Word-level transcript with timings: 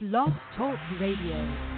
Blog 0.00 0.30
Talk 0.56 0.78
Radio. 1.00 1.77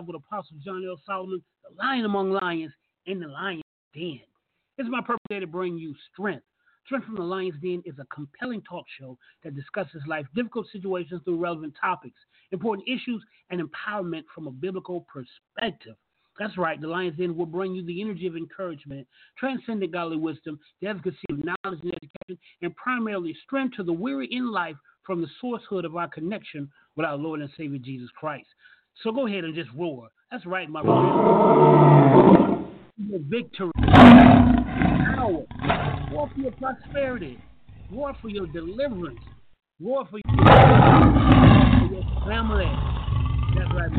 With 0.00 0.16
Apostle 0.16 0.56
John 0.64 0.84
L. 0.88 1.00
Solomon, 1.06 1.42
the 1.62 1.82
lion 1.82 2.04
among 2.04 2.30
lions, 2.30 2.72
in 3.06 3.20
the 3.20 3.28
lion's 3.28 3.62
den. 3.94 4.20
It's 4.76 4.88
my 4.90 5.00
purpose 5.00 5.22
today 5.28 5.40
to 5.40 5.46
bring 5.46 5.78
you 5.78 5.94
strength. 6.12 6.44
Strength 6.86 7.06
from 7.06 7.14
the 7.14 7.22
Lion's 7.22 7.54
Den 7.62 7.82
is 7.86 7.94
a 7.98 8.04
compelling 8.14 8.60
talk 8.68 8.84
show 8.98 9.16
that 9.42 9.54
discusses 9.54 10.02
life's 10.06 10.28
difficult 10.34 10.66
situations 10.70 11.22
through 11.24 11.38
relevant 11.38 11.74
topics, 11.80 12.18
important 12.52 12.86
issues, 12.86 13.24
and 13.50 13.62
empowerment 13.62 14.24
from 14.34 14.46
a 14.46 14.50
biblical 14.50 15.06
perspective. 15.08 15.94
That's 16.38 16.58
right, 16.58 16.78
the 16.78 16.88
Lion's 16.88 17.16
Den 17.16 17.36
will 17.36 17.46
bring 17.46 17.74
you 17.74 17.86
the 17.86 18.02
energy 18.02 18.26
of 18.26 18.36
encouragement, 18.36 19.06
transcendent 19.38 19.92
godly 19.92 20.16
wisdom, 20.16 20.58
the 20.82 20.88
efficacy 20.88 21.24
of 21.30 21.38
knowledge 21.38 21.80
and 21.82 21.94
education, 21.94 22.38
and 22.60 22.76
primarily 22.76 23.34
strength 23.44 23.76
to 23.76 23.82
the 23.82 23.92
weary 23.92 24.28
in 24.30 24.50
life 24.50 24.76
from 25.06 25.22
the 25.22 25.28
sourcehood 25.42 25.84
of 25.84 25.96
our 25.96 26.08
connection 26.08 26.68
with 26.96 27.06
our 27.06 27.16
Lord 27.16 27.40
and 27.40 27.50
Savior 27.56 27.78
Jesus 27.78 28.10
Christ. 28.16 28.48
So 29.02 29.12
go 29.12 29.26
ahead 29.26 29.44
and 29.44 29.54
just 29.54 29.70
roar. 29.76 30.08
That's 30.30 30.46
right, 30.46 30.68
my 30.68 30.82
brother. 30.82 31.08
Your 32.96 33.20
victory, 33.28 33.70
power, 35.16 35.44
war 36.10 36.30
for 36.34 36.40
your 36.40 36.52
prosperity, 36.52 37.38
war 37.90 38.14
for 38.22 38.28
your 38.28 38.46
deliverance, 38.46 39.18
war 39.80 40.06
for 40.10 40.18
your, 40.18 40.36
for 40.36 41.94
your 41.94 42.04
family. 42.26 42.70
That's 43.54 43.70
right. 43.74 43.90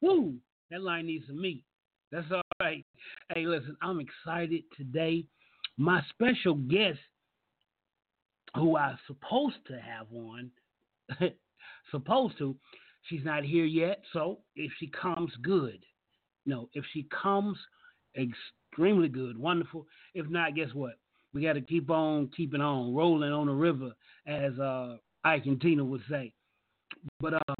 Woo! 0.00 0.34
That 0.70 0.82
line 0.82 1.06
needs 1.06 1.26
some 1.26 1.40
meat. 1.40 1.64
That's 2.10 2.26
all 2.32 2.42
right. 2.60 2.84
Hey, 3.34 3.46
listen, 3.46 3.76
I'm 3.82 4.00
excited 4.00 4.62
today. 4.76 5.24
My 5.76 6.02
special 6.10 6.54
guest, 6.54 6.98
who 8.54 8.76
I 8.76 8.94
supposed 9.06 9.56
to 9.66 9.74
have 9.74 10.06
on, 10.12 10.50
supposed 11.90 12.38
to, 12.38 12.56
she's 13.04 13.24
not 13.24 13.44
here 13.44 13.66
yet. 13.66 14.02
So 14.12 14.38
if 14.56 14.72
she 14.78 14.88
comes, 14.88 15.32
good. 15.42 15.84
No, 16.46 16.70
if 16.72 16.84
she 16.92 17.06
comes, 17.22 17.58
extremely 18.16 19.08
good, 19.08 19.38
wonderful. 19.38 19.86
If 20.14 20.28
not, 20.30 20.54
guess 20.54 20.72
what? 20.72 20.94
We 21.34 21.42
got 21.42 21.52
to 21.54 21.60
keep 21.60 21.90
on 21.90 22.30
keeping 22.34 22.62
on, 22.62 22.94
rolling 22.94 23.30
on 23.32 23.46
the 23.46 23.52
river, 23.52 23.92
as 24.26 24.58
uh, 24.58 24.96
Ike 25.24 25.44
and 25.44 25.60
Tina 25.60 25.84
would 25.84 26.02
say. 26.10 26.32
But 27.20 27.34
uh, 27.34 27.54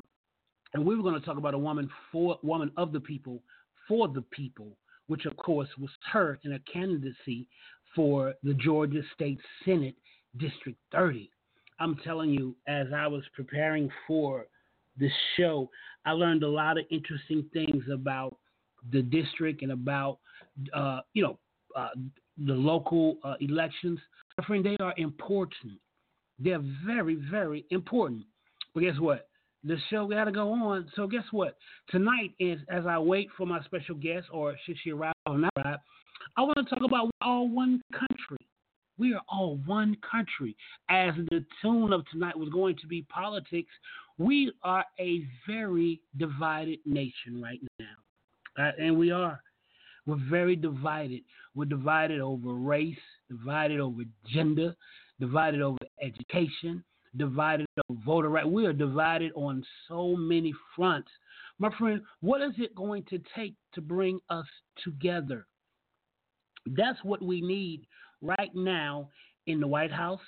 and 0.72 0.84
we 0.84 0.96
were 0.96 1.02
going 1.02 1.20
to 1.20 1.24
talk 1.24 1.36
about 1.36 1.54
a 1.54 1.58
woman 1.58 1.90
for 2.10 2.38
woman 2.42 2.70
of 2.76 2.92
the 2.92 3.00
people 3.00 3.42
for 3.88 4.06
the 4.08 4.22
people, 4.22 4.76
which 5.08 5.24
of 5.24 5.36
course 5.36 5.68
was 5.78 5.90
her 6.12 6.38
in 6.44 6.52
a 6.52 6.58
candidacy 6.70 7.48
for 7.94 8.34
the 8.44 8.54
Georgia 8.54 9.02
State 9.14 9.40
Senate 9.64 9.96
District 10.36 10.78
30. 10.92 11.30
I'm 11.80 11.96
telling 12.04 12.30
you, 12.30 12.54
as 12.66 12.88
I 12.94 13.06
was 13.06 13.22
preparing 13.34 13.90
for 14.06 14.46
this 14.98 15.12
show, 15.36 15.70
I 16.04 16.12
learned 16.12 16.42
a 16.42 16.48
lot 16.48 16.76
of 16.78 16.84
interesting 16.90 17.44
things 17.52 17.84
about 17.92 18.36
the 18.92 19.02
district 19.02 19.62
and 19.62 19.72
about, 19.72 20.18
uh, 20.74 21.00
you 21.14 21.22
know, 21.22 21.38
uh, 21.76 21.88
the 22.46 22.52
local 22.54 23.18
uh, 23.24 23.34
elections. 23.40 23.98
My 24.36 24.44
friend, 24.44 24.64
they 24.64 24.76
are 24.80 24.94
important. 24.96 25.74
They're 26.38 26.62
very, 26.86 27.16
very 27.30 27.64
important. 27.70 28.24
But 28.74 28.82
guess 28.82 28.98
what? 28.98 29.28
The 29.64 29.76
show 29.90 30.06
got 30.06 30.24
to 30.24 30.32
go 30.32 30.52
on. 30.52 30.90
So 30.94 31.06
guess 31.06 31.24
what? 31.30 31.56
Tonight 31.90 32.34
is 32.38 32.60
as 32.70 32.86
I 32.86 32.98
wait 32.98 33.28
for 33.36 33.46
my 33.46 33.62
special 33.64 33.94
guest, 33.94 34.26
or 34.32 34.56
should 34.64 34.76
she 34.82 34.90
arrive 34.90 35.14
or 35.26 35.38
not 35.38 35.52
arrive, 35.56 35.78
I 36.36 36.42
want 36.42 36.58
to 36.58 36.64
talk 36.64 36.84
about 36.84 37.10
all 37.20 37.48
one 37.48 37.80
country. 37.92 38.46
We 38.98 39.14
are 39.14 39.22
all 39.28 39.58
one 39.66 39.96
country. 40.08 40.56
As 40.90 41.14
the 41.30 41.44
tune 41.62 41.92
of 41.92 42.04
tonight 42.10 42.36
was 42.36 42.48
going 42.48 42.76
to 42.78 42.86
be 42.86 43.02
politics, 43.02 43.70
we 44.18 44.52
are 44.62 44.84
a 44.98 45.22
very 45.46 46.00
divided 46.16 46.80
nation 46.84 47.40
right 47.40 47.60
now, 47.78 48.64
uh, 48.64 48.72
and 48.78 48.98
we 48.98 49.10
are. 49.10 49.40
We're 50.06 50.16
very 50.28 50.56
divided. 50.56 51.22
We're 51.54 51.66
divided 51.66 52.20
over 52.20 52.54
race, 52.54 52.96
divided 53.28 53.78
over 53.78 54.02
gender, 54.32 54.74
divided 55.20 55.60
over 55.60 55.78
education, 56.02 56.82
divided 57.16 57.66
on 57.88 58.02
voter 58.04 58.28
right. 58.28 58.48
We 58.48 58.66
are 58.66 58.72
divided 58.72 59.32
on 59.34 59.64
so 59.88 60.14
many 60.16 60.52
fronts. 60.74 61.08
My 61.58 61.70
friend, 61.76 62.02
what 62.20 62.40
is 62.40 62.52
it 62.58 62.74
going 62.74 63.04
to 63.04 63.20
take 63.34 63.54
to 63.74 63.80
bring 63.80 64.20
us 64.30 64.46
together? 64.84 65.46
That's 66.66 66.98
what 67.02 67.22
we 67.22 67.40
need 67.40 67.86
right 68.22 68.54
now 68.54 69.08
in 69.46 69.60
the 69.60 69.66
White 69.66 69.92
House. 69.92 70.20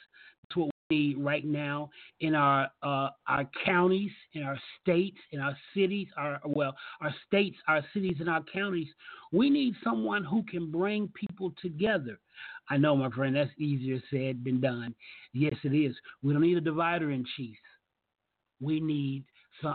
That's 0.42 0.56
what 0.56 0.70
we 0.90 0.96
need 0.96 1.18
right 1.18 1.44
now 1.44 1.90
in 2.20 2.34
our 2.34 2.68
uh, 2.82 3.10
our 3.28 3.48
counties, 3.64 4.10
in 4.32 4.42
our 4.42 4.58
states, 4.80 5.18
in 5.32 5.40
our 5.40 5.56
cities, 5.74 6.08
our 6.16 6.40
well, 6.44 6.74
our 7.00 7.14
states, 7.26 7.56
our 7.68 7.84
cities, 7.94 8.16
and 8.20 8.28
our 8.28 8.42
counties. 8.52 8.88
We 9.32 9.50
need 9.50 9.74
someone 9.84 10.24
who 10.24 10.42
can 10.44 10.70
bring 10.70 11.08
people 11.08 11.52
together. 11.62 12.18
I 12.70 12.76
know, 12.76 12.96
my 12.96 13.10
friend, 13.10 13.34
that's 13.34 13.50
easier 13.58 14.00
said 14.10 14.44
than 14.44 14.60
done. 14.60 14.94
Yes, 15.32 15.54
it 15.64 15.74
is. 15.74 15.94
We 16.22 16.32
don't 16.32 16.42
need 16.42 16.56
a 16.56 16.60
divider 16.60 17.10
in 17.10 17.24
chief. 17.36 17.56
We 18.60 18.78
need 18.80 19.24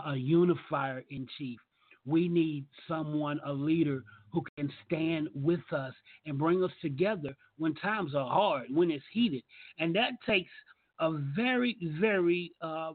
a 0.04 0.16
unifier 0.16 1.04
in 1.10 1.26
chief. 1.36 1.58
We 2.06 2.28
need 2.28 2.64
someone, 2.88 3.38
a 3.44 3.52
leader 3.52 4.02
who 4.32 4.42
can 4.56 4.72
stand 4.86 5.28
with 5.34 5.60
us 5.72 5.92
and 6.24 6.38
bring 6.38 6.62
us 6.62 6.70
together 6.80 7.36
when 7.58 7.74
times 7.74 8.14
are 8.14 8.28
hard, 8.28 8.66
when 8.72 8.90
it's 8.90 9.04
heated. 9.12 9.42
And 9.78 9.94
that 9.96 10.12
takes 10.26 10.50
a 10.98 11.12
very, 11.36 11.76
very 12.00 12.52
uh, 12.62 12.92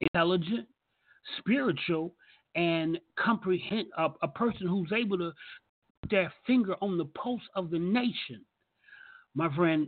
intelligent, 0.00 0.66
spiritual, 1.38 2.14
and 2.54 2.98
comprehend 3.18 3.86
a, 3.96 4.08
a 4.22 4.28
person 4.28 4.66
who's 4.66 4.92
able 4.92 5.18
to 5.18 5.32
put 6.02 6.10
their 6.10 6.32
finger 6.46 6.74
on 6.80 6.98
the 6.98 7.04
pulse 7.04 7.42
of 7.54 7.70
the 7.70 7.78
nation 7.78 8.44
my 9.38 9.54
friend, 9.54 9.86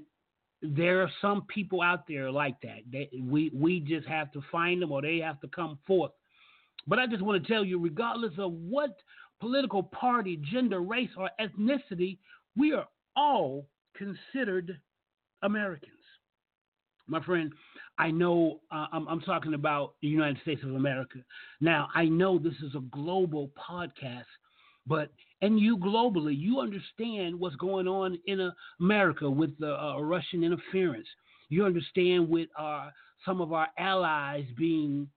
there 0.63 1.03
are 1.03 1.11
some 1.21 1.43
people 1.53 1.83
out 1.83 2.07
there 2.07 2.31
like 2.31 2.55
that. 2.63 2.83
They, 2.91 3.11
we 3.21 3.51
we 3.53 3.81
just 3.81 4.07
have 4.07 4.31
to 4.33 4.43
find 4.53 4.81
them, 4.81 4.93
or 4.93 5.03
they 5.03 5.19
have 5.19 5.41
to 5.41 5.49
come 5.49 5.77
forth. 5.89 6.13
But 6.87 7.01
I 7.01 7.09
just 7.09 7.21
want 7.21 7.43
to 7.43 7.53
tell 7.53 7.65
you, 7.65 7.81
regardless 7.81 8.35
of 8.39 8.53
what 8.53 8.91
political 9.41 9.83
party, 9.83 10.41
gender, 10.53 10.81
race, 10.81 11.11
or 11.17 11.31
ethnicity, 11.41 12.19
we 12.57 12.73
are 12.73 12.87
all 13.17 13.67
considered 13.97 14.79
Americans. 15.43 15.95
My 17.09 17.21
friend, 17.25 17.51
I 17.99 18.13
know 18.13 18.61
uh, 18.71 18.87
I'm, 18.93 19.09
I'm, 19.09 19.21
talking 19.21 19.55
about 19.55 19.95
the 20.01 20.07
United 20.07 20.41
States 20.43 20.63
of 20.63 20.77
America. 20.77 21.19
Now, 21.61 21.89
I 21.93 22.05
know 22.05 22.39
this 22.39 22.55
is 22.63 22.77
a 22.77 22.81
global 22.93 23.51
podcast, 23.59 24.31
but 24.87 25.11
and 25.43 25.59
you 25.59 25.77
globally, 25.77 26.37
you 26.37 26.61
understand 26.61 27.39
what's 27.39 27.57
going 27.57 27.89
on 27.89 28.19
in 28.27 28.41
uh, 28.41 28.51
America 28.81 29.29
with 29.31 29.59
the 29.59 29.75
uh, 29.75 29.99
Russian 30.01 30.45
interference. 30.45 31.07
You 31.49 31.65
understand 31.65 32.29
with 32.29 32.49
our 32.57 32.93
some 33.25 33.41
of 33.41 33.53
our 33.53 33.69
allies 33.79 34.45
being 34.57 35.09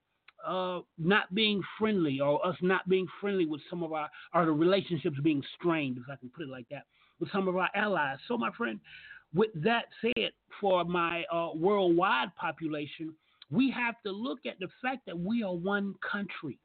uh, 0.45 0.81
not 0.97 1.33
being 1.33 1.61
friendly 1.79 2.19
or 2.19 2.45
us 2.45 2.55
not 2.61 2.87
being 2.89 3.07
friendly 3.21 3.45
with 3.45 3.61
some 3.69 3.81
of 3.81 3.93
our, 3.93 4.09
our 4.33 4.51
relationships 4.51 5.17
being 5.23 5.41
strained, 5.57 5.97
if 5.97 6.03
I 6.09 6.17
can 6.17 6.29
put 6.29 6.43
it 6.43 6.49
like 6.49 6.67
that, 6.69 6.83
with 7.19 7.31
some 7.31 7.47
of 7.47 7.55
our 7.55 7.69
allies. 7.75 8.17
So, 8.27 8.37
my 8.37 8.51
friend, 8.51 8.79
with 9.33 9.51
that 9.55 9.85
said, 10.01 10.31
for 10.59 10.83
my 10.83 11.23
uh, 11.31 11.49
worldwide 11.55 12.35
population, 12.35 13.13
we 13.49 13.71
have 13.71 13.95
to 14.05 14.11
look 14.11 14.39
at 14.45 14.59
the 14.59 14.67
fact 14.81 15.05
that 15.05 15.17
we 15.17 15.43
are 15.43 15.53
one 15.53 15.95
country. 16.09 16.59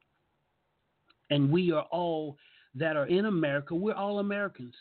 And 1.31 1.51
we 1.51 1.73
are 1.73 1.87
all 1.91 2.37
that 2.79 2.97
are 2.97 3.07
in 3.07 3.27
America, 3.27 3.75
we're 3.75 3.95
all 3.95 4.19
Americans. 4.19 4.75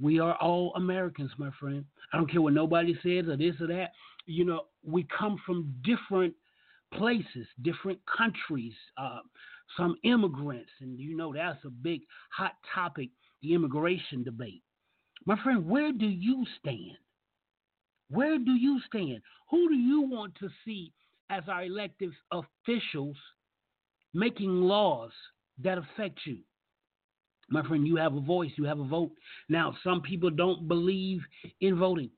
We 0.00 0.18
are 0.18 0.36
all 0.36 0.72
Americans, 0.74 1.30
my 1.38 1.50
friend. 1.60 1.84
I 2.12 2.16
don't 2.16 2.30
care 2.30 2.42
what 2.42 2.54
nobody 2.54 2.94
says 3.02 3.28
or 3.28 3.36
this 3.36 3.54
or 3.60 3.66
that. 3.68 3.92
You 4.26 4.44
know, 4.44 4.62
we 4.84 5.06
come 5.16 5.36
from 5.44 5.74
different 5.84 6.34
places, 6.94 7.46
different 7.62 7.98
countries, 8.06 8.74
uh, 8.96 9.20
some 9.76 9.96
immigrants, 10.04 10.70
and 10.80 10.98
you 10.98 11.16
know 11.16 11.32
that's 11.32 11.64
a 11.64 11.70
big 11.70 12.02
hot 12.30 12.52
topic, 12.74 13.10
the 13.42 13.54
immigration 13.54 14.22
debate. 14.22 14.62
My 15.24 15.40
friend, 15.42 15.66
where 15.66 15.92
do 15.92 16.06
you 16.06 16.44
stand? 16.60 16.98
Where 18.10 18.38
do 18.38 18.52
you 18.52 18.80
stand? 18.86 19.22
Who 19.50 19.68
do 19.68 19.74
you 19.74 20.02
want 20.02 20.34
to 20.36 20.48
see 20.64 20.92
as 21.30 21.44
our 21.48 21.64
elected 21.64 22.10
officials 22.30 23.16
making 24.12 24.50
laws 24.50 25.12
that 25.62 25.78
affect 25.78 26.20
you? 26.24 26.38
My 27.52 27.62
friend, 27.66 27.86
you 27.86 27.96
have 27.96 28.14
a 28.14 28.20
voice, 28.20 28.50
you 28.56 28.64
have 28.64 28.80
a 28.80 28.84
vote. 28.84 29.12
Now, 29.50 29.76
some 29.84 30.00
people 30.00 30.30
don't 30.30 30.66
believe 30.66 31.20
in 31.60 31.78
voting. 31.78 32.10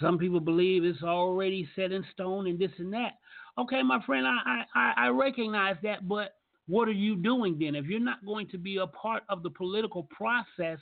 Some 0.00 0.16
people 0.16 0.40
believe 0.40 0.84
it's 0.84 1.02
already 1.02 1.68
set 1.76 1.92
in 1.92 2.04
stone 2.12 2.46
and 2.46 2.58
this 2.58 2.70
and 2.78 2.92
that. 2.94 3.12
Okay, 3.58 3.82
my 3.82 4.02
friend, 4.06 4.26
I, 4.26 4.64
I, 4.74 4.92
I 4.96 5.08
recognize 5.08 5.76
that, 5.82 6.08
but 6.08 6.36
what 6.66 6.88
are 6.88 6.92
you 6.92 7.16
doing 7.16 7.58
then? 7.58 7.74
If 7.74 7.86
you're 7.86 8.00
not 8.00 8.24
going 8.24 8.48
to 8.48 8.58
be 8.58 8.78
a 8.78 8.86
part 8.86 9.24
of 9.28 9.42
the 9.42 9.50
political 9.50 10.04
process, 10.04 10.78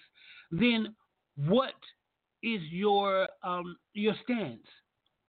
then 0.53 0.95
what 1.35 1.75
is 2.43 2.61
your 2.71 3.27
um, 3.43 3.77
your 3.95 4.15
stance? 4.23 4.67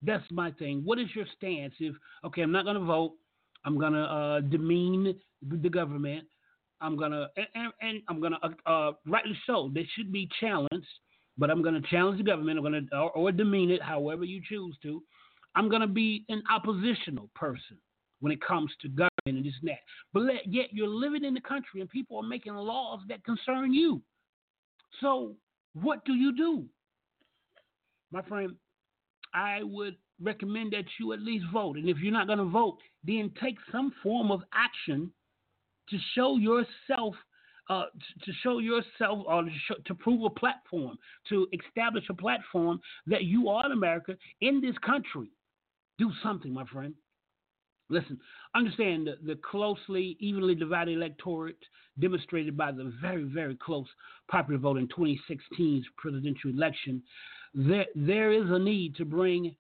That's 0.04 0.24
my 0.32 0.52
thing. 0.52 0.82
What 0.84 1.00
is 1.00 1.08
your 1.16 1.26
stance? 1.38 1.74
If 1.80 1.96
okay, 2.26 2.42
I'm 2.42 2.52
not 2.52 2.66
going 2.66 2.78
to 2.78 2.86
vote. 2.86 3.14
I'm 3.66 3.80
going 3.80 3.94
to 3.94 4.00
uh, 4.04 4.40
demean 4.42 5.16
the 5.42 5.70
government. 5.70 6.26
I'm 6.82 6.98
gonna 6.98 7.28
and, 7.56 7.72
and 7.82 8.02
I'm 8.08 8.22
gonna 8.22 8.40
uh, 8.44 8.70
uh, 8.70 8.92
rightly 9.06 9.38
so. 9.46 9.72
They 9.74 9.88
should 9.96 10.12
be 10.12 10.30
challenged, 10.40 10.88
but 11.38 11.50
I'm 11.50 11.62
gonna 11.62 11.82
challenge 11.90 12.18
the 12.18 12.24
government. 12.24 12.58
I'm 12.58 12.64
gonna 12.64 12.82
or, 12.94 13.12
or 13.12 13.32
demean 13.32 13.72
it, 13.72 13.82
however 13.82 14.24
you 14.24 14.42
choose 14.48 14.76
to. 14.84 15.02
I'm 15.56 15.70
to 15.70 15.88
be 15.88 16.26
an 16.30 16.44
oppositional 16.52 17.30
person 17.36 17.78
when 18.20 18.32
it 18.32 18.42
comes 18.42 18.72
to 18.82 18.88
government 18.90 19.10
and 19.26 19.46
this 19.46 19.54
and 19.62 19.70
that. 19.70 19.80
But 20.14 20.24
yet 20.46 20.68
you're 20.72 20.88
living 20.88 21.24
in 21.24 21.34
the 21.34 21.42
country 21.42 21.82
and 21.82 21.90
people 21.90 22.18
are 22.18 22.28
making 22.28 22.54
laws 22.54 23.00
that 23.10 23.24
concern 23.24 23.74
you. 23.74 24.02
So 25.02 25.36
what 25.74 26.04
do 26.06 26.14
you 26.14 26.36
do? 26.36 26.66
My 28.12 28.22
friend, 28.24 28.56
I 29.34 29.64
would 29.64 29.96
recommend 30.22 30.74
that 30.74 30.86
you 31.00 31.14
at 31.14 31.22
least 31.22 31.46
vote. 31.54 31.78
And 31.78 31.88
if 31.90 31.98
you're 32.00 32.14
not 32.14 32.28
going 32.28 32.40
to 32.40 32.46
vote, 32.46 32.78
then 33.04 33.32
take 33.42 33.58
some 33.72 33.94
form 34.04 34.32
of 34.32 34.42
action 34.54 35.12
to 35.90 35.98
show 36.16 36.38
yourself 36.38 37.16
uh, 37.70 37.86
to 38.26 38.32
show 38.42 38.58
yourself 38.58 39.24
or 39.28 39.46
to, 39.86 39.94
prove 39.94 40.24
a 40.24 40.30
platform, 40.32 40.98
to 41.30 41.48
establish 41.54 42.04
a 42.10 42.14
platform 42.16 42.80
that 43.06 43.26
you 43.26 43.48
are 43.48 43.64
in 43.68 43.72
America 43.72 44.16
in 44.42 44.60
this 44.60 44.76
country. 44.84 45.30
Do 46.00 46.12
something, 46.24 46.52
my 46.52 46.66
friend. 46.66 46.96
Listen, 47.92 48.20
understand 48.56 49.08
the, 49.08 49.18
the 49.24 49.36
closely, 49.36 50.18
evenly 50.20 50.56
divided 50.56 50.96
electorate 50.96 51.58
demonstrated 52.00 52.56
by 52.56 52.72
the 52.72 52.94
very, 53.02 53.24
very 53.24 53.56
close 53.56 53.88
popular 54.30 54.60
vote 54.60 54.78
in 54.78 54.88
2016's 54.88 55.86
presidential 55.98 56.52
election. 56.52 57.02
There, 57.54 57.86
there 57.96 58.32
is 58.32 58.50
a 58.50 58.60
need 58.60 58.96
to 58.96 59.06
bring 59.06 59.56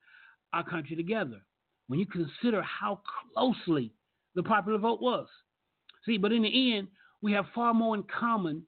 our 0.53 0.63
country 0.63 0.95
together 0.95 1.41
when 1.87 1.99
you 1.99 2.05
consider 2.05 2.61
how 2.61 3.01
closely 3.33 3.91
the 4.35 4.43
popular 4.43 4.77
vote 4.77 5.01
was. 5.01 5.27
See, 6.09 6.17
but 6.17 6.31
in 6.31 6.41
the 6.41 6.73
end, 6.73 6.87
we 7.21 7.31
have 7.33 7.45
far 7.53 7.71
more 7.71 7.93
in 7.93 8.01
common 8.03 8.63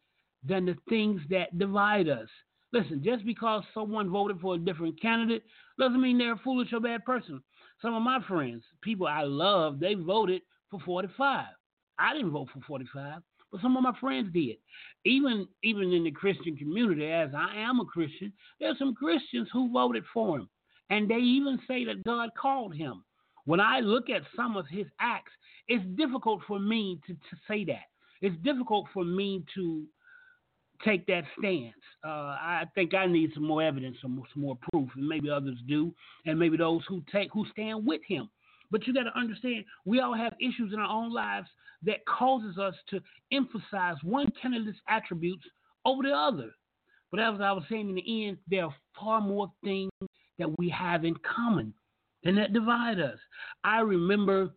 than 0.48 0.64
the 0.68 0.78
things 0.90 1.22
that 1.32 1.58
divide 1.58 2.08
us. 2.08 2.28
Listen, 2.72 3.02
just 3.04 3.26
because 3.26 3.64
someone 3.74 4.12
voted 4.12 4.40
for 4.40 4.54
a 4.54 4.60
different 4.60 5.02
candidate 5.02 5.42
doesn't 5.80 6.00
mean 6.00 6.20
they're 6.20 6.34
a 6.34 6.42
foolish 6.44 6.72
or 6.72 6.80
bad 6.80 7.04
person. 7.04 7.42
Some 7.82 7.96
of 7.96 8.04
my 8.04 8.20
friends, 8.28 8.64
people 8.84 9.08
I 9.08 9.24
love, 9.24 9.80
they 9.80 9.96
voted 9.96 10.44
for 10.70 10.80
45. 10.82 11.48
I 11.98 12.14
didn't 12.14 12.30
vote 12.30 12.50
for 12.54 12.62
45, 12.68 13.24
but 13.52 13.62
some 13.62 13.76
of 13.76 13.82
my 13.82 13.94
friends 14.00 14.32
did. 14.32 14.58
Even 15.04 15.48
even 15.64 15.92
in 15.94 16.04
the 16.04 16.12
Christian 16.12 16.56
community, 16.56 17.12
as 17.12 17.32
I 17.36 17.56
am 17.58 17.80
a 17.80 17.86
Christian, 17.86 18.32
there's 18.60 18.78
some 18.78 18.94
Christians 18.94 19.50
who 19.52 19.72
voted 19.72 20.04
for 20.14 20.38
him, 20.38 20.50
and 20.92 21.10
they 21.10 21.16
even 21.18 21.60
say 21.68 21.86
that 21.86 22.04
God 22.04 22.30
called 22.40 22.76
him. 22.76 23.04
When 23.46 23.60
I 23.60 23.80
look 23.80 24.12
at 24.12 24.22
some 24.36 24.56
of 24.56 24.68
his 24.68 24.86
acts, 25.00 25.32
it's 25.72 25.86
difficult 25.96 26.42
for 26.46 26.60
me 26.60 27.00
to, 27.08 27.14
to 27.14 27.36
say 27.48 27.64
that. 27.64 27.86
It's 28.22 28.36
difficult 28.44 28.88
for 28.94 29.06
me 29.06 29.46
to 29.56 29.86
take 30.84 31.08
that 31.08 31.24
stance. 31.40 31.74
Uh, 32.06 32.10
I 32.10 32.66
think 32.76 32.94
I 32.94 33.06
need 33.06 33.32
some 33.34 33.48
more 33.48 33.64
evidence, 33.64 33.96
some, 34.02 34.22
some 34.34 34.44
more 34.44 34.58
proof, 34.70 34.90
and 34.96 35.08
maybe 35.08 35.30
others 35.30 35.58
do, 35.70 35.94
and 36.26 36.38
maybe 36.38 36.58
those 36.58 36.82
who 36.90 37.02
take 37.10 37.30
who 37.32 37.46
stand 37.54 37.86
with 37.86 38.02
him. 38.06 38.30
But 38.70 38.86
you 38.86 38.94
got 38.94 39.04
to 39.04 39.18
understand, 39.18 39.64
we 39.86 40.02
all 40.02 40.14
have 40.14 40.34
issues 40.42 40.74
in 40.74 40.80
our 40.80 40.90
own 40.90 41.14
lives 41.14 41.48
that 41.84 42.06
causes 42.06 42.58
us 42.58 42.76
to 42.90 43.00
emphasize 43.32 43.96
one 44.04 44.30
candidate's 44.42 44.78
attributes 44.90 45.46
over 45.86 46.04
the 46.04 46.12
other. 46.12 46.52
But 47.12 47.22
as 47.22 47.40
I 47.40 47.54
was 47.54 47.64
saying 47.70 47.88
in 47.88 47.96
the 47.96 48.28
end, 48.28 48.38
there 48.50 48.66
are 48.66 48.76
far 49.00 49.22
more 49.22 49.50
things 49.64 49.92
that 50.38 50.50
we 50.58 50.68
have 50.70 51.06
in 51.06 51.16
common 51.24 51.74
than 52.24 52.36
that 52.36 52.52
divide 52.52 53.00
us. 53.00 53.18
I 53.64 53.80
remember 53.80 54.52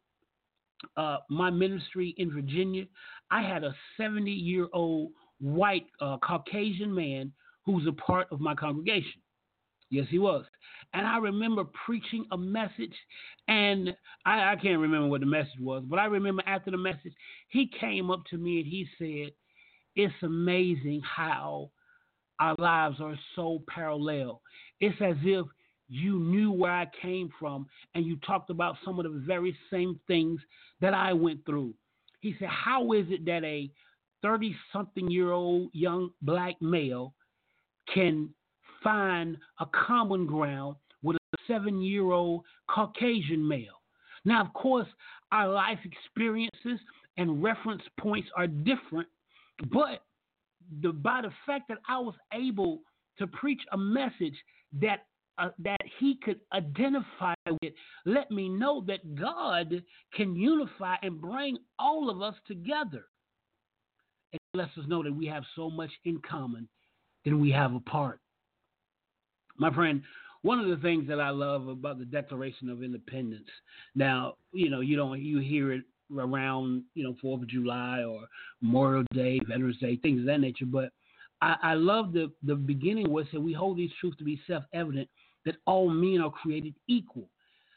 uh, 0.96 1.18
my 1.28 1.50
ministry 1.50 2.14
in 2.18 2.32
Virginia. 2.32 2.84
I 3.30 3.42
had 3.42 3.64
a 3.64 3.74
70 3.96 4.30
year 4.30 4.68
old 4.72 5.12
white 5.40 5.86
uh, 6.00 6.18
Caucasian 6.18 6.94
man 6.94 7.32
who's 7.64 7.86
a 7.86 7.92
part 7.92 8.28
of 8.30 8.40
my 8.40 8.54
congregation. 8.54 9.20
Yes, 9.90 10.06
he 10.10 10.18
was. 10.18 10.44
And 10.92 11.06
I 11.06 11.18
remember 11.18 11.64
preaching 11.86 12.24
a 12.32 12.36
message, 12.38 12.94
and 13.48 13.90
I, 14.24 14.52
I, 14.52 14.56
can't 14.56 14.80
remember 14.80 15.08
what 15.08 15.20
the 15.20 15.26
message 15.26 15.60
was, 15.60 15.84
but 15.86 15.98
I 15.98 16.06
remember 16.06 16.42
after 16.46 16.70
the 16.70 16.76
message, 16.76 17.12
he 17.48 17.70
came 17.80 18.10
up 18.10 18.24
to 18.30 18.36
me 18.36 18.60
and 18.60 18.66
he 18.66 18.88
said, 18.98 19.32
It's 19.94 20.14
amazing 20.22 21.02
how 21.02 21.70
our 22.40 22.54
lives 22.58 22.96
are 23.00 23.18
so 23.36 23.62
parallel. 23.68 24.40
It's 24.80 25.00
as 25.00 25.16
if 25.22 25.46
you 25.88 26.18
knew 26.18 26.50
where 26.50 26.72
I 26.72 26.86
came 27.00 27.30
from 27.38 27.66
and 27.94 28.04
you 28.04 28.16
talked 28.16 28.50
about 28.50 28.76
some 28.84 28.98
of 28.98 29.04
the 29.04 29.22
very 29.26 29.56
same 29.70 30.00
things 30.06 30.40
that 30.80 30.94
I 30.94 31.12
went 31.12 31.44
through. 31.44 31.74
He 32.20 32.34
said, 32.38 32.48
How 32.48 32.92
is 32.92 33.06
it 33.10 33.24
that 33.26 33.44
a 33.44 33.70
30 34.22 34.56
something 34.72 35.10
year 35.10 35.32
old 35.32 35.70
young 35.74 36.10
black 36.22 36.60
male 36.62 37.14
can 37.92 38.30
find 38.82 39.36
a 39.60 39.66
common 39.66 40.26
ground 40.26 40.76
with 41.02 41.16
a 41.16 41.36
seven 41.46 41.82
year 41.82 42.10
old 42.10 42.42
Caucasian 42.68 43.46
male. 43.46 43.82
Now, 44.24 44.42
of 44.42 44.52
course, 44.54 44.88
our 45.32 45.48
life 45.48 45.78
experiences 45.84 46.80
and 47.16 47.42
reference 47.42 47.82
points 48.00 48.28
are 48.36 48.46
different, 48.46 49.08
but 49.70 50.04
the, 50.80 50.92
by 50.92 51.22
the 51.22 51.30
fact 51.46 51.68
that 51.68 51.78
I 51.88 51.98
was 51.98 52.14
able 52.32 52.80
to 53.18 53.26
preach 53.26 53.60
a 53.72 53.76
message 53.76 54.36
that 54.80 55.04
uh, 55.38 55.48
that 55.58 55.80
he 55.98 56.18
could 56.22 56.40
identify 56.52 57.34
with, 57.62 57.72
let 58.04 58.30
me 58.30 58.48
know 58.48 58.84
that 58.86 59.14
God 59.14 59.82
can 60.14 60.34
unify 60.36 60.96
and 61.02 61.20
bring 61.20 61.58
all 61.78 62.10
of 62.10 62.22
us 62.22 62.34
together. 62.46 63.06
It 64.32 64.40
lets 64.54 64.76
us 64.78 64.84
know 64.88 65.02
that 65.02 65.14
we 65.14 65.26
have 65.26 65.44
so 65.54 65.70
much 65.70 65.90
in 66.04 66.20
common 66.28 66.68
than 67.24 67.40
we 67.40 67.50
have 67.50 67.74
apart. 67.74 68.20
My 69.56 69.72
friend, 69.72 70.02
one 70.42 70.58
of 70.58 70.68
the 70.68 70.76
things 70.82 71.08
that 71.08 71.20
I 71.20 71.30
love 71.30 71.68
about 71.68 71.98
the 71.98 72.04
Declaration 72.04 72.68
of 72.68 72.82
Independence, 72.82 73.48
now, 73.94 74.34
you 74.52 74.68
know, 74.68 74.80
you 74.80 74.96
don't 74.96 75.20
you 75.20 75.38
hear 75.38 75.72
it 75.72 75.84
around 76.16 76.82
you 76.94 77.02
know 77.02 77.16
Fourth 77.20 77.42
of 77.42 77.48
July 77.48 78.02
or 78.02 78.26
Memorial 78.60 79.04
Day, 79.14 79.40
Veterans 79.48 79.78
Day, 79.78 79.96
things 79.96 80.20
of 80.20 80.26
that 80.26 80.40
nature. 80.40 80.66
But 80.66 80.90
I, 81.40 81.74
love 81.74 82.12
the 82.12 82.32
the 82.42 82.54
beginning 82.54 83.10
where 83.10 83.24
it 83.24 83.28
said 83.30 83.42
we 83.42 83.52
hold 83.52 83.76
these 83.76 83.90
truths 84.00 84.16
to 84.18 84.24
be 84.24 84.40
self-evident 84.46 85.08
that 85.44 85.56
all 85.66 85.88
men 85.88 86.20
are 86.20 86.30
created 86.30 86.74
equal, 86.88 87.28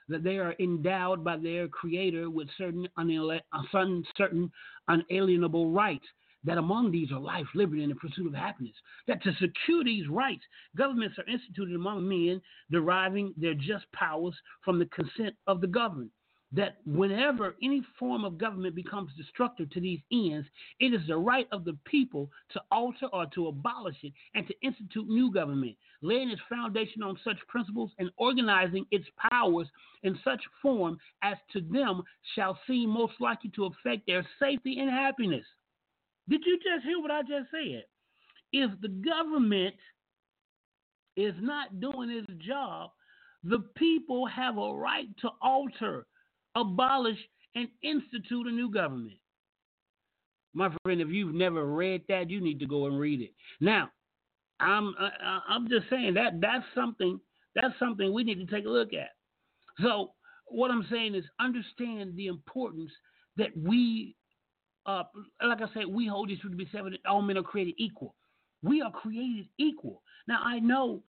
that 0.09 0.23
they 0.23 0.37
are 0.37 0.55
endowed 0.59 1.23
by 1.23 1.37
their 1.37 1.67
Creator 1.67 2.29
with 2.29 2.47
certain 2.57 2.87
unele- 2.97 3.41
uh, 3.53 3.61
certain, 3.71 4.03
certain 4.17 4.51
unalienable 4.87 5.71
rights. 5.71 6.05
That 6.43 6.57
among 6.57 6.91
these 6.91 7.11
are 7.11 7.19
life, 7.19 7.47
liberty, 7.55 7.83
and 7.83 7.91
the 7.91 7.95
pursuit 7.95 8.27
of 8.27 8.33
happiness. 8.33 8.75
That 9.07 9.21
to 9.23 9.33
secure 9.33 9.83
these 9.83 10.07
rights, 10.07 10.43
governments 10.77 11.17
are 11.17 11.29
instituted 11.29 11.75
among 11.75 12.07
men, 12.07 12.41
deriving 12.71 13.33
their 13.35 13.55
just 13.55 13.91
powers 13.91 14.35
from 14.63 14.79
the 14.79 14.85
consent 14.85 15.35
of 15.47 15.59
the 15.59 15.67
governed 15.67 16.11
that 16.53 16.77
whenever 16.85 17.55
any 17.61 17.81
form 17.99 18.23
of 18.23 18.37
government 18.37 18.73
becomes 18.73 19.11
destructive 19.17 19.69
to 19.71 19.81
these 19.81 19.99
ends, 20.11 20.47
it 20.79 20.93
is 20.93 21.01
the 21.07 21.17
right 21.17 21.47
of 21.51 21.65
the 21.65 21.77
people 21.85 22.31
to 22.53 22.61
alter 22.71 23.07
or 23.11 23.25
to 23.27 23.47
abolish 23.47 23.97
it 24.03 24.13
and 24.33 24.47
to 24.47 24.53
institute 24.61 25.07
new 25.09 25.31
government, 25.31 25.75
laying 26.01 26.29
its 26.29 26.41
foundation 26.49 27.03
on 27.03 27.19
such 27.23 27.37
principles 27.47 27.91
and 27.99 28.09
organizing 28.17 28.85
its 28.91 29.05
powers 29.29 29.67
in 30.03 30.17
such 30.23 30.41
form 30.61 30.97
as 31.21 31.35
to 31.51 31.59
them 31.59 32.01
shall 32.33 32.57
seem 32.65 32.89
most 32.89 33.13
likely 33.19 33.49
to 33.49 33.65
affect 33.65 34.07
their 34.07 34.25
safety 34.39 34.79
and 34.79 34.89
happiness. 34.89 35.45
Did 36.29 36.41
you 36.45 36.57
just 36.57 36.85
hear 36.85 36.99
what 36.99 37.11
I 37.11 37.21
just 37.21 37.51
said? 37.51 37.83
If 38.53 38.71
the 38.81 38.87
government 38.87 39.75
is 41.17 41.33
not 41.41 41.81
doing 41.81 42.09
its 42.09 42.31
job, 42.45 42.91
the 43.43 43.59
people 43.75 44.25
have 44.27 44.57
a 44.57 44.73
right 44.73 45.07
to 45.21 45.29
alter 45.41 46.05
abolish 46.55 47.17
and 47.55 47.67
institute 47.81 48.47
a 48.47 48.51
new 48.51 48.71
government. 48.71 49.17
My 50.53 50.69
friend, 50.83 51.01
if 51.01 51.09
you've 51.09 51.35
never 51.35 51.65
read 51.65 52.01
that, 52.09 52.29
you 52.29 52.41
need 52.41 52.59
to 52.59 52.65
go 52.65 52.87
and 52.87 52.99
read 52.99 53.21
it. 53.21 53.31
Now, 53.59 53.89
I'm 54.59 54.95
uh, 54.99 55.05
uh, 55.05 55.39
I'm 55.47 55.69
just 55.69 55.89
saying 55.89 56.15
that 56.15 56.41
that's 56.41 56.65
something 56.73 57.19
that's 57.55 57.77
something 57.79 58.11
we 58.11 58.23
need 58.23 58.39
to 58.39 58.55
take 58.55 58.65
a 58.65 58.69
look 58.69 58.93
at. 58.93 59.09
So 59.81 60.13
what 60.47 60.71
I'm 60.71 60.87
saying 60.89 61.15
is 61.15 61.23
understand 61.39 62.15
the 62.15 62.27
importance 62.27 62.91
that 63.35 63.55
we, 63.55 64.15
uh, 64.85 65.03
like 65.43 65.61
I 65.61 65.71
said, 65.73 65.87
we 65.87 66.07
hold 66.07 66.29
this 66.29 66.39
to 66.39 66.49
be 66.49 66.67
seven. 66.71 66.97
All 67.07 67.21
men 67.21 67.37
are 67.37 67.43
created 67.43 67.75
equal. 67.77 68.15
We 68.63 68.81
are 68.81 68.91
created 68.91 69.47
equal. 69.59 70.01
Now 70.27 70.39
I 70.43 70.59
know 70.59 71.03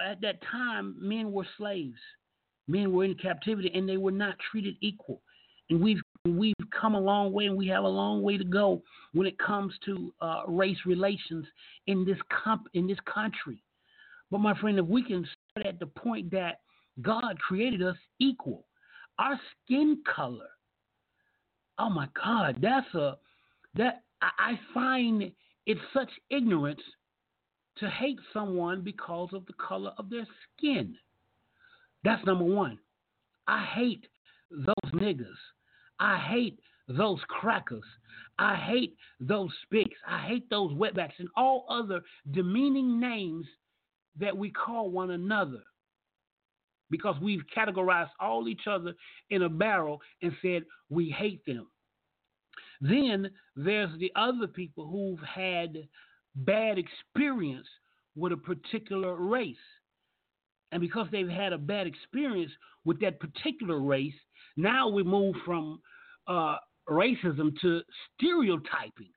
at 0.00 0.20
that 0.20 0.40
time 0.50 0.94
men 1.00 1.32
were 1.32 1.46
slaves 1.58 1.98
men 2.68 2.92
were 2.92 3.04
in 3.04 3.14
captivity 3.14 3.70
and 3.74 3.88
they 3.88 3.96
were 3.96 4.12
not 4.12 4.36
treated 4.50 4.76
equal. 4.80 5.20
And 5.70 5.80
we've 5.80 6.00
we've 6.24 6.54
come 6.78 6.94
a 6.94 7.00
long 7.00 7.32
way 7.32 7.46
and 7.46 7.56
we 7.56 7.66
have 7.68 7.84
a 7.84 7.88
long 7.88 8.22
way 8.22 8.36
to 8.36 8.44
go 8.44 8.82
when 9.12 9.26
it 9.26 9.38
comes 9.38 9.72
to 9.84 10.12
uh, 10.20 10.42
race 10.46 10.78
relations 10.86 11.46
in 11.86 12.04
this 12.04 12.18
comp- 12.44 12.68
in 12.74 12.86
this 12.86 12.98
country. 13.12 13.62
But 14.30 14.38
my 14.38 14.58
friend, 14.58 14.78
if 14.78 14.86
we 14.86 15.02
can 15.02 15.26
start 15.50 15.66
at 15.66 15.78
the 15.78 15.86
point 15.86 16.30
that 16.30 16.60
God 17.00 17.38
created 17.38 17.82
us 17.82 17.96
equal, 18.18 18.66
our 19.18 19.38
skin 19.64 20.02
color. 20.14 20.48
Oh 21.78 21.90
my 21.90 22.08
God, 22.22 22.58
that's 22.60 22.92
a 22.94 23.16
that 23.74 24.02
I 24.20 24.58
find 24.74 25.32
it's 25.66 25.80
such 25.94 26.10
ignorance 26.30 26.80
to 27.78 27.88
hate 27.88 28.18
someone 28.32 28.82
because 28.82 29.30
of 29.32 29.46
the 29.46 29.54
color 29.54 29.92
of 29.98 30.10
their 30.10 30.26
skin. 30.56 30.94
That's 32.04 32.24
number 32.26 32.44
one. 32.44 32.78
I 33.46 33.64
hate 33.64 34.06
those 34.50 34.92
niggas. 34.92 35.26
I 36.00 36.18
hate 36.18 36.58
those 36.88 37.20
crackers. 37.28 37.84
I 38.38 38.56
hate 38.56 38.96
those 39.20 39.50
spics. 39.66 39.96
I 40.06 40.18
hate 40.26 40.48
those 40.50 40.72
wetbacks 40.72 41.18
and 41.18 41.28
all 41.36 41.66
other 41.68 42.00
demeaning 42.32 43.00
names 43.00 43.46
that 44.18 44.36
we 44.36 44.50
call 44.50 44.90
one 44.90 45.10
another 45.10 45.60
because 46.90 47.16
we've 47.22 47.42
categorized 47.56 48.10
all 48.20 48.48
each 48.48 48.66
other 48.68 48.94
in 49.30 49.42
a 49.42 49.48
barrel 49.48 50.00
and 50.20 50.32
said 50.42 50.64
we 50.90 51.08
hate 51.08 51.44
them. 51.46 51.66
Then 52.80 53.30
there's 53.56 53.96
the 53.98 54.12
other 54.16 54.46
people 54.46 54.86
who've 54.86 55.26
had 55.26 55.88
bad 56.34 56.78
experience 56.78 57.66
with 58.16 58.32
a 58.32 58.36
particular 58.36 59.14
race. 59.16 59.56
And 60.72 60.80
because 60.80 61.06
they've 61.12 61.28
had 61.28 61.52
a 61.52 61.58
bad 61.58 61.86
experience 61.86 62.50
with 62.84 63.00
that 63.00 63.20
particular 63.20 63.78
race, 63.78 64.14
now 64.56 64.88
we 64.88 65.02
move 65.02 65.36
from 65.44 65.80
uh, 66.26 66.56
racism 66.88 67.52
to 67.60 67.82
stereotyping. 68.16 69.10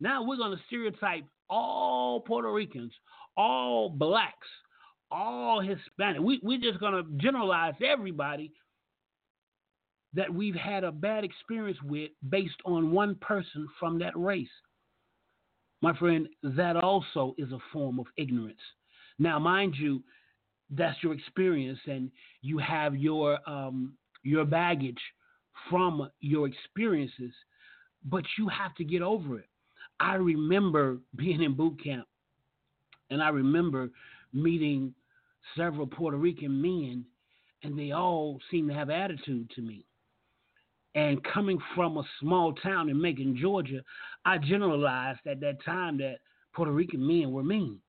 Now 0.00 0.22
we're 0.22 0.36
going 0.36 0.56
to 0.56 0.62
stereotype 0.66 1.24
all 1.48 2.20
Puerto 2.20 2.52
Ricans, 2.52 2.92
all 3.36 3.88
blacks, 3.88 4.48
all 5.10 5.60
Hispanic. 5.60 6.20
We, 6.20 6.40
we're 6.42 6.60
just 6.60 6.78
going 6.78 6.92
to 6.92 7.10
generalize 7.16 7.74
everybody 7.84 8.52
that 10.14 10.32
we've 10.32 10.54
had 10.54 10.84
a 10.84 10.92
bad 10.92 11.24
experience 11.24 11.78
with 11.82 12.10
based 12.28 12.60
on 12.64 12.92
one 12.92 13.14
person 13.16 13.66
from 13.80 13.98
that 14.00 14.16
race. 14.16 14.48
My 15.82 15.96
friend, 15.96 16.28
that 16.42 16.76
also 16.76 17.34
is 17.38 17.52
a 17.52 17.58
form 17.72 17.98
of 17.98 18.06
ignorance. 18.16 18.60
Now, 19.18 19.38
mind 19.38 19.74
you, 19.78 20.02
that's 20.70 21.02
your 21.02 21.12
experience 21.12 21.78
and 21.86 22.10
you 22.42 22.58
have 22.58 22.96
your 22.96 23.38
um, 23.48 23.94
your 24.22 24.44
baggage 24.44 25.00
from 25.70 26.10
your 26.20 26.46
experiences, 26.46 27.32
but 28.04 28.24
you 28.38 28.48
have 28.48 28.74
to 28.76 28.84
get 28.84 29.02
over 29.02 29.38
it. 29.38 29.48
I 30.00 30.14
remember 30.14 30.98
being 31.14 31.42
in 31.42 31.54
boot 31.54 31.82
camp 31.82 32.06
and 33.10 33.22
I 33.22 33.28
remember 33.28 33.90
meeting 34.32 34.94
several 35.56 35.86
Puerto 35.86 36.16
Rican 36.16 36.60
men 36.60 37.04
and 37.62 37.78
they 37.78 37.92
all 37.92 38.38
seemed 38.50 38.68
to 38.68 38.74
have 38.74 38.90
attitude 38.90 39.50
to 39.54 39.62
me. 39.62 39.84
And 40.94 41.22
coming 41.24 41.58
from 41.74 41.98
a 41.98 42.04
small 42.20 42.54
town 42.54 42.88
in 42.88 43.00
Macon, 43.00 43.36
Georgia, 43.38 43.80
I 44.24 44.38
generalized 44.38 45.20
at 45.26 45.40
that 45.40 45.62
time 45.64 45.98
that 45.98 46.18
Puerto 46.54 46.72
Rican 46.72 47.06
men 47.06 47.32
were 47.32 47.42
mean. 47.42 47.80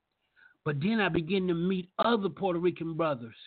But 0.68 0.82
then 0.82 1.00
I 1.00 1.08
began 1.08 1.48
to 1.48 1.54
meet 1.54 1.88
other 1.98 2.28
Puerto 2.28 2.60
Rican 2.60 2.96
brothers 2.96 3.38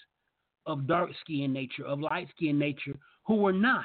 of 0.64 0.86
dark 0.86 1.10
skin 1.20 1.52
nature, 1.52 1.84
of 1.84 2.00
light 2.00 2.28
skin 2.34 2.58
nature, 2.58 2.98
who 3.26 3.34
were 3.34 3.52
not. 3.52 3.84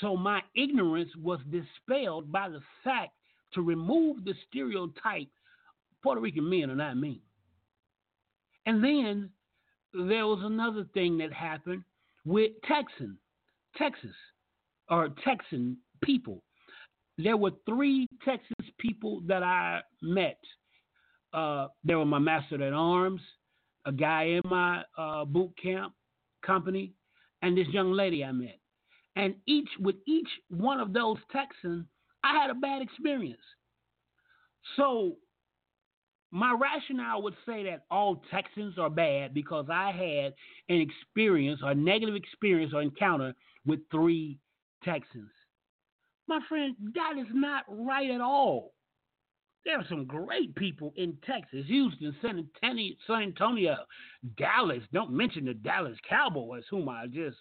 So 0.00 0.16
my 0.16 0.40
ignorance 0.56 1.10
was 1.22 1.40
dispelled 1.50 2.32
by 2.32 2.48
the 2.48 2.62
fact 2.82 3.10
to 3.52 3.60
remove 3.60 4.24
the 4.24 4.32
stereotype 4.48 5.28
Puerto 6.02 6.22
Rican 6.22 6.48
men 6.48 6.70
are 6.70 6.76
not 6.76 6.96
mean. 6.96 7.20
And 8.64 8.82
then 8.82 9.28
there 9.92 10.26
was 10.26 10.40
another 10.42 10.86
thing 10.94 11.18
that 11.18 11.34
happened 11.34 11.84
with 12.24 12.52
Texan, 12.66 13.18
Texas, 13.76 14.16
or 14.88 15.10
Texan 15.26 15.76
people. 16.02 16.42
There 17.18 17.36
were 17.36 17.52
three 17.66 18.06
Texas 18.24 18.66
people 18.78 19.20
that 19.26 19.42
I 19.42 19.82
met 20.00 20.38
uh, 21.32 21.68
there 21.84 21.98
were 21.98 22.06
my 22.06 22.18
master 22.18 22.62
at 22.62 22.72
arms, 22.72 23.20
a 23.84 23.92
guy 23.92 24.24
in 24.24 24.42
my 24.44 24.82
uh, 24.98 25.24
boot 25.24 25.52
camp 25.62 25.92
company, 26.44 26.92
and 27.42 27.56
this 27.56 27.68
young 27.68 27.92
lady 27.92 28.24
I 28.24 28.32
met. 28.32 28.58
And 29.16 29.34
each 29.46 29.68
with 29.78 29.96
each 30.06 30.28
one 30.48 30.80
of 30.80 30.92
those 30.92 31.18
Texans, 31.32 31.86
I 32.22 32.40
had 32.40 32.50
a 32.50 32.54
bad 32.54 32.82
experience. 32.82 33.40
So 34.76 35.16
my 36.30 36.52
rationale 36.52 37.22
would 37.22 37.34
say 37.44 37.64
that 37.64 37.84
all 37.90 38.22
Texans 38.30 38.78
are 38.78 38.90
bad 38.90 39.34
because 39.34 39.66
I 39.70 39.90
had 39.90 40.34
an 40.74 40.80
experience 40.80 41.60
or 41.62 41.74
negative 41.74 42.14
experience 42.14 42.72
or 42.72 42.82
encounter 42.82 43.34
with 43.66 43.80
three 43.90 44.38
Texans. 44.84 45.30
My 46.28 46.40
friend, 46.48 46.76
that 46.94 47.14
is 47.18 47.26
not 47.32 47.64
right 47.68 48.10
at 48.10 48.20
all. 48.20 48.72
There 49.64 49.78
are 49.78 49.84
some 49.88 50.06
great 50.06 50.54
people 50.54 50.92
in 50.96 51.18
Texas, 51.26 51.66
Houston, 51.66 52.16
San 52.22 52.38
Antonio, 52.38 52.94
San 53.06 53.22
Antonio, 53.22 53.76
Dallas. 54.38 54.82
Don't 54.92 55.12
mention 55.12 55.44
the 55.44 55.54
Dallas 55.54 55.98
Cowboys, 56.08 56.64
whom 56.70 56.88
I 56.88 57.06
just 57.06 57.36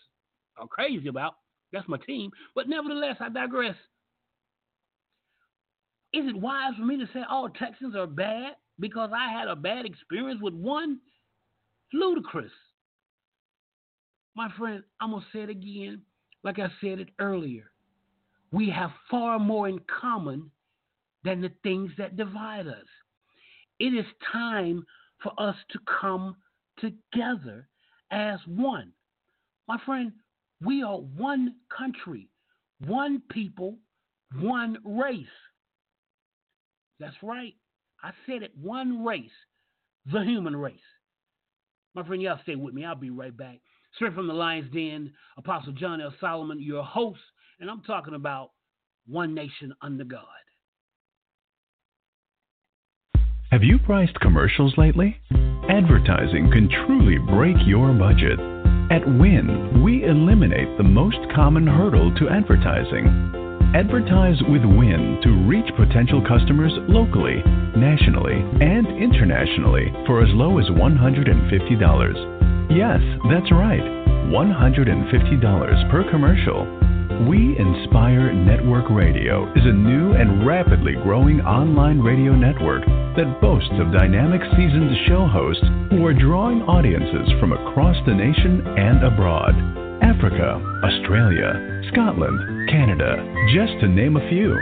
are 0.57 0.67
crazy 0.67 1.07
about. 1.07 1.35
That's 1.71 1.87
my 1.87 1.97
team. 1.97 2.31
But 2.55 2.67
nevertheless, 2.67 3.15
I 3.19 3.29
digress. 3.29 3.75
Is 6.11 6.25
it 6.27 6.35
wise 6.35 6.73
for 6.77 6.85
me 6.85 6.97
to 6.97 7.07
say 7.13 7.21
all 7.29 7.47
Texans 7.49 7.95
are 7.95 8.07
bad 8.07 8.53
because 8.79 9.11
I 9.15 9.31
had 9.31 9.47
a 9.47 9.55
bad 9.55 9.85
experience 9.85 10.41
with 10.41 10.53
one? 10.53 10.99
Ludicrous. 11.93 12.51
My 14.35 14.49
friend, 14.57 14.83
I'm 14.99 15.11
going 15.11 15.21
to 15.21 15.27
say 15.31 15.43
it 15.43 15.49
again, 15.49 16.01
like 16.43 16.59
I 16.59 16.67
said 16.81 16.99
it 16.99 17.09
earlier. 17.19 17.71
We 18.51 18.69
have 18.71 18.91
far 19.09 19.37
more 19.37 19.69
in 19.69 19.79
common 20.01 20.51
than 21.23 21.41
the 21.41 21.51
things 21.63 21.91
that 21.97 22.17
divide 22.17 22.67
us. 22.67 22.85
It 23.79 23.93
is 23.93 24.05
time 24.31 24.85
for 25.21 25.31
us 25.37 25.55
to 25.71 25.79
come 26.01 26.35
together 26.79 27.67
as 28.11 28.39
one. 28.47 28.91
My 29.67 29.77
friend, 29.85 30.11
we 30.61 30.83
are 30.83 30.97
one 30.97 31.55
country. 31.75 32.27
one 32.85 33.21
people, 33.29 33.77
one 34.39 34.77
race. 34.83 35.25
That's 36.99 37.15
right. 37.21 37.53
I 38.03 38.11
said 38.25 38.43
it, 38.43 38.51
one 38.61 39.03
race, 39.03 39.29
the 40.11 40.23
human 40.23 40.55
race. 40.55 40.79
My 41.95 42.05
friend, 42.05 42.21
y'all 42.21 42.39
stay 42.43 42.55
with 42.55 42.73
me. 42.73 42.85
I'll 42.85 42.95
be 42.95 43.09
right 43.09 43.35
back. 43.35 43.59
Straight 43.95 44.13
from 44.13 44.27
the 44.27 44.33
Lion's 44.33 44.71
Den, 44.71 45.11
Apostle 45.37 45.73
John 45.73 45.99
L. 45.99 46.13
Solomon, 46.21 46.61
your 46.61 46.83
host, 46.83 47.19
and 47.59 47.69
I'm 47.69 47.81
talking 47.81 48.13
about 48.13 48.51
One 49.07 49.33
Nation 49.33 49.73
Under 49.81 50.03
God. 50.03 50.23
Have 53.51 53.63
you 53.63 53.79
priced 53.79 54.13
commercials 54.19 54.77
lately? 54.77 55.17
Advertising 55.69 56.51
can 56.51 56.69
truly 56.69 57.17
break 57.17 57.57
your 57.65 57.91
budget. 57.93 58.39
At 58.91 59.07
Win, 59.17 59.81
we 59.83 60.05
eliminate 60.05 60.77
the 60.77 60.83
most 60.83 61.17
common 61.33 61.65
hurdle 61.65 62.13
to 62.17 62.29
advertising 62.29 63.07
Advertise 63.73 64.39
with 64.49 64.63
Win 64.65 65.19
to 65.23 65.31
reach 65.49 65.65
potential 65.75 66.21
customers 66.27 66.73
locally, 66.89 67.41
nationally, 67.75 68.37
and 68.61 68.85
internationally 69.01 69.91
for 70.05 70.21
as 70.21 70.29
low 70.33 70.59
as 70.59 70.69
$150. 70.69 72.69
Yes, 72.69 73.01
that's 73.29 73.51
right, 73.51 73.81
$150 74.29 75.89
per 75.89 76.03
commercial. 76.11 76.67
We 77.27 77.57
Inspire 77.57 78.31
Network 78.31 78.87
Radio 78.89 79.51
is 79.53 79.65
a 79.65 79.73
new 79.73 80.13
and 80.13 80.45
rapidly 80.45 80.93
growing 81.03 81.41
online 81.41 81.99
radio 81.99 82.35
network 82.35 82.83
that 83.19 83.41
boasts 83.41 83.75
of 83.83 83.91
dynamic 83.91 84.39
seasoned 84.55 84.95
show 85.03 85.27
hosts 85.27 85.67
who 85.91 86.07
are 86.07 86.15
drawing 86.15 86.63
audiences 86.63 87.27
from 87.35 87.51
across 87.51 87.99
the 88.07 88.15
nation 88.15 88.63
and 88.79 89.03
abroad. 89.03 89.51
Africa, 89.99 90.55
Australia, 90.87 91.51
Scotland, 91.91 92.39
Canada, 92.71 93.19
just 93.51 93.75
to 93.83 93.91
name 93.91 94.15
a 94.15 94.23
few. 94.31 94.55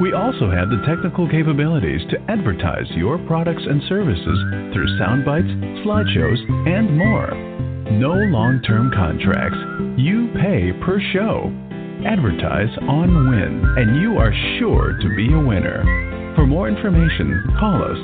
We 0.00 0.16
also 0.16 0.48
have 0.48 0.72
the 0.72 0.80
technical 0.88 1.28
capabilities 1.28 2.00
to 2.08 2.20
advertise 2.32 2.88
your 2.96 3.20
products 3.28 3.68
and 3.68 3.84
services 3.92 4.38
through 4.72 4.96
sound 4.96 5.28
bites, 5.28 5.52
slideshows, 5.84 6.40
and 6.64 6.96
more. 6.96 7.28
No 7.92 8.16
long 8.32 8.64
term 8.64 8.88
contracts. 8.88 9.60
You 10.00 10.32
pay 10.40 10.72
per 10.80 10.96
show. 11.12 11.52
Advertise 12.08 12.72
on 12.88 13.28
Win, 13.28 13.60
and 13.76 14.00
you 14.00 14.16
are 14.16 14.32
sure 14.56 14.96
to 14.96 15.08
be 15.12 15.28
a 15.28 15.44
winner. 15.44 15.84
For 16.34 16.46
more 16.46 16.68
information, 16.68 17.42
call 17.58 17.82
us 17.82 17.98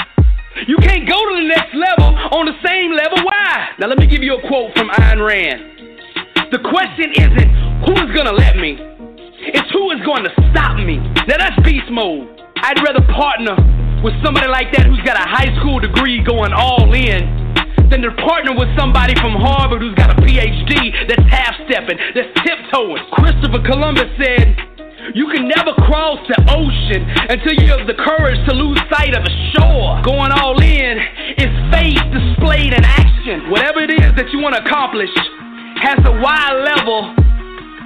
You 0.66 0.76
can't 0.78 1.08
go 1.08 1.14
to 1.14 1.36
the 1.36 1.46
next 1.48 1.74
level 1.74 2.06
on 2.32 2.46
the 2.46 2.60
same 2.66 2.92
level 2.92 3.24
why. 3.24 3.68
Now, 3.78 3.86
let 3.86 3.98
me 3.98 4.06
give 4.06 4.22
you 4.22 4.36
a 4.36 4.48
quote 4.48 4.76
from 4.76 4.90
Ayn 4.90 5.24
Rand. 5.24 5.62
The 6.50 6.58
question 6.58 7.12
isn't 7.14 7.69
who 7.86 7.92
is 7.96 8.10
to 8.12 8.36
let 8.36 8.56
me, 8.56 8.76
it's 9.40 9.70
who 9.72 9.90
is 9.90 10.00
going 10.04 10.22
to 10.22 10.32
stop 10.52 10.76
me. 10.76 11.00
Now, 11.26 11.40
that's 11.40 11.56
beast 11.64 11.88
mode. 11.90 12.28
I'd 12.60 12.76
rather 12.84 13.00
partner 13.10 13.56
with 14.04 14.14
somebody 14.22 14.48
like 14.48 14.68
that 14.76 14.84
who's 14.84 15.00
got 15.00 15.16
a 15.16 15.26
high 15.26 15.48
school 15.58 15.80
degree 15.80 16.20
going 16.22 16.52
all 16.52 16.92
in 16.92 17.24
than 17.88 18.04
to 18.04 18.12
partner 18.22 18.54
with 18.54 18.68
somebody 18.78 19.16
from 19.18 19.34
Harvard 19.34 19.80
who's 19.82 19.96
got 19.96 20.12
a 20.12 20.18
PhD 20.20 20.92
that's 21.08 21.24
half 21.26 21.56
stepping, 21.66 21.98
that's 22.14 22.30
tiptoeing. 22.44 23.02
Christopher 23.16 23.64
Columbus 23.64 24.12
said, 24.20 24.54
You 25.16 25.26
can 25.32 25.48
never 25.48 25.74
cross 25.88 26.20
the 26.28 26.38
ocean 26.52 27.02
until 27.32 27.56
you 27.58 27.72
have 27.74 27.88
the 27.88 27.98
courage 27.98 28.38
to 28.46 28.52
lose 28.54 28.78
sight 28.92 29.16
of 29.16 29.24
the 29.24 29.34
shore. 29.56 30.04
Going 30.04 30.30
all 30.36 30.60
in 30.60 30.94
is 31.40 31.50
faith 31.72 32.04
displayed 32.14 32.76
in 32.76 32.84
action. 32.84 33.50
Whatever 33.50 33.82
it 33.82 33.90
is 33.90 34.12
that 34.20 34.28
you 34.30 34.38
want 34.38 34.54
to 34.54 34.62
accomplish 34.62 35.10
has 35.82 35.98
a 36.04 36.14
wide 36.20 36.60
level 36.76 37.16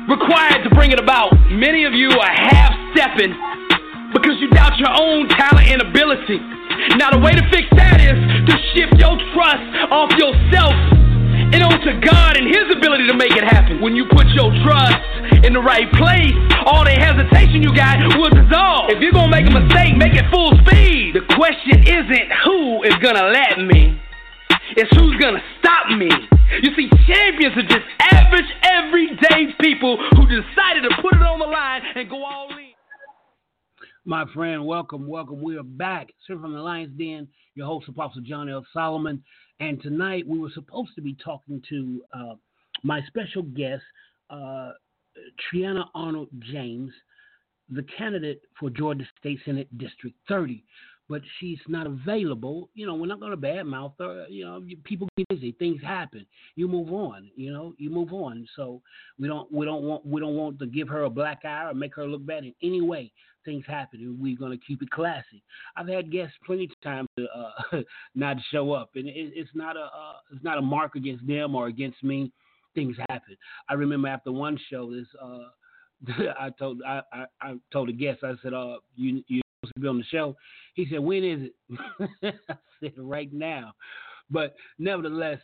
required 0.09 0.65
to 0.65 0.71
bring 0.75 0.93
it 0.93 1.01
about. 1.01 1.33
Many 1.51 1.85
of 1.85 1.93
you 1.93 2.11
are 2.11 2.35
half 2.35 2.73
stepping 2.93 3.33
because 4.13 4.37
you 4.41 4.49
doubt 4.51 4.79
your 4.79 4.93
own 4.93 5.29
talent 5.29 5.67
and 5.69 5.83
ability. 5.83 6.39
Now, 6.97 7.11
the 7.11 7.19
way 7.19 7.33
to 7.33 7.45
fix 7.51 7.67
that 7.75 8.01
is 8.01 8.15
to 8.15 8.55
shift 8.75 8.95
your 9.01 9.17
trust 9.33 9.65
off 9.91 10.11
yourself 10.15 10.75
and 11.55 11.63
onto 11.63 11.93
God 12.01 12.37
and 12.37 12.47
His 12.47 12.67
ability 12.71 13.07
to 13.09 13.17
make 13.17 13.33
it 13.33 13.45
happen. 13.45 13.81
When 13.81 13.97
you 13.97 14.07
put 14.11 14.27
your 14.35 14.53
trust 14.63 14.99
in 15.43 15.53
the 15.53 15.63
right 15.63 15.91
place, 15.99 16.35
all 16.67 16.85
the 16.85 16.95
hesitation 16.95 17.63
you 17.63 17.75
got 17.75 17.99
will 18.19 18.31
dissolve. 18.31 18.91
If 18.91 19.01
you're 19.01 19.13
gonna 19.13 19.33
make 19.33 19.47
a 19.49 19.55
mistake, 19.55 19.97
make 19.97 20.15
it 20.15 20.27
full 20.31 20.53
speed. 20.67 21.15
The 21.15 21.25
question 21.35 21.83
isn't 21.83 22.29
who 22.45 22.83
is 22.85 22.95
gonna 23.03 23.31
let 23.31 23.59
me, 23.59 23.99
it's 24.77 24.91
who's 24.97 25.17
gonna 25.21 25.43
stop 25.59 25.89
me. 25.97 26.11
You 26.63 26.71
see, 26.77 26.89
champions 27.07 27.57
are 27.57 27.63
just 27.63 27.87
average, 28.01 28.51
everyday 28.63 29.55
people 29.61 29.97
who 30.17 30.27
decided 30.27 30.83
to 30.83 30.91
put 31.01 31.15
it 31.15 31.23
on 31.23 31.39
the 31.39 31.47
line 31.47 31.83
and 31.95 32.09
go 32.09 32.25
all 32.25 32.49
in. 32.51 32.73
My 34.05 34.25
friend, 34.35 34.67
welcome, 34.67 35.07
welcome. 35.07 35.43
We 35.43 35.57
are 35.57 35.63
back. 35.63 36.09
Sir 36.27 36.39
from 36.39 36.53
the 36.53 36.61
Lion's 36.61 36.97
Den, 36.99 37.29
your 37.55 37.67
host, 37.67 37.89
Apostle 37.89 38.23
John 38.23 38.49
L. 38.49 38.67
Solomon. 38.73 39.23
And 39.61 39.81
tonight 39.81 40.27
we 40.27 40.39
were 40.39 40.51
supposed 40.53 40.91
to 40.97 41.01
be 41.03 41.17
talking 41.25 41.63
to 41.71 42.03
uh, 42.13 42.35
my 42.83 43.01
special 43.07 43.43
guest, 43.43 43.83
uh, 44.29 44.73
Triana 45.53 45.85
Arnold 45.95 46.29
James, 46.41 46.91
the 47.71 47.85
candidate 47.97 48.43
for 48.59 48.69
Georgia 48.69 49.07
State 49.19 49.39
Senate 49.45 49.69
District 49.79 50.17
30 50.29 50.65
but 51.09 51.21
she's 51.39 51.59
not 51.69 51.87
available. 51.87 52.71
You 52.75 52.87
know, 52.87 52.95
we're 52.95 53.07
not 53.07 53.21
going 53.21 53.33
to 53.33 53.37
badmouth 53.37 53.93
her. 53.99 54.27
You 54.29 54.45
know, 54.45 54.63
people 54.85 55.09
get 55.17 55.29
busy, 55.29 55.53
things 55.53 55.83
happen. 55.83 56.27
You 56.57 56.69
move 56.69 56.93
on. 56.93 57.31
You 57.37 57.53
know, 57.53 57.75
you 57.79 57.91
move 57.91 58.13
on. 58.13 58.47
So 58.57 58.81
we 59.19 59.29
don't 59.29 59.51
we 59.53 59.67
don't 59.67 59.83
want 59.83 60.07
we 60.07 60.21
don't 60.21 60.35
want 60.35 60.59
to 60.61 60.67
give 60.67 60.89
her 60.89 61.03
a 61.03 61.11
black 61.11 61.45
eye 61.45 61.69
or 61.69 61.75
make 61.75 61.95
her 61.97 62.07
look 62.07 62.25
bad 62.25 62.45
in 62.45 62.55
any 62.63 62.81
way. 62.81 63.13
Things 63.45 63.65
happen, 63.67 64.01
and 64.01 64.19
we're 64.19 64.39
going 64.39 64.59
to 64.59 64.65
keep 64.67 64.81
it 64.81 64.91
classy. 64.91 65.43
I've 65.77 65.89
had 65.89 66.11
guests 66.11 66.35
plenty 66.47 66.65
of 66.65 66.81
times 66.83 67.09
to 67.19 67.27
uh, 67.27 67.83
not 68.15 68.39
show 68.51 68.73
up, 68.73 68.93
and 68.95 69.07
it, 69.07 69.13
it's 69.35 69.51
not 69.55 69.77
a 69.77 69.83
uh, 69.83 70.15
it's 70.33 70.43
not 70.43 70.57
a 70.57 70.63
mark 70.63 70.95
against 70.95 71.27
them 71.27 71.55
or 71.55 71.67
against 71.67 72.03
me. 72.03 72.33
Things 72.75 72.97
happen. 73.11 73.37
I 73.69 73.75
remember 73.75 74.09
after 74.09 74.33
one 74.33 74.59
show, 74.71 74.91
this. 74.91 75.07
Uh, 75.23 75.49
I 76.39 76.51
told 76.59 76.83
I, 76.87 77.03
I, 77.13 77.25
I 77.41 77.55
told 77.73 77.89
a 77.89 77.93
guest 77.93 78.25
I 78.25 78.33
said 78.43 78.53
uh 78.53 78.77
you 78.95 79.23
you 79.29 79.44
supposed 79.67 79.75
to 79.75 79.81
be 79.81 79.89
on 79.89 79.99
the 79.99 80.05
show 80.05 80.37
he 80.75 80.87
said, 80.91 81.01
"When 81.01 81.25
is 81.25 81.51
it?" 82.23 82.35
I 82.49 82.57
said, 82.81 82.93
"Right 82.99 83.33
now." 83.33 83.75
But 84.31 84.55
nevertheless, 84.79 85.39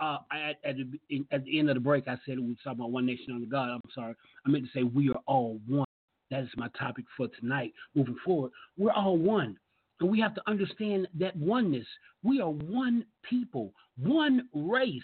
uh, 0.00 0.18
at, 0.32 0.56
at, 0.64 0.76
the, 0.76 1.24
at 1.32 1.44
the 1.44 1.58
end 1.58 1.68
of 1.68 1.74
the 1.74 1.80
break, 1.80 2.06
I 2.08 2.16
said 2.24 2.38
we 2.38 2.48
were 2.48 2.54
talking 2.62 2.80
about 2.80 2.92
one 2.92 3.06
nation 3.06 3.32
under 3.34 3.46
God. 3.46 3.68
I'm 3.68 3.80
sorry, 3.94 4.14
I 4.46 4.50
meant 4.50 4.64
to 4.64 4.70
say 4.72 4.82
we 4.84 5.10
are 5.10 5.20
all 5.26 5.60
one. 5.66 5.86
That 6.30 6.42
is 6.42 6.48
my 6.56 6.68
topic 6.78 7.04
for 7.16 7.28
tonight. 7.40 7.72
Moving 7.94 8.16
forward, 8.24 8.52
we're 8.76 8.92
all 8.92 9.18
one. 9.18 9.58
And 10.00 10.10
we 10.10 10.20
have 10.20 10.34
to 10.34 10.42
understand 10.46 11.08
that 11.18 11.34
oneness. 11.36 11.86
We 12.22 12.40
are 12.40 12.50
one 12.50 13.04
people, 13.28 13.72
one 13.98 14.48
race, 14.52 15.02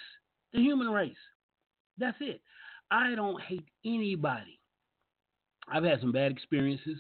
the 0.52 0.61
human 0.61 0.90
race. 0.90 1.16
That's 1.96 2.16
it. 2.20 2.40
I 2.90 3.14
don't 3.14 3.40
hate 3.40 3.64
anybody. 3.87 4.58
I've 5.68 5.85
had 5.85 6.00
some 6.00 6.12
bad 6.12 6.30
experiences 6.30 6.98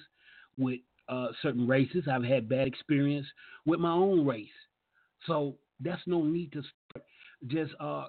with 0.56 0.80
uh, 1.08 1.28
certain 1.42 1.66
races. 1.66 2.04
I've 2.10 2.24
had 2.24 2.48
bad 2.48 2.66
experience 2.66 3.26
with 3.66 3.80
my 3.80 3.92
own 3.92 4.26
race. 4.26 4.48
So 5.26 5.56
that's 5.80 6.02
no 6.06 6.22
need 6.22 6.52
to 6.52 6.62
start 6.62 7.04
just 7.48 7.72
uh, 7.80 8.06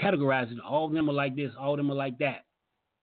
categorizing 0.00 0.56
all 0.66 0.86
of 0.86 0.92
them 0.92 1.08
are 1.08 1.14
like 1.14 1.36
this, 1.36 1.52
all 1.58 1.72
of 1.72 1.78
them 1.78 1.90
are 1.90 1.94
like 1.94 2.18
that. 2.18 2.44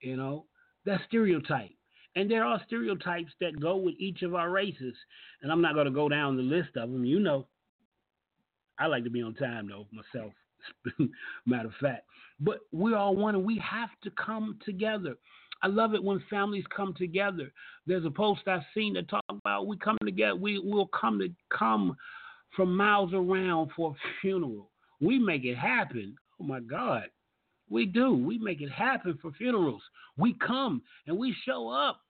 You 0.02 0.18
know, 0.18 0.46
that's 0.86 1.04
stereotype. 1.08 1.72
And 2.16 2.32
there 2.32 2.46
are 2.46 2.62
stereotypes 2.68 3.32
that 3.42 3.60
go 3.60 3.76
with 3.76 3.96
each 4.00 4.22
of 4.22 4.36
our 4.36 4.50
races. 4.50 4.96
And 5.42 5.52
I'm 5.52 5.62
not 5.62 5.74
going 5.74 5.86
to 5.86 5.92
go 5.92 6.08
down 6.08 6.38
the 6.38 6.44
list 6.44 6.78
of 6.78 6.92
them. 6.92 7.04
You 7.04 7.20
know, 7.20 7.48
I 8.80 8.88
like 8.88 9.04
to 9.04 9.10
be 9.10 9.22
on 9.22 9.34
time, 9.34 9.68
though, 9.68 9.88
myself, 9.92 10.32
matter 11.46 11.68
of 11.68 11.74
fact. 11.82 12.06
But 12.40 12.60
we're 12.72 12.96
all 12.96 13.16
one 13.16 13.36
and 13.36 13.46
we 13.46 13.58
have 13.60 13.90
to 14.04 14.12
come 14.12 14.60
together. 14.66 15.16
I 15.62 15.68
love 15.68 15.94
it 15.94 16.04
when 16.04 16.24
families 16.30 16.65
come 16.76 16.94
together. 16.94 17.52
There's 17.88 18.06
a 18.06 18.12
post 18.12 18.48
I've 18.48 18.62
seen 18.74 18.94
that 18.94 19.10
talk 19.10 19.24
about 19.30 19.68
we 19.68 19.78
come 19.78 19.98
together. 20.04 20.36
We 20.36 20.60
will 20.60 20.88
come 20.88 21.20
to 21.20 21.30
come 21.56 21.96
from 22.56 22.76
miles 22.76 23.13
around 23.13 23.72
for 23.76 23.91
a 23.91 23.96
funeral. 24.22 24.70
We 25.02 25.20
make 25.20 25.44
it 25.44 25.56
happen. 25.58 26.15
Oh 26.39 26.44
my 26.44 26.60
God, 26.60 27.06
we 27.70 27.86
do. 27.86 28.13
We 28.13 28.38
make 28.38 28.62
it 28.62 28.72
happen 28.72 29.18
for 29.22 29.32
funerals. 29.34 29.82
We 30.18 30.34
come 30.34 30.82
and 31.08 31.18
we 31.18 31.36
show 31.46 31.70
up. 31.70 32.02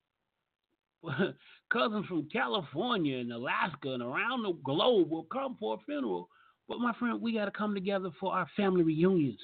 Cousins 1.72 2.06
from 2.08 2.28
California 2.32 3.18
and 3.18 3.32
Alaska 3.32 3.94
and 3.94 4.04
around 4.04 4.44
the 4.44 4.54
globe 4.64 5.10
will 5.10 5.26
come 5.26 5.56
for 5.60 5.76
a 5.76 5.86
funeral. 5.86 6.30
But 6.68 6.80
my 6.80 6.94
friend, 6.94 7.22
we 7.22 7.34
got 7.34 7.46
to 7.46 7.52
come 7.52 7.74
together 7.74 8.10
for 8.20 8.34
our 8.34 8.48
family 8.56 8.84
reunions. 8.84 9.40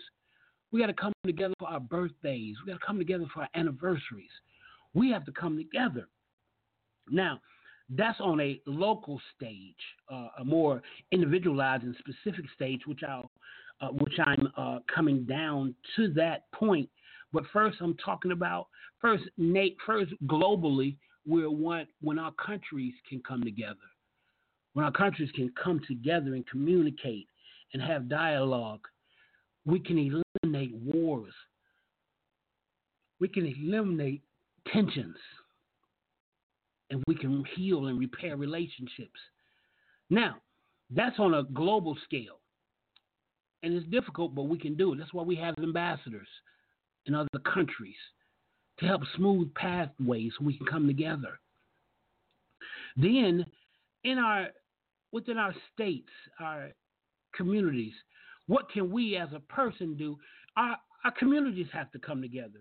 We 0.71 0.79
got 0.79 0.87
to 0.87 0.93
come 0.93 1.13
together 1.25 1.53
for 1.59 1.67
our 1.67 1.79
birthdays. 1.79 2.55
We 2.65 2.71
got 2.71 2.79
to 2.79 2.85
come 2.85 2.97
together 2.97 3.25
for 3.33 3.41
our 3.41 3.49
anniversaries. 3.55 4.29
We 4.93 5.11
have 5.11 5.25
to 5.25 5.31
come 5.31 5.57
together. 5.57 6.07
Now, 7.09 7.41
that's 7.89 8.19
on 8.21 8.39
a 8.39 8.61
local 8.65 9.19
stage, 9.35 9.75
uh, 10.11 10.29
a 10.39 10.45
more 10.45 10.81
individualized 11.11 11.83
and 11.83 11.95
specific 11.99 12.45
stage, 12.55 12.81
which 12.85 13.01
I'll, 13.07 13.29
uh, 13.81 13.89
which 13.89 14.13
I'm 14.23 14.47
uh, 14.55 14.79
coming 14.93 15.25
down 15.25 15.75
to 15.97 16.13
that 16.13 16.49
point. 16.53 16.89
But 17.33 17.43
first, 17.51 17.77
I'm 17.81 17.97
talking 17.97 18.31
about 18.31 18.67
first, 18.99 19.23
Nate. 19.37 19.77
First, 19.85 20.13
globally, 20.25 20.95
we're 21.25 21.51
one 21.51 21.87
when 22.01 22.17
our 22.17 22.31
countries 22.33 22.93
can 23.09 23.21
come 23.27 23.43
together, 23.43 23.75
when 24.73 24.85
our 24.85 24.91
countries 24.91 25.29
can 25.35 25.51
come 25.61 25.81
together 25.87 26.35
and 26.35 26.47
communicate 26.47 27.27
and 27.73 27.81
have 27.81 28.09
dialogue, 28.09 28.81
we 29.65 29.79
can 29.79 29.97
eliminate 30.43 30.73
wars. 30.75 31.33
We 33.19 33.27
can 33.27 33.45
eliminate 33.45 34.21
tensions 34.71 35.17
and 36.89 37.03
we 37.07 37.15
can 37.15 37.43
heal 37.55 37.87
and 37.87 37.99
repair 37.99 38.35
relationships. 38.35 39.19
Now, 40.09 40.37
that's 40.89 41.19
on 41.19 41.33
a 41.33 41.43
global 41.43 41.97
scale. 42.03 42.39
And 43.63 43.73
it's 43.73 43.87
difficult, 43.87 44.33
but 44.33 44.43
we 44.43 44.57
can 44.57 44.75
do 44.75 44.93
it. 44.93 44.97
That's 44.97 45.13
why 45.13 45.23
we 45.23 45.35
have 45.35 45.55
ambassadors 45.59 46.27
in 47.05 47.13
other 47.13 47.27
countries 47.53 47.95
to 48.79 48.87
help 48.87 49.03
smooth 49.15 49.53
pathways 49.53 50.31
so 50.37 50.45
we 50.45 50.57
can 50.57 50.65
come 50.65 50.87
together. 50.87 51.39
Then, 52.97 53.45
in 54.03 54.17
our 54.17 54.47
within 55.11 55.37
our 55.37 55.53
states, 55.73 56.09
our 56.39 56.71
communities, 57.35 57.93
what 58.51 58.69
can 58.69 58.91
we 58.91 59.15
as 59.15 59.29
a 59.33 59.39
person 59.39 59.95
do? 59.95 60.17
Our 60.57 60.75
our 61.05 61.11
communities 61.11 61.67
have 61.71 61.89
to 61.93 61.99
come 61.99 62.21
together. 62.21 62.59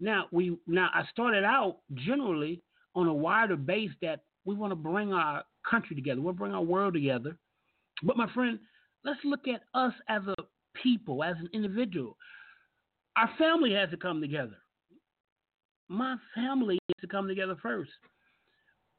Now 0.00 0.28
we 0.32 0.56
now 0.66 0.88
I 0.94 1.04
started 1.10 1.44
out 1.44 1.80
generally 1.92 2.62
on 2.94 3.06
a 3.06 3.12
wider 3.12 3.56
base 3.56 3.90
that 4.00 4.20
we 4.46 4.54
want 4.54 4.70
to 4.70 4.76
bring 4.76 5.12
our 5.12 5.44
country 5.70 5.94
together. 5.94 6.20
We 6.20 6.24
want 6.24 6.38
to 6.38 6.40
bring 6.40 6.54
our 6.54 6.62
world 6.62 6.94
together. 6.94 7.36
But 8.02 8.16
my 8.16 8.32
friend, 8.32 8.58
let's 9.04 9.20
look 9.24 9.46
at 9.46 9.60
us 9.74 9.92
as 10.08 10.22
a 10.26 10.34
people, 10.82 11.22
as 11.22 11.36
an 11.38 11.50
individual. 11.52 12.16
Our 13.18 13.28
family 13.36 13.74
has 13.74 13.90
to 13.90 13.98
come 13.98 14.22
together. 14.22 14.56
My 15.88 16.16
family 16.34 16.78
has 16.88 17.00
to 17.02 17.08
come 17.08 17.28
together 17.28 17.56
first. 17.62 17.90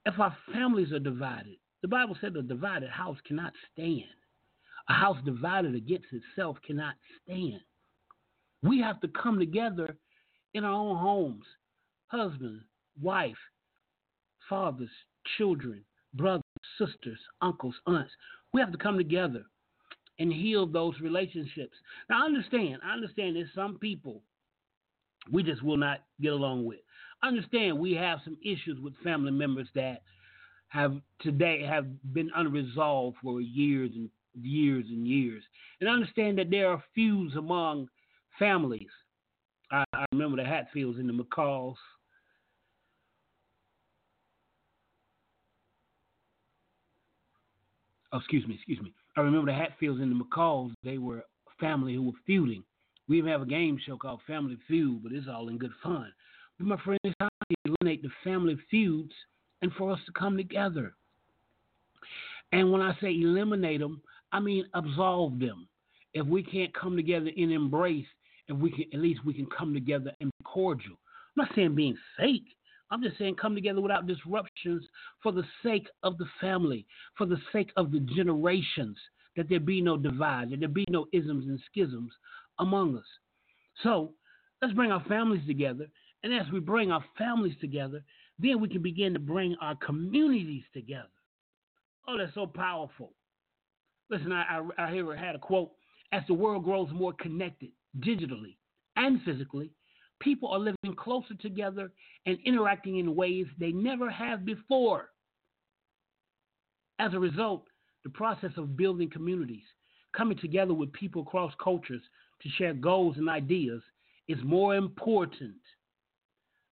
If 0.06 0.20
our 0.20 0.38
families 0.54 0.92
are 0.92 1.00
divided, 1.00 1.58
the 1.82 1.88
Bible 1.88 2.16
said 2.22 2.36
a 2.36 2.44
divided 2.44 2.92
house 2.92 3.18
cannot 3.26 3.54
stand. 3.74 4.06
A 4.90 4.94
house 4.94 5.18
divided 5.26 5.76
against 5.76 6.08
itself 6.12 6.58
cannot 6.66 6.96
stand. 7.24 7.62
We 8.64 8.80
have 8.82 9.00
to 9.02 9.08
come 9.10 9.38
together 9.38 9.98
in 10.54 10.64
our 10.64 10.74
own 10.74 10.98
homes 10.98 11.46
husband, 12.08 12.62
wife, 13.02 13.36
fathers, 14.48 14.90
children, 15.38 15.84
brothers, 16.14 16.44
sisters, 16.78 17.20
uncles, 17.42 17.76
aunts. 17.86 18.12
We 18.54 18.62
have 18.62 18.72
to 18.72 18.78
come 18.78 18.98
together 18.98 19.44
and 20.20 20.32
heal 20.32 20.66
those 20.66 21.00
relationships. 21.02 21.76
Now, 22.10 22.24
I 22.24 22.26
understand. 22.26 22.78
I 22.84 22.94
understand 22.94 23.36
there's 23.36 23.50
some 23.54 23.78
people 23.78 24.22
we 25.32 25.44
just 25.44 25.62
will 25.64 25.78
not 25.78 26.00
get 26.22 26.32
along 26.32 26.66
with. 26.66 26.80
I 27.22 27.28
understand 27.28 27.78
we 27.78 27.94
have 27.94 28.20
some 28.24 28.38
issues 28.44 28.80
with 28.82 28.94
family 29.04 29.32
members 29.32 29.68
that 29.76 30.02
have 30.70 30.96
today 31.20 31.64
have 31.64 31.88
been 32.14 32.30
unresolved 32.36 33.18
for 33.22 33.42
years 33.42 33.92
and 33.96 34.10
years 34.42 34.86
and 34.90 35.08
years. 35.08 35.44
And 35.80 35.90
I 35.90 35.94
understand 35.94 36.38
that 36.38 36.50
there 36.50 36.70
are 36.70 36.84
feuds 36.96 37.36
among 37.36 37.88
families. 38.38 38.90
I, 39.72 39.84
I 39.94 40.06
remember 40.12 40.38
the 40.38 40.48
Hatfields 40.48 41.00
and 41.00 41.10
the 41.10 41.14
McCalls 41.14 41.76
oh, 48.14 48.18
excuse 48.18 48.48
me, 48.48 48.56
excuse 48.56 48.82
me. 48.82 48.94
I 49.16 49.22
remember 49.22 49.52
the 49.52 49.58
Hatfields 49.58 50.02
and 50.02 50.12
the 50.12 50.24
McCalls, 50.24 50.74
they 50.84 50.98
were 50.98 51.20
a 51.20 51.60
family 51.60 51.96
who 51.96 52.04
were 52.04 52.18
feuding. 52.26 52.64
We 53.08 53.18
even 53.18 53.32
have 53.32 53.42
a 53.42 53.46
game 53.46 53.80
show 53.86 53.98
called 53.98 54.22
Family 54.28 54.58
Feud, 54.68 55.04
but 55.04 55.12
it's 55.12 55.28
all 55.28 55.50
in 55.50 55.58
good 55.58 55.72
fun. 55.82 56.12
But 56.58 56.68
my 56.68 56.78
friend, 56.84 57.00
it's 57.04 57.16
time 57.20 57.30
to 57.50 57.56
eliminate 57.66 58.04
the 58.04 58.10
family 58.24 58.58
feuds 58.70 59.14
and 59.62 59.72
for 59.74 59.92
us 59.92 60.00
to 60.06 60.12
come 60.12 60.38
together. 60.38 60.94
And 62.52 62.72
when 62.72 62.82
I 62.82 62.98
say 63.02 63.12
eliminate 63.12 63.80
them, 63.80 64.02
I 64.32 64.40
mean 64.40 64.66
absolve 64.74 65.40
them. 65.40 65.68
If 66.14 66.26
we 66.26 66.44
can't 66.44 66.74
come 66.74 66.96
together 66.96 67.30
in 67.36 67.52
embrace, 67.52 68.06
if 68.48 68.58
we 68.58 68.72
can, 68.72 68.86
at 68.94 69.00
least 69.00 69.26
we 69.26 69.34
can 69.34 69.48
come 69.48 69.74
together 69.74 70.12
and 70.20 70.30
be 70.40 70.44
cordial. 70.44 70.98
I'm 71.38 71.46
not 71.46 71.56
saying 71.56 71.76
being 71.76 71.98
fake. 72.18 72.56
I'm 72.90 73.04
just 73.04 73.18
saying 73.18 73.36
come 73.36 73.54
together 73.54 73.82
without 73.82 74.08
disruptions 74.08 74.84
for 75.22 75.32
the 75.32 75.44
sake 75.62 75.88
of 76.04 76.18
the 76.18 76.28
family, 76.40 76.86
for 77.18 77.26
the 77.26 77.38
sake 77.52 77.72
of 77.76 77.92
the 77.92 78.00
generations, 78.00 78.98
that 79.36 79.50
there 79.50 79.60
be 79.60 79.82
no 79.82 79.98
divide, 79.98 80.52
that 80.52 80.62
there 80.62 80.70
be 80.70 80.86
no 80.90 81.06
isms 81.12 81.46
and 81.48 81.60
schisms 81.70 82.12
among 82.60 82.98
us. 82.98 83.06
So 83.84 84.14
let's 84.62 84.74
bring 84.74 84.92
our 84.92 85.04
families 85.06 85.46
together. 85.46 85.88
And 86.24 86.34
as 86.34 86.52
we 86.52 86.60
bring 86.60 86.92
our 86.92 87.04
families 87.18 87.56
together, 87.60 88.04
then 88.40 88.60
we 88.62 88.70
can 88.70 88.82
begin 88.82 89.14
to 89.14 89.20
bring 89.20 89.56
our 89.62 89.76
communities 89.76 90.64
together. 90.74 91.10
Oh, 92.08 92.18
that's 92.18 92.34
so 92.34 92.48
powerful. 92.48 93.12
Listen, 94.10 94.32
I, 94.32 94.62
I, 94.78 94.84
I 94.86 95.16
had 95.18 95.36
a 95.36 95.40
quote 95.40 95.72
as 96.12 96.24
the 96.28 96.34
world 96.34 96.64
grows 96.64 96.90
more 96.94 97.14
connected 97.14 97.72
digitally 98.00 98.56
and 98.98 99.22
physically, 99.24 99.72
people 100.20 100.50
are 100.50 100.60
living 100.60 100.96
closer 100.98 101.36
together 101.36 101.92
and 102.26 102.38
interacting 102.46 102.98
in 102.98 103.16
ways 103.16 103.46
they 103.60 103.72
never 103.72 104.10
have 104.10 104.44
before. 104.44 105.10
As 107.00 107.14
a 107.14 107.20
result, 107.20 107.68
the 108.04 108.10
process 108.10 108.52
of 108.58 108.76
building 108.76 109.10
communities, 109.10 109.64
coming 110.16 110.38
together 110.38 110.74
with 110.74 110.92
people 110.94 111.22
across 111.22 111.54
cultures 111.64 112.02
to 112.42 112.50
share 112.58 112.74
goals 112.74 113.18
and 113.18 113.30
ideas, 113.30 113.82
is 114.28 114.40
more 114.44 114.76
important. 114.76 115.56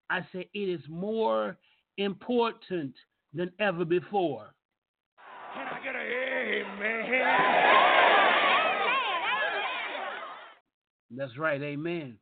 I 0.10 0.21
say 0.34 0.50
it 0.54 0.60
is 0.60 0.82
more 0.89 1.58
important 1.98 2.95
than 3.34 3.52
ever 3.60 3.86
before. 3.86 4.54
Can 5.54 5.67
I 5.67 5.84
get 5.84 5.95
a 5.95 6.00
amen? 6.00 6.75
That's 11.12 11.38
right, 11.38 11.62
amen 11.62 12.17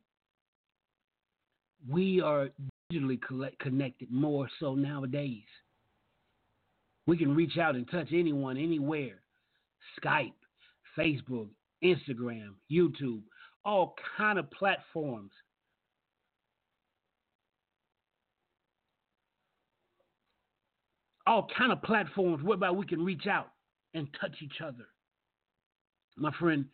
we 1.88 2.20
are 2.20 2.48
digitally 2.92 3.18
connected 3.60 4.10
more 4.10 4.48
so 4.60 4.74
nowadays. 4.74 5.42
We 7.06 7.18
can 7.18 7.34
reach 7.34 7.58
out 7.58 7.74
and 7.74 7.88
touch 7.90 8.08
anyone 8.12 8.56
anywhere. 8.56 9.20
Skype, 10.02 10.32
Facebook, 10.98 11.48
Instagram, 11.82 12.54
YouTube, 12.72 13.20
all 13.64 13.94
kind 14.16 14.38
of 14.38 14.50
platforms. 14.50 15.30
All 21.26 21.46
kind 21.56 21.72
of 21.72 21.82
platforms 21.82 22.42
whereby 22.42 22.70
we 22.70 22.86
can 22.86 23.02
reach 23.04 23.26
out 23.26 23.48
and 23.94 24.08
touch 24.20 24.36
each 24.42 24.60
other. 24.62 24.86
My 26.16 26.30
friend, 26.38 26.66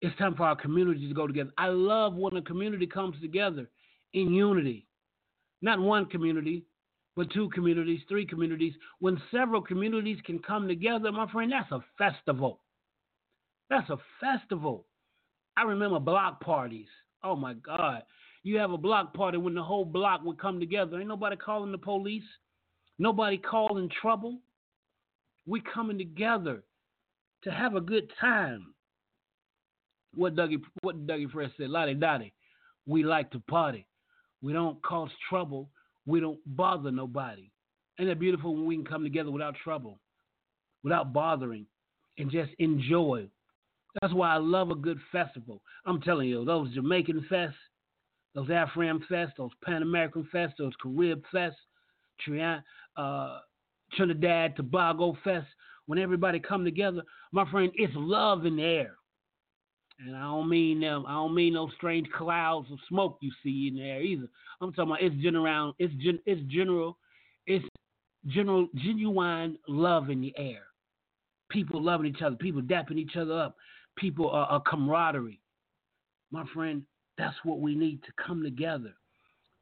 it's 0.00 0.16
time 0.18 0.34
for 0.34 0.44
our 0.44 0.56
community 0.56 1.08
to 1.08 1.14
go 1.14 1.26
together. 1.26 1.52
I 1.58 1.68
love 1.68 2.14
when 2.14 2.36
a 2.36 2.42
community 2.42 2.86
comes 2.86 3.16
together 3.20 3.68
in 4.12 4.32
unity. 4.32 4.86
Not 5.62 5.80
one 5.80 6.06
community, 6.06 6.64
but 7.16 7.30
two 7.32 7.48
communities, 7.50 8.00
three 8.08 8.26
communities. 8.26 8.74
When 8.98 9.20
several 9.30 9.62
communities 9.62 10.18
can 10.24 10.38
come 10.40 10.68
together, 10.68 11.10
my 11.10 11.30
friend, 11.30 11.52
that's 11.52 11.72
a 11.72 11.82
festival. 11.96 12.60
That's 13.70 13.88
a 13.90 13.96
festival. 14.20 14.86
I 15.56 15.62
remember 15.62 15.98
block 16.00 16.40
parties. 16.40 16.88
Oh 17.22 17.36
my 17.36 17.54
God. 17.54 18.02
You 18.42 18.58
have 18.58 18.72
a 18.72 18.78
block 18.78 19.14
party 19.14 19.38
when 19.38 19.54
the 19.54 19.62
whole 19.62 19.86
block 19.86 20.22
would 20.24 20.38
come 20.38 20.60
together. 20.60 20.98
Ain't 20.98 21.08
nobody 21.08 21.36
calling 21.36 21.72
the 21.72 21.78
police, 21.78 22.24
nobody 22.98 23.38
calling 23.38 23.88
trouble. 24.02 24.38
We 25.46 25.60
coming 25.60 25.98
together 25.98 26.62
to 27.44 27.50
have 27.50 27.74
a 27.74 27.80
good 27.80 28.10
time. 28.20 28.74
What 30.14 30.36
Dougie 30.36 30.62
what 30.82 31.06
Dougie 31.06 31.30
Fresh 31.30 31.50
said, 31.56 31.70
La 31.70 31.86
Di 31.86 31.94
Da 31.94 32.18
Di, 32.18 32.32
we 32.86 33.02
like 33.02 33.30
to 33.32 33.40
party. 33.40 33.86
We 34.42 34.52
don't 34.52 34.80
cause 34.82 35.10
trouble. 35.28 35.70
We 36.06 36.20
don't 36.20 36.38
bother 36.46 36.90
nobody. 36.90 37.50
Ain't 37.98 38.08
that 38.08 38.18
beautiful 38.18 38.54
when 38.54 38.66
we 38.66 38.76
can 38.76 38.84
come 38.84 39.02
together 39.02 39.30
without 39.30 39.54
trouble, 39.62 40.00
without 40.82 41.12
bothering, 41.12 41.66
and 42.18 42.30
just 42.30 42.50
enjoy? 42.58 43.28
That's 44.00 44.12
why 44.12 44.34
I 44.34 44.38
love 44.38 44.70
a 44.70 44.74
good 44.74 44.98
festival. 45.12 45.62
I'm 45.86 46.00
telling 46.00 46.28
you, 46.28 46.44
those 46.44 46.72
Jamaican 46.74 47.26
fests, 47.30 47.54
those 48.34 48.48
Afram 48.48 49.00
fests, 49.10 49.32
those 49.38 49.52
Pan 49.64 49.82
American 49.82 50.28
fests, 50.34 50.54
those 50.58 50.72
Carib 50.82 51.22
fests, 51.32 51.52
uh, 52.96 53.38
Trinidad 53.96 54.56
Tobago 54.56 55.16
Fest, 55.24 55.46
when 55.86 55.98
everybody 55.98 56.40
come 56.40 56.64
together, 56.64 57.02
my 57.32 57.48
friend, 57.50 57.72
it's 57.74 57.92
love 57.96 58.46
in 58.46 58.56
the 58.56 58.62
air. 58.62 58.94
And 60.00 60.16
I 60.16 60.22
don't 60.22 60.48
mean 60.48 60.80
them. 60.80 61.04
I 61.06 61.12
don't 61.12 61.34
mean 61.34 61.54
those 61.54 61.70
strange 61.76 62.08
clouds 62.10 62.68
of 62.72 62.78
smoke 62.88 63.18
you 63.20 63.30
see 63.42 63.68
in 63.68 63.76
the 63.76 63.82
air 63.82 64.02
either. 64.02 64.26
I'm 64.60 64.72
talking 64.72 64.90
about 64.90 65.02
it's 65.02 65.14
general. 65.22 65.74
It's 65.78 65.94
gen, 65.94 66.18
it's 66.26 66.40
general. 66.52 66.98
It's 67.46 67.64
general, 68.26 68.68
genuine 68.74 69.58
love 69.68 70.10
in 70.10 70.20
the 70.20 70.34
air. 70.36 70.62
People 71.50 71.82
loving 71.82 72.06
each 72.06 72.22
other. 72.22 72.34
People 72.36 72.62
dapping 72.62 72.98
each 72.98 73.16
other 73.16 73.38
up. 73.38 73.56
People 73.96 74.30
are 74.30 74.50
uh, 74.50 74.56
uh, 74.56 74.60
camaraderie. 74.60 75.40
My 76.32 76.44
friend, 76.52 76.82
that's 77.16 77.36
what 77.44 77.60
we 77.60 77.76
need 77.76 78.02
to 78.02 78.12
come 78.26 78.42
together 78.42 78.94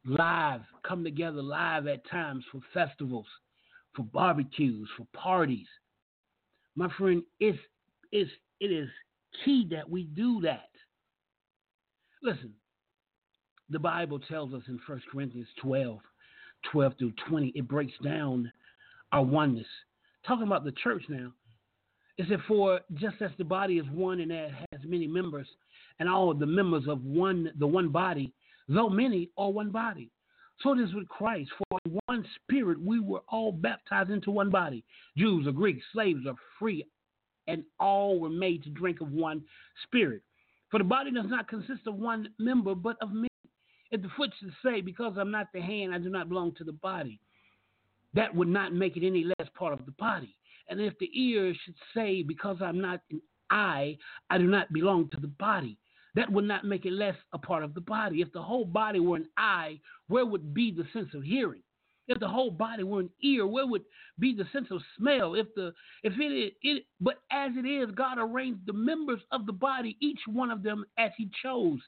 live, 0.04 0.62
come 0.86 1.04
together 1.04 1.42
live 1.42 1.86
at 1.86 2.08
times 2.10 2.44
for 2.50 2.60
festivals, 2.74 3.26
for 3.94 4.04
barbecues, 4.04 4.88
for 4.96 5.06
parties. 5.12 5.66
My 6.76 6.88
friend, 6.98 7.22
it's, 7.40 7.58
it's, 8.10 8.30
it 8.60 8.72
is 8.72 8.88
key 9.44 9.66
that 9.70 9.88
we 9.88 10.04
do 10.04 10.40
that. 10.42 10.70
Listen, 12.22 12.52
the 13.68 13.78
Bible 13.78 14.18
tells 14.20 14.54
us 14.54 14.62
in 14.68 14.78
1 14.86 15.02
Corinthians 15.10 15.48
12, 15.60 15.98
12 16.70 16.92
through 16.98 17.12
20, 17.28 17.52
it 17.54 17.68
breaks 17.68 17.92
down 18.04 18.50
our 19.10 19.24
oneness. 19.24 19.66
Talking 20.26 20.46
about 20.46 20.64
the 20.64 20.72
church 20.72 21.02
now, 21.08 21.32
it 22.18 22.26
said, 22.28 22.38
For 22.46 22.80
just 22.94 23.16
as 23.20 23.30
the 23.38 23.44
body 23.44 23.78
is 23.78 23.86
one 23.90 24.20
and 24.20 24.30
has 24.30 24.80
many 24.84 25.06
members, 25.06 25.48
and 25.98 26.08
all 26.08 26.32
the 26.32 26.46
members 26.46 26.84
of 26.86 27.02
one 27.02 27.50
the 27.58 27.66
one 27.66 27.88
body, 27.88 28.32
though 28.68 28.88
many 28.88 29.30
are 29.36 29.50
one 29.50 29.70
body. 29.70 30.11
So 30.62 30.72
it 30.72 30.80
is 30.80 30.94
with 30.94 31.08
Christ. 31.08 31.50
For 31.58 31.78
one 32.06 32.24
spirit 32.42 32.80
we 32.80 33.00
were 33.00 33.22
all 33.28 33.52
baptized 33.52 34.10
into 34.10 34.30
one 34.30 34.50
body. 34.50 34.84
Jews 35.16 35.46
or 35.46 35.52
Greeks, 35.52 35.84
slaves 35.92 36.20
or 36.26 36.34
free, 36.58 36.86
and 37.48 37.64
all 37.80 38.20
were 38.20 38.30
made 38.30 38.62
to 38.64 38.70
drink 38.70 39.00
of 39.00 39.10
one 39.10 39.42
spirit. 39.84 40.22
For 40.70 40.78
the 40.78 40.84
body 40.84 41.10
does 41.10 41.26
not 41.28 41.48
consist 41.48 41.86
of 41.86 41.96
one 41.96 42.28
member, 42.38 42.74
but 42.74 42.96
of 43.02 43.12
many. 43.12 43.28
If 43.90 44.02
the 44.02 44.08
foot 44.16 44.30
should 44.38 44.52
say, 44.64 44.80
Because 44.80 45.14
I'm 45.18 45.30
not 45.30 45.48
the 45.52 45.60
hand, 45.60 45.94
I 45.94 45.98
do 45.98 46.08
not 46.08 46.28
belong 46.28 46.54
to 46.56 46.64
the 46.64 46.72
body, 46.72 47.20
that 48.14 48.34
would 48.34 48.48
not 48.48 48.72
make 48.72 48.96
it 48.96 49.06
any 49.06 49.24
less 49.24 49.48
part 49.54 49.72
of 49.72 49.84
the 49.84 49.92
body. 49.92 50.34
And 50.68 50.80
if 50.80 50.98
the 50.98 51.10
ear 51.12 51.54
should 51.64 51.74
say, 51.94 52.22
Because 52.22 52.58
I'm 52.60 52.80
not 52.80 53.00
an 53.10 53.20
eye, 53.50 53.98
I 54.30 54.38
do 54.38 54.46
not 54.46 54.72
belong 54.72 55.10
to 55.10 55.20
the 55.20 55.26
body, 55.26 55.76
that 56.14 56.30
would 56.30 56.44
not 56.44 56.64
make 56.64 56.84
it 56.84 56.92
less 56.92 57.16
a 57.32 57.38
part 57.38 57.64
of 57.64 57.74
the 57.74 57.80
body. 57.80 58.20
If 58.20 58.32
the 58.32 58.42
whole 58.42 58.64
body 58.64 59.00
were 59.00 59.16
an 59.16 59.28
eye, 59.36 59.80
where 60.08 60.26
would 60.26 60.52
be 60.52 60.70
the 60.70 60.86
sense 60.92 61.14
of 61.14 61.22
hearing? 61.22 61.62
If 62.08 62.18
the 62.18 62.28
whole 62.28 62.50
body 62.50 62.82
were 62.82 63.00
an 63.00 63.10
ear, 63.22 63.46
where 63.46 63.66
would 63.66 63.84
be 64.18 64.34
the 64.34 64.46
sense 64.52 64.66
of 64.70 64.82
smell? 64.98 65.34
If 65.34 65.46
the 65.54 65.72
if 66.02 66.12
it, 66.18 66.54
it 66.62 66.84
but 67.00 67.20
as 67.30 67.52
it 67.56 67.66
is, 67.66 67.90
God 67.94 68.18
arranged 68.18 68.66
the 68.66 68.72
members 68.72 69.20
of 69.30 69.46
the 69.46 69.52
body, 69.52 69.96
each 70.00 70.20
one 70.26 70.50
of 70.50 70.62
them 70.62 70.84
as 70.98 71.12
He 71.16 71.30
chose. 71.42 71.78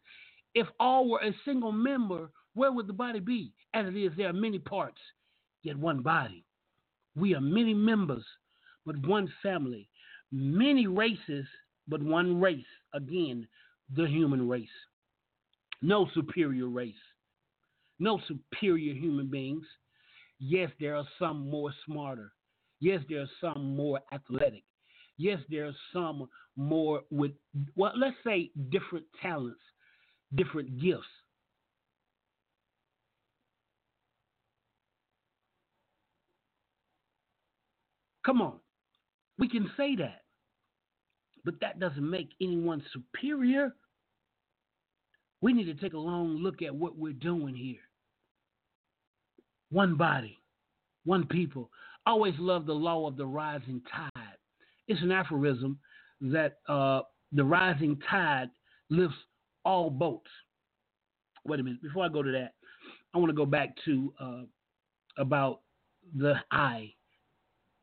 If 0.55 0.69
all 0.79 1.11
were 1.11 1.21
a 1.21 1.35
single 1.45 1.73
member, 1.73 2.31
where 2.55 2.73
would 2.73 2.87
the 2.87 2.93
body 2.93 3.19
be? 3.19 3.53
As 3.75 3.87
it 3.87 3.97
is, 3.97 4.13
there 4.17 4.29
are 4.29 4.33
many 4.33 4.61
parts, 4.61 5.01
yet 5.63 5.77
one 5.77 6.01
body. 6.01 6.45
We 7.17 7.35
are 7.35 7.41
many 7.41 7.75
members, 7.75 8.25
but 8.87 8.97
one 9.07 9.33
family. 9.43 9.89
Many 10.31 10.87
races, 10.87 11.47
but 11.89 12.03
one 12.03 12.41
race. 12.41 12.65
Again, 12.93 13.49
the 13.95 14.07
human 14.07 14.49
race. 14.49 14.69
No 15.83 16.09
superior 16.15 16.69
race. 16.69 16.95
No 17.99 18.21
superior 18.27 18.95
human 18.95 19.31
beings. 19.31 19.65
Yes, 20.39 20.71
there 20.81 20.97
are 20.97 21.07
some 21.19 21.49
more 21.49 21.73
smarter. 21.87 22.33
Yes, 22.81 23.01
there 23.09 23.21
are 23.21 23.31
some 23.41 23.77
more 23.77 24.01
athletic. 24.13 24.65
Yes, 25.17 25.39
there 25.49 25.67
are 25.67 25.77
some 25.93 26.29
more 26.57 27.03
with, 27.11 27.33
well, 27.77 27.93
let's 27.97 28.17
say 28.25 28.51
different 28.71 29.07
talents, 29.23 29.61
different 30.35 30.81
gifts. 30.81 31.05
Come 38.27 38.41
on. 38.41 38.59
We 39.39 39.49
can 39.49 39.71
say 39.77 39.97
that. 39.97 40.24
But 41.45 41.61
that 41.61 41.79
doesn't 41.79 42.09
make 42.09 42.31
anyone 42.41 42.83
superior. 42.93 43.75
We 45.41 45.53
need 45.53 45.65
to 45.65 45.75
take 45.75 45.93
a 45.93 45.99
long 45.99 46.37
look 46.37 46.63
at 46.63 46.75
what 46.75 46.97
we're 46.97 47.13
doing 47.13 47.55
here. 47.55 47.81
One 49.71 49.97
body, 49.97 50.39
one 51.05 51.27
people. 51.27 51.71
Always 52.07 52.35
love 52.39 52.67
the 52.67 52.73
law 52.73 53.07
of 53.07 53.17
the 53.17 53.27
rising 53.27 53.83
tide. 53.95 54.39
It's 54.89 55.03
an 55.03 55.13
aphorism 55.13 55.79
that 56.21 56.59
uh, 56.69 57.01
the 57.33 57.45
rising 57.45 57.99
tide 58.11 58.51
lifts 58.91 59.17
all 59.65 59.91
boats. 59.91 60.31
Wait 61.45 61.61
a 61.61 61.63
minute. 61.63 61.83
Before 61.83 62.05
I 62.05 62.09
go 62.09 62.23
to 62.23 62.33
that, 62.33 62.55
I 63.15 63.19
want 63.19 63.31
to 63.31 63.37
go 63.37 63.47
back 63.47 63.75
to 63.85 64.13
uh, 64.21 64.43
about 65.19 65.61
the 66.19 66.35
eye. 66.51 66.93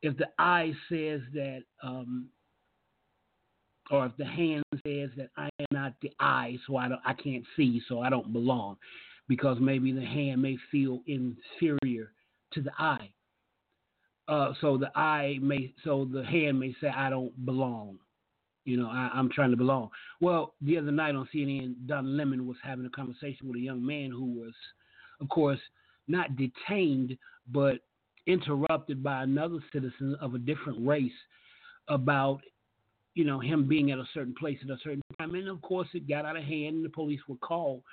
If 0.01 0.17
the 0.17 0.27
eye 0.39 0.73
says 0.89 1.21
that 1.33 1.61
um, 1.83 2.27
or 3.91 4.05
if 4.05 4.15
the 4.17 4.25
hand 4.25 4.63
says 4.85 5.09
that 5.17 5.29
I 5.37 5.49
am 5.59 5.65
not 5.71 5.93
the 6.01 6.11
eye, 6.19 6.57
so 6.65 6.77
I 6.77 6.87
don't, 6.87 7.01
I 7.05 7.13
can't 7.13 7.43
see, 7.55 7.81
so 7.87 7.99
I 7.99 8.09
don't 8.09 8.31
belong, 8.31 8.77
because 9.27 9.57
maybe 9.59 9.91
the 9.91 10.05
hand 10.05 10.41
may 10.41 10.57
feel 10.71 11.01
inferior 11.07 12.11
to 12.53 12.61
the 12.61 12.71
eye. 12.79 13.09
Uh, 14.27 14.53
so 14.61 14.77
the 14.77 14.97
eye 14.97 15.37
may, 15.41 15.73
so 15.83 16.07
the 16.11 16.23
hand 16.23 16.59
may 16.59 16.73
say 16.79 16.87
I 16.87 17.09
don't 17.09 17.45
belong. 17.45 17.97
You 18.63 18.77
know, 18.77 18.87
I, 18.87 19.09
am 19.15 19.29
trying 19.29 19.51
to 19.51 19.57
belong. 19.57 19.89
Well, 20.21 20.53
the 20.61 20.77
other 20.77 20.91
night 20.91 21.15
on 21.15 21.27
CNN, 21.33 21.75
Don 21.87 22.15
Lemon 22.15 22.47
was 22.47 22.57
having 22.63 22.85
a 22.85 22.89
conversation 22.89 23.47
with 23.47 23.57
a 23.57 23.61
young 23.61 23.85
man 23.85 24.11
who 24.11 24.25
was, 24.25 24.53
of 25.19 25.27
course, 25.29 25.59
not 26.07 26.29
detained, 26.37 27.17
but 27.51 27.79
interrupted 28.27 29.03
by 29.03 29.23
another 29.23 29.57
citizen 29.73 30.15
of 30.21 30.35
a 30.35 30.39
different 30.39 30.87
race 30.87 31.11
about 31.87 32.41
you 33.13 33.25
know, 33.25 33.39
him 33.39 33.67
being 33.67 33.91
at 33.91 33.99
a 33.99 34.07
certain 34.13 34.35
place 34.37 34.57
at 34.63 34.69
a 34.69 34.77
certain 34.83 35.01
time. 35.19 35.35
And 35.35 35.47
of 35.47 35.61
course, 35.61 35.87
it 35.93 36.07
got 36.07 36.25
out 36.25 36.37
of 36.37 36.43
hand 36.43 36.75
and 36.75 36.85
the 36.85 36.89
police 36.89 37.19
were 37.27 37.35
called. 37.37 37.83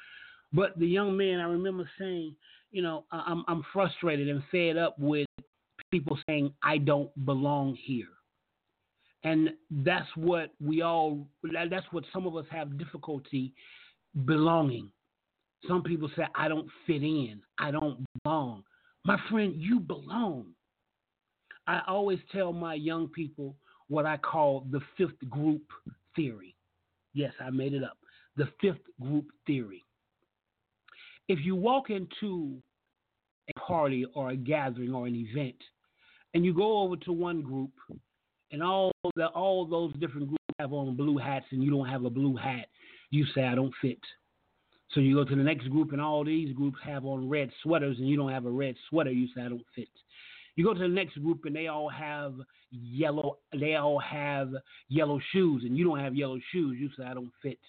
But 0.52 0.78
the 0.78 0.86
young 0.86 1.16
man, 1.16 1.40
I 1.40 1.44
remember 1.44 1.88
saying, 1.98 2.34
you 2.70 2.82
know, 2.82 3.04
I'm, 3.10 3.44
I'm 3.48 3.64
frustrated 3.72 4.28
and 4.28 4.42
fed 4.50 4.76
up 4.76 4.98
with 4.98 5.26
people 5.90 6.18
saying, 6.28 6.52
I 6.62 6.78
don't 6.78 7.10
belong 7.24 7.76
here. 7.82 8.08
And 9.24 9.50
that's 9.70 10.08
what 10.14 10.50
we 10.60 10.82
all, 10.82 11.26
that's 11.70 11.86
what 11.90 12.04
some 12.12 12.26
of 12.26 12.36
us 12.36 12.46
have 12.50 12.78
difficulty 12.78 13.52
belonging. 14.24 14.90
Some 15.66 15.82
people 15.82 16.08
say, 16.16 16.22
I 16.36 16.46
don't 16.48 16.68
fit 16.86 17.02
in, 17.02 17.40
I 17.58 17.72
don't 17.72 18.04
belong. 18.22 18.62
My 19.04 19.18
friend, 19.28 19.54
you 19.56 19.80
belong. 19.80 20.46
I 21.66 21.82
always 21.88 22.20
tell 22.32 22.52
my 22.52 22.74
young 22.74 23.08
people, 23.08 23.56
what 23.88 24.06
I 24.06 24.16
call 24.16 24.66
the 24.70 24.80
fifth 24.96 25.28
group 25.28 25.62
theory. 26.14 26.54
Yes, 27.14 27.32
I 27.40 27.50
made 27.50 27.74
it 27.74 27.82
up. 27.82 27.98
The 28.36 28.48
fifth 28.60 28.84
group 29.00 29.26
theory. 29.46 29.84
If 31.28 31.40
you 31.44 31.56
walk 31.56 31.90
into 31.90 32.56
a 33.48 33.60
party 33.60 34.06
or 34.14 34.30
a 34.30 34.36
gathering 34.36 34.94
or 34.94 35.06
an 35.06 35.14
event 35.14 35.56
and 36.34 36.44
you 36.44 36.54
go 36.54 36.80
over 36.80 36.96
to 36.96 37.12
one 37.12 37.42
group 37.42 37.72
and 38.52 38.62
all 38.62 38.92
the 39.16 39.26
all 39.28 39.66
those 39.66 39.92
different 39.94 40.28
groups 40.28 40.38
have 40.58 40.72
on 40.72 40.96
blue 40.96 41.18
hats 41.18 41.46
and 41.50 41.62
you 41.62 41.70
don't 41.70 41.88
have 41.88 42.04
a 42.04 42.10
blue 42.10 42.36
hat, 42.36 42.66
you 43.10 43.24
say 43.34 43.44
I 43.44 43.54
don't 43.54 43.74
fit. 43.80 43.98
So 44.92 45.00
you 45.00 45.14
go 45.14 45.24
to 45.24 45.36
the 45.36 45.42
next 45.42 45.68
group 45.68 45.92
and 45.92 46.00
all 46.00 46.24
these 46.24 46.54
groups 46.54 46.78
have 46.84 47.04
on 47.04 47.28
red 47.28 47.50
sweaters 47.62 47.98
and 47.98 48.08
you 48.08 48.16
don't 48.16 48.32
have 48.32 48.46
a 48.46 48.50
red 48.50 48.74
sweater, 48.88 49.10
you 49.10 49.28
say 49.34 49.42
I 49.42 49.48
don't 49.48 49.66
fit. 49.74 49.88
You 50.58 50.64
go 50.64 50.74
to 50.74 50.80
the 50.80 50.88
next 50.88 51.22
group 51.22 51.44
and 51.44 51.54
they 51.54 51.68
all 51.68 51.88
have 51.88 52.34
yellow 52.72 53.38
they 53.56 53.76
all 53.76 54.00
have 54.00 54.50
yellow 54.88 55.20
shoes 55.30 55.62
and 55.64 55.78
you 55.78 55.84
don't 55.84 56.00
have 56.00 56.16
yellow 56.16 56.40
shoes. 56.50 56.76
You 56.80 56.90
say 56.98 57.04
I 57.08 57.14
don't 57.14 57.30
fit. 57.40 57.60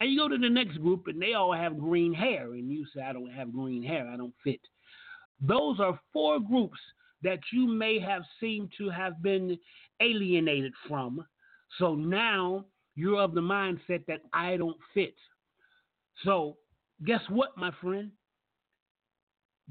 And 0.00 0.10
you 0.10 0.18
go 0.18 0.26
to 0.26 0.36
the 0.36 0.50
next 0.50 0.78
group 0.78 1.06
and 1.06 1.22
they 1.22 1.34
all 1.34 1.52
have 1.52 1.78
green 1.78 2.12
hair 2.12 2.54
and 2.54 2.72
you 2.72 2.86
say 2.92 3.02
I 3.02 3.12
don't 3.12 3.30
have 3.30 3.52
green 3.52 3.84
hair. 3.84 4.08
I 4.12 4.16
don't 4.16 4.34
fit. 4.42 4.58
Those 5.40 5.78
are 5.78 6.00
four 6.12 6.40
groups 6.40 6.80
that 7.22 7.38
you 7.52 7.68
may 7.68 8.00
have 8.00 8.22
seemed 8.40 8.72
to 8.78 8.90
have 8.90 9.22
been 9.22 9.56
alienated 10.00 10.72
from. 10.88 11.24
So 11.78 11.94
now 11.94 12.64
you're 12.96 13.22
of 13.22 13.34
the 13.34 13.42
mindset 13.42 14.06
that 14.08 14.22
I 14.32 14.56
don't 14.56 14.78
fit. 14.92 15.14
So 16.24 16.56
guess 17.06 17.22
what, 17.28 17.56
my 17.56 17.70
friend? 17.80 18.10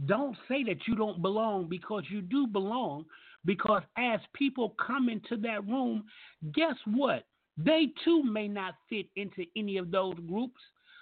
Don't 0.05 0.35
say 0.47 0.63
that 0.63 0.87
you 0.87 0.95
don't 0.95 1.21
belong 1.21 1.67
because 1.69 2.03
you 2.09 2.21
do 2.21 2.47
belong. 2.47 3.05
Because 3.45 3.83
as 3.97 4.19
people 4.33 4.75
come 4.85 5.09
into 5.09 5.37
that 5.37 5.67
room, 5.67 6.05
guess 6.53 6.75
what? 6.85 7.25
They 7.57 7.89
too 8.03 8.23
may 8.23 8.47
not 8.47 8.75
fit 8.89 9.07
into 9.15 9.45
any 9.55 9.77
of 9.77 9.91
those 9.91 10.15
groups. 10.27 10.59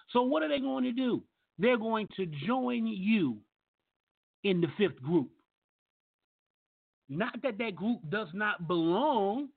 So, 0.09 0.21
what 0.23 0.43
are 0.43 0.49
they 0.49 0.59
going 0.59 0.83
to 0.83 0.91
do? 0.91 1.23
They're 1.59 1.77
going 1.77 2.07
to 2.17 2.25
join 2.25 2.87
you 2.87 3.37
in 4.43 4.59
the 4.59 4.67
fifth 4.77 5.01
group. 5.01 5.29
Not 7.07 7.41
that 7.43 7.57
that 7.59 7.75
group 7.75 7.99
does 8.09 8.27
not 8.33 8.67
belong. 8.67 9.49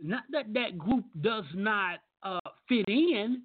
Not 0.00 0.24
that 0.30 0.52
that 0.52 0.76
group 0.78 1.04
does 1.20 1.44
not 1.54 2.00
uh, 2.22 2.38
fit 2.68 2.86
in, 2.88 3.42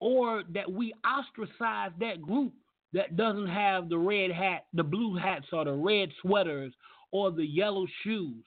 or 0.00 0.42
that 0.54 0.70
we 0.70 0.94
ostracize 1.04 1.90
that 2.00 2.22
group 2.22 2.52
that 2.92 3.16
doesn't 3.16 3.48
have 3.48 3.88
the 3.88 3.98
red 3.98 4.30
hat, 4.30 4.66
the 4.72 4.82
blue 4.82 5.16
hats, 5.16 5.46
or 5.52 5.64
the 5.64 5.72
red 5.72 6.10
sweaters, 6.22 6.72
or 7.12 7.30
the 7.30 7.44
yellow 7.44 7.86
shoes. 8.02 8.44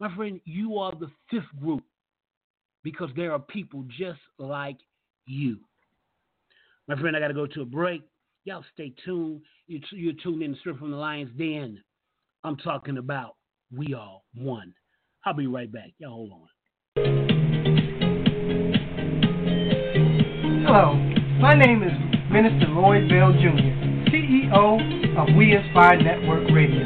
My 0.00 0.14
friend, 0.14 0.40
you 0.44 0.78
are 0.78 0.92
the 0.92 1.10
fifth 1.30 1.44
group 1.60 1.82
because 2.84 3.10
there 3.16 3.32
are 3.32 3.38
people 3.38 3.84
just 3.98 4.20
like 4.38 4.78
you. 5.26 5.58
My 6.86 6.98
friend, 6.98 7.16
I 7.16 7.20
got 7.20 7.28
to 7.28 7.34
go 7.34 7.46
to 7.46 7.62
a 7.62 7.66
break. 7.66 8.02
Y'all 8.44 8.64
stay 8.72 8.92
tuned. 9.04 9.42
You're, 9.66 9.80
you're 9.92 10.14
tuned 10.22 10.42
in 10.42 10.56
straight 10.60 10.78
from 10.78 10.90
the 10.90 10.96
Lion's 10.96 11.36
Den. 11.38 11.82
I'm 12.44 12.56
talking 12.56 12.98
about 12.98 13.36
We 13.76 13.94
All 13.94 14.24
One. 14.34 14.72
I'll 15.26 15.34
be 15.34 15.46
right 15.46 15.70
back. 15.70 15.90
Y'all 15.98 16.10
hold 16.10 16.32
on. 16.32 16.48
Hello, 20.64 20.94
my 21.40 21.54
name 21.54 21.82
is 21.82 22.07
Minister 22.28 22.68
Lloyd 22.68 23.08
Bell 23.08 23.32
Jr., 23.40 23.72
CEO 24.12 24.60
of 25.16 25.32
We 25.32 25.56
Inspire 25.56 25.96
Network 25.96 26.44
Radio. 26.52 26.84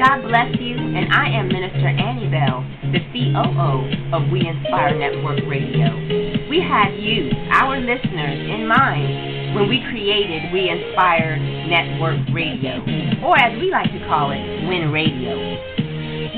God 0.00 0.24
bless 0.24 0.48
you, 0.56 0.80
and 0.80 1.12
I 1.12 1.28
am 1.28 1.52
Minister 1.52 1.92
Annie 1.92 2.32
Bell, 2.32 2.64
the 2.88 3.04
COO 3.12 3.84
of 4.16 4.32
We 4.32 4.48
Inspire 4.48 4.96
Network 4.96 5.44
Radio. 5.44 5.92
We 6.48 6.64
had 6.64 6.96
you, 6.96 7.28
our 7.52 7.76
listeners, 7.76 8.40
in 8.48 8.64
mind 8.64 9.52
when 9.60 9.68
we 9.68 9.84
created 9.92 10.56
We 10.56 10.72
Inspire 10.72 11.36
Network 11.36 12.24
Radio, 12.32 12.80
or 13.20 13.36
as 13.36 13.60
we 13.60 13.68
like 13.68 13.92
to 13.92 14.00
call 14.08 14.32
it, 14.32 14.40
WIN 14.72 14.88
Radio. 14.88 15.36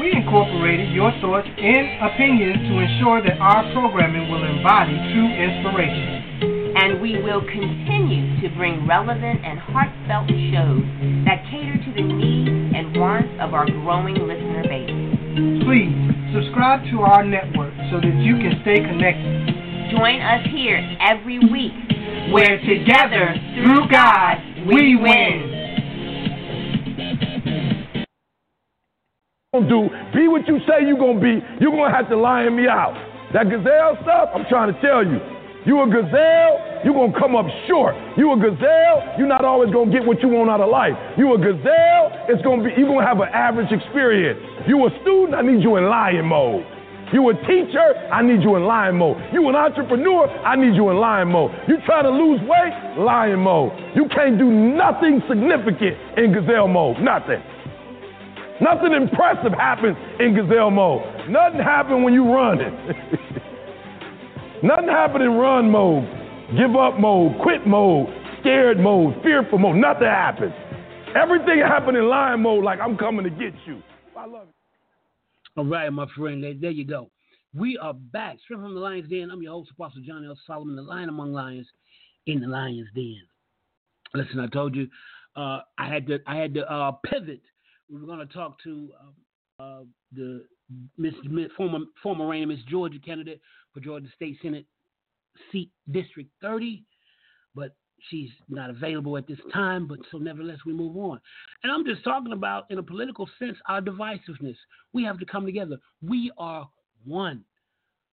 We 0.02 0.10
incorporated 0.10 0.90
your 0.90 1.14
thoughts 1.22 1.46
and 1.46 2.02
opinions 2.02 2.66
to 2.66 2.82
ensure 2.82 3.22
that 3.22 3.38
our 3.38 3.62
programming 3.70 4.26
will 4.26 4.42
embody 4.42 4.98
true 5.14 5.30
inspiration. 5.38 6.29
And 6.76 7.00
we 7.00 7.20
will 7.22 7.40
continue 7.40 8.40
to 8.40 8.48
bring 8.56 8.86
relevant 8.86 9.44
and 9.44 9.58
heartfelt 9.58 10.28
shows 10.28 10.84
that 11.26 11.42
cater 11.50 11.76
to 11.82 11.90
the 11.94 12.02
needs 12.02 12.74
and 12.76 12.96
wants 12.96 13.30
of 13.40 13.54
our 13.54 13.66
growing 13.66 14.14
listener 14.14 14.62
base. 14.62 14.94
Please 15.66 15.94
subscribe 16.32 16.86
to 16.94 17.02
our 17.02 17.24
network 17.24 17.74
so 17.90 17.98
that 17.98 18.14
you 18.22 18.38
can 18.38 18.60
stay 18.62 18.78
connected. 18.78 19.50
Join 19.90 20.22
us 20.22 20.46
here 20.54 20.78
every 21.02 21.38
week, 21.38 21.74
where 22.30 22.58
together, 22.62 23.34
through 23.58 23.90
God, 23.90 24.38
we 24.66 24.94
win. 24.94 25.60
do. 29.52 29.90
Be 30.14 30.28
what 30.28 30.46
you 30.46 30.60
say 30.60 30.86
you're 30.86 30.96
gonna 30.96 31.20
be. 31.20 31.42
You're 31.60 31.72
gonna 31.72 31.94
have 31.94 32.08
to 32.08 32.16
lion 32.16 32.54
me 32.54 32.68
out. 32.68 32.94
That 33.34 33.50
gazelle 33.50 33.98
stuff, 34.02 34.30
I'm 34.34 34.44
trying 34.48 34.72
to 34.72 34.80
tell 34.80 35.04
you. 35.04 35.18
You 35.66 35.76
a 35.82 35.86
gazelle, 35.86 36.80
you're 36.84 36.96
gonna 36.96 37.18
come 37.20 37.36
up 37.36 37.44
short. 37.68 37.92
You 38.16 38.32
a 38.32 38.36
gazelle, 38.36 39.20
you're 39.20 39.28
not 39.28 39.44
always 39.44 39.68
gonna 39.70 39.92
get 39.92 40.04
what 40.04 40.22
you 40.22 40.28
want 40.28 40.48
out 40.48 40.60
of 40.60 40.70
life. 40.70 40.96
You 41.18 41.34
a 41.34 41.38
gazelle, 41.38 42.08
it's 42.32 42.40
gonna 42.40 42.64
be 42.64 42.72
you're 42.80 42.88
gonna 42.88 43.06
have 43.06 43.20
an 43.20 43.28
average 43.28 43.68
experience. 43.68 44.40
You 44.66 44.80
a 44.86 44.90
student, 45.02 45.34
I 45.36 45.42
need 45.42 45.62
you 45.62 45.76
in 45.76 45.84
lion 45.84 46.24
mode. 46.24 46.64
You 47.12 47.28
a 47.28 47.34
teacher, 47.44 47.92
I 48.08 48.22
need 48.22 48.40
you 48.40 48.56
in 48.56 48.64
lion 48.64 48.96
mode. 48.96 49.20
You 49.34 49.48
an 49.48 49.56
entrepreneur, 49.56 50.30
I 50.46 50.56
need 50.56 50.76
you 50.76 50.88
in 50.90 50.96
lion 50.96 51.28
mode. 51.28 51.50
You 51.68 51.76
trying 51.84 52.04
to 52.04 52.10
lose 52.10 52.40
weight, 52.48 52.72
lion 52.96 53.40
mode. 53.40 53.72
You 53.94 54.08
can't 54.08 54.38
do 54.38 54.48
nothing 54.48 55.20
significant 55.28 55.96
in 56.16 56.32
gazelle 56.32 56.68
mode. 56.68 57.00
Nothing. 57.00 57.42
Nothing 58.62 58.92
impressive 58.94 59.52
happens 59.52 59.96
in 60.20 60.34
gazelle 60.34 60.70
mode. 60.70 61.28
Nothing 61.28 61.60
happens 61.60 62.02
when 62.02 62.14
you 62.14 62.24
run 62.24 62.60
it. 62.60 63.42
Nothing 64.62 64.88
happened 64.88 65.24
in 65.24 65.32
run 65.32 65.70
mode, 65.70 66.04
give 66.56 66.76
up 66.76 66.98
mode, 66.98 67.40
quit 67.42 67.66
mode, 67.66 68.08
scared 68.40 68.78
mode, 68.78 69.14
fearful 69.22 69.58
mode. 69.58 69.76
Nothing 69.76 70.06
happens. 70.06 70.52
Everything 71.14 71.58
happened 71.58 71.96
in 71.96 72.08
lion 72.08 72.42
mode 72.42 72.64
like 72.64 72.78
I'm 72.80 72.96
coming 72.96 73.24
to 73.24 73.30
get 73.30 73.54
you. 73.66 73.82
I 74.16 74.26
love 74.26 74.48
it. 74.48 74.54
All 75.56 75.64
right, 75.64 75.90
my 75.90 76.06
friend. 76.16 76.42
There, 76.42 76.54
there 76.54 76.70
you 76.70 76.84
go. 76.84 77.10
We 77.54 77.78
are 77.78 77.94
back 77.94 78.36
straight 78.44 78.60
from 78.60 78.74
the 78.74 78.80
Lion's 78.80 79.08
Den. 79.10 79.30
I'm 79.32 79.42
your 79.42 79.52
host, 79.52 79.70
Apostle 79.72 80.02
John 80.06 80.24
L. 80.24 80.38
Solomon, 80.46 80.76
the 80.76 80.82
Lion 80.82 81.08
Among 81.08 81.32
Lions 81.32 81.66
in 82.26 82.40
the 82.40 82.46
Lion's 82.46 82.86
Den. 82.94 83.22
Listen, 84.14 84.38
I 84.38 84.46
told 84.46 84.76
you 84.76 84.86
uh, 85.36 85.60
I 85.78 85.88
had 85.92 86.06
to 86.06 86.18
I 86.26 86.36
had 86.36 86.54
to 86.54 86.70
uh, 86.70 86.92
pivot 87.04 87.40
we 87.90 88.00
were 88.00 88.06
going 88.06 88.26
to 88.26 88.32
talk 88.32 88.62
to 88.62 88.88
uh, 89.58 89.62
uh, 89.62 89.80
the 90.14 90.44
Miss, 90.96 91.14
former 91.56 91.80
former 92.02 92.26
reigning 92.26 92.48
Miss 92.48 92.62
Georgia 92.68 92.98
candidate 92.98 93.40
for 93.72 93.80
Georgia 93.80 94.08
State 94.14 94.38
Senate 94.42 94.66
seat 95.50 95.70
District 95.90 96.30
30, 96.42 96.84
but 97.54 97.74
she's 98.08 98.30
not 98.48 98.70
available 98.70 99.16
at 99.16 99.26
this 99.26 99.38
time. 99.52 99.86
But 99.86 99.98
so 100.10 100.18
nevertheless, 100.18 100.58
we 100.66 100.72
move 100.72 100.96
on. 100.96 101.20
And 101.62 101.72
I'm 101.72 101.84
just 101.84 102.04
talking 102.04 102.32
about, 102.32 102.66
in 102.70 102.78
a 102.78 102.82
political 102.82 103.28
sense, 103.38 103.56
our 103.68 103.80
divisiveness. 103.80 104.56
We 104.92 105.04
have 105.04 105.18
to 105.18 105.26
come 105.26 105.46
together. 105.46 105.78
We 106.02 106.30
are 106.38 106.68
one. 107.04 107.44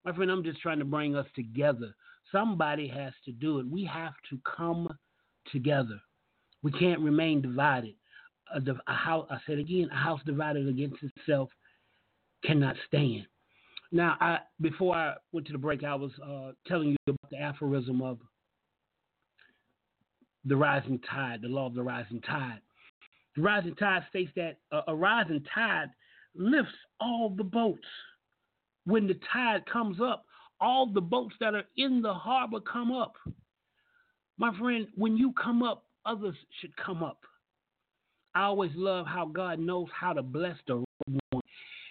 My 0.06 0.14
friend, 0.14 0.32
I'm 0.32 0.44
just 0.44 0.62
trying 0.62 0.80
to 0.80 0.86
bring 0.86 1.16
us 1.16 1.28
together. 1.36 1.94
Somebody 2.32 2.88
has 2.88 3.14
to 3.26 3.32
do 3.32 3.60
it. 3.60 3.70
We 3.70 3.86
have 3.86 4.14
to 4.30 4.40
come 4.58 4.88
together. 5.52 6.00
We 6.64 6.72
can't 6.72 7.00
remain 7.00 7.42
divided 7.42 7.96
a, 8.54 8.62
a 8.88 8.94
house, 8.94 9.28
I 9.30 9.38
said 9.46 9.60
again, 9.60 9.90
a 9.92 9.96
house 9.96 10.22
divided 10.26 10.68
against 10.68 10.98
itself 11.04 11.50
cannot 12.44 12.76
stand. 12.88 13.26
Now, 13.92 14.18
I 14.20 14.40
before 14.62 14.96
I 14.96 15.14
went 15.32 15.48
to 15.48 15.54
the 15.54 15.60
break, 15.60 15.84
I 15.84 15.96
was 15.96 16.12
uh, 16.22 16.52
telling 16.68 16.90
you 16.90 16.98
about 17.08 17.30
the 17.32 17.38
aphorism 17.38 18.02
of 18.02 18.20
the 20.46 20.56
rising 20.56 21.00
tide, 21.10 21.42
the 21.42 21.48
law 21.48 21.68
of 21.68 21.74
the 21.74 21.84
rising 21.84 22.22
tide. 22.22 22.60
The 23.36 23.42
rising 23.42 23.76
tide 23.76 24.04
states 24.10 24.32
that 24.36 24.58
a, 24.88 24.96
rising 24.96 25.44
tide 25.54 25.90
lifts 26.36 26.74
all 27.00 27.30
the 27.30 27.44
boats. 27.44 27.86
When 28.86 29.08
the 29.08 29.20
tide 29.32 29.66
comes 29.72 29.98
up, 30.02 30.26
all 30.60 30.88
the 30.88 31.02
boats 31.02 31.36
that 31.40 31.54
are 31.54 31.66
in 31.76 32.02
the 32.02 32.14
harbor 32.14 32.60
come 32.60 32.92
up. 32.92 33.14
My 34.38 34.58
friend, 34.58 34.88
when 34.96 35.18
you 35.18 35.34
come 35.34 35.62
up, 35.62 35.86
others 36.06 36.36
should 36.62 36.76
come 36.78 37.04
up. 37.04 37.20
I 38.34 38.44
always 38.44 38.72
love 38.76 39.06
how 39.08 39.26
God 39.26 39.60
knows 39.60 39.88
how 39.94 40.14
to 40.14 40.22
bless 40.22 40.56
the. 40.68 40.87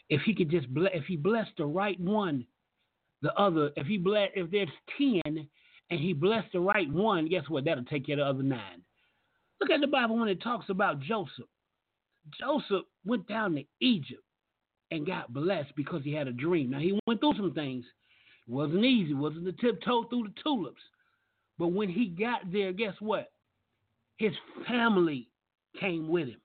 If 0.09 0.23
He 0.23 0.35
could 0.35 0.51
just 0.51 0.73
bless, 0.73 0.93
if 0.95 1.05
He 1.05 1.17
blessed 1.17 1.53
the 1.59 1.67
right 1.67 1.99
one, 2.01 2.47
the 3.23 3.35
other, 3.35 3.71
if 3.77 3.87
He 3.87 3.99
bless, 3.99 4.31
if 4.35 4.51
there's 4.51 4.69
ten 4.99 5.49
and 5.91 6.01
He 6.01 6.13
blessed 6.13 6.49
the 6.53 6.61
right 6.61 6.91
one, 6.91 7.29
guess 7.29 7.49
what? 7.49 7.65
That'll 7.65 7.85
take 7.85 8.07
care 8.07 8.15
of 8.15 8.19
the 8.19 8.25
other 8.27 8.43
nine. 8.43 8.83
Look 9.61 9.71
at 9.71 9.81
the 9.81 9.87
Bible 9.87 10.19
when 10.19 10.29
it 10.29 10.43
talks 10.43 10.69
about 10.69 11.01
Joseph. 11.01 11.49
Joseph 12.39 12.85
went 13.05 13.27
down 13.29 13.55
to 13.55 13.65
Egypt 13.81 14.23
and 14.91 15.07
got 15.07 15.33
blessed 15.33 15.75
because 15.77 16.03
he 16.05 16.13
had 16.13 16.29
a 16.29 16.33
dream. 16.33 16.71
Now 16.71 16.79
he 16.79 16.99
went 17.07 17.21
through 17.21 17.37
some 17.37 17.53
things. 17.55 17.85
It 18.47 18.53
wasn't 18.53 18.85
easy. 18.85 19.13
It 19.13 19.17
wasn't 19.17 19.45
the 19.45 19.53
tiptoe 19.53 20.05
through 20.05 20.25
the 20.25 20.43
tulips. 20.43 20.83
But 21.59 21.69
when 21.69 21.89
he 21.89 22.07
got 22.07 22.53
there, 22.53 22.73
guess 22.73 22.95
what? 23.01 23.33
His 24.19 24.33
family 24.69 25.29
came 25.81 26.09
with 26.09 26.29
him. 26.29 26.41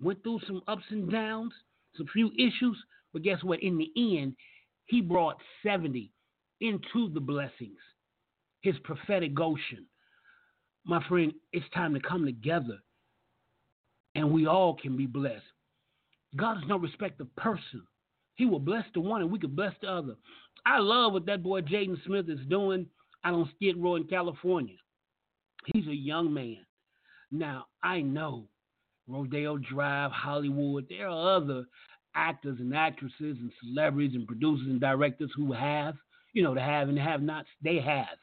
Went 0.00 0.22
through 0.22 0.40
some 0.46 0.62
ups 0.66 0.84
and 0.90 1.10
downs, 1.10 1.52
some 1.96 2.06
few 2.12 2.30
issues, 2.38 2.76
but 3.12 3.22
guess 3.22 3.42
what? 3.42 3.62
In 3.62 3.78
the 3.78 3.90
end, 4.18 4.34
he 4.86 5.00
brought 5.00 5.36
70 5.62 6.10
into 6.60 7.10
the 7.12 7.20
blessings, 7.20 7.78
his 8.62 8.74
prophetic 8.84 9.34
Goshen. 9.34 9.86
My 10.84 11.06
friend, 11.08 11.32
it's 11.52 11.68
time 11.74 11.94
to 11.94 12.00
come 12.00 12.24
together 12.24 12.78
and 14.14 14.30
we 14.30 14.46
all 14.46 14.74
can 14.74 14.96
be 14.96 15.06
blessed. 15.06 15.42
God 16.36 16.58
is 16.58 16.64
no 16.66 16.76
respect 16.76 17.20
of 17.20 17.34
person. 17.36 17.82
He 18.36 18.46
will 18.46 18.58
bless 18.58 18.84
the 18.94 19.00
one 19.00 19.22
and 19.22 19.30
we 19.30 19.38
can 19.38 19.54
bless 19.54 19.74
the 19.80 19.88
other. 19.88 20.14
I 20.64 20.78
love 20.78 21.12
what 21.12 21.26
that 21.26 21.42
boy 21.42 21.60
Jaden 21.62 22.02
Smith 22.06 22.28
is 22.28 22.40
doing 22.48 22.86
out 23.24 23.34
on 23.34 23.50
Skid 23.56 23.76
Row 23.76 23.96
in 23.96 24.04
California. 24.04 24.76
He's 25.66 25.86
a 25.86 25.94
young 25.94 26.32
man. 26.32 26.58
Now, 27.30 27.66
I 27.82 28.00
know 28.00 28.48
Rodeo 29.12 29.58
Drive, 29.58 30.10
Hollywood, 30.10 30.86
there 30.88 31.08
are 31.08 31.36
other 31.36 31.64
actors 32.14 32.58
and 32.60 32.74
actresses 32.74 33.36
and 33.40 33.50
celebrities 33.62 34.14
and 34.14 34.26
producers 34.26 34.66
and 34.68 34.80
directors 34.80 35.30
who 35.36 35.52
have, 35.52 35.94
you 36.32 36.42
know, 36.42 36.54
the 36.54 36.60
have 36.60 36.88
and 36.88 36.96
the 36.96 37.02
have 37.02 37.22
nots, 37.22 37.48
they 37.62 37.78
have. 37.78 38.18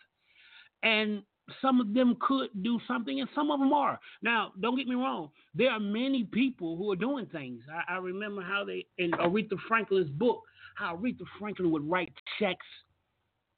And 0.83 1.23
some 1.61 1.81
of 1.81 1.93
them 1.93 2.15
could 2.19 2.49
do 2.61 2.79
something 2.87 3.19
and 3.19 3.29
some 3.33 3.51
of 3.51 3.59
them 3.59 3.73
are. 3.73 3.99
Now, 4.21 4.53
don't 4.59 4.77
get 4.77 4.87
me 4.87 4.95
wrong, 4.95 5.29
there 5.55 5.71
are 5.71 5.79
many 5.79 6.23
people 6.23 6.77
who 6.77 6.91
are 6.91 6.95
doing 6.95 7.25
things. 7.27 7.61
I, 7.71 7.95
I 7.95 7.97
remember 7.97 8.41
how 8.41 8.63
they, 8.63 8.85
in 8.97 9.11
Aretha 9.11 9.57
Franklin's 9.67 10.09
book, 10.09 10.41
how 10.75 10.97
Aretha 10.97 11.23
Franklin 11.39 11.71
would 11.71 11.89
write 11.89 12.13
checks 12.39 12.65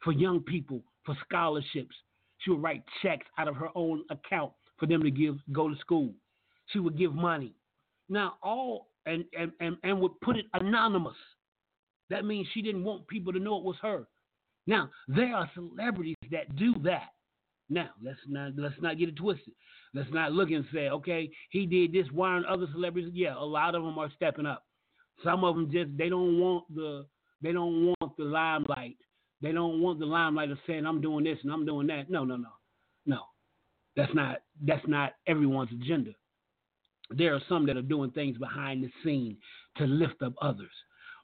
for 0.03 0.13
young 0.13 0.39
people 0.41 0.81
for 1.05 1.15
scholarships. 1.27 1.95
She 2.39 2.51
would 2.51 2.61
write 2.61 2.83
checks 3.01 3.27
out 3.37 3.47
of 3.47 3.55
her 3.55 3.69
own 3.75 4.03
account 4.09 4.53
for 4.77 4.87
them 4.87 5.03
to 5.03 5.11
give 5.11 5.35
go 5.51 5.69
to 5.69 5.75
school. 5.75 6.13
She 6.71 6.79
would 6.79 6.97
give 6.97 7.13
money. 7.13 7.53
Now 8.09 8.35
all 8.41 8.87
and 9.05 9.25
and 9.37 9.51
and, 9.59 9.77
and 9.83 9.99
would 9.99 10.19
put 10.21 10.37
it 10.37 10.45
anonymous. 10.53 11.15
That 12.09 12.25
means 12.25 12.47
she 12.53 12.61
didn't 12.61 12.83
want 12.83 13.07
people 13.07 13.31
to 13.33 13.39
know 13.39 13.57
it 13.57 13.63
was 13.63 13.77
her. 13.81 14.07
Now 14.67 14.89
there 15.07 15.35
are 15.35 15.49
celebrities 15.53 16.15
that 16.31 16.55
do 16.55 16.75
that. 16.83 17.09
Now 17.69 17.89
let's 18.03 18.19
not 18.27 18.51
let's 18.57 18.75
not 18.81 18.97
get 18.97 19.09
it 19.09 19.15
twisted. 19.15 19.53
Let's 19.93 20.11
not 20.11 20.31
look 20.31 20.51
and 20.51 20.65
say, 20.73 20.89
okay, 20.89 21.29
he 21.49 21.65
did 21.65 21.91
this. 21.93 22.11
Why 22.11 22.29
aren't 22.29 22.45
other 22.45 22.67
celebrities? 22.71 23.11
Yeah, 23.13 23.35
a 23.35 23.43
lot 23.43 23.75
of 23.75 23.83
them 23.83 23.97
are 23.97 24.11
stepping 24.15 24.45
up. 24.45 24.63
Some 25.23 25.43
of 25.43 25.55
them 25.55 25.71
just 25.71 25.97
they 25.97 26.09
don't 26.09 26.39
want 26.39 26.65
the 26.73 27.05
they 27.41 27.51
don't 27.51 27.87
want 27.87 28.17
the 28.17 28.23
limelight. 28.25 28.97
They 29.41 29.51
don't 29.51 29.81
want 29.81 29.99
the 29.99 30.05
limelight 30.05 30.51
of 30.51 30.59
saying 30.67 30.85
I'm 30.85 31.01
doing 31.01 31.23
this 31.23 31.39
and 31.43 31.51
I'm 31.51 31.65
doing 31.65 31.87
that. 31.87 32.09
No, 32.09 32.23
no, 32.23 32.35
no, 32.35 32.49
no. 33.05 33.21
That's 33.95 34.13
not 34.13 34.39
that's 34.65 34.87
not 34.87 35.13
everyone's 35.27 35.71
agenda. 35.71 36.11
There 37.15 37.35
are 37.35 37.41
some 37.49 37.65
that 37.67 37.77
are 37.77 37.81
doing 37.81 38.11
things 38.11 38.37
behind 38.37 38.83
the 38.83 38.89
scene 39.03 39.37
to 39.77 39.85
lift 39.85 40.21
up 40.21 40.33
others. 40.41 40.71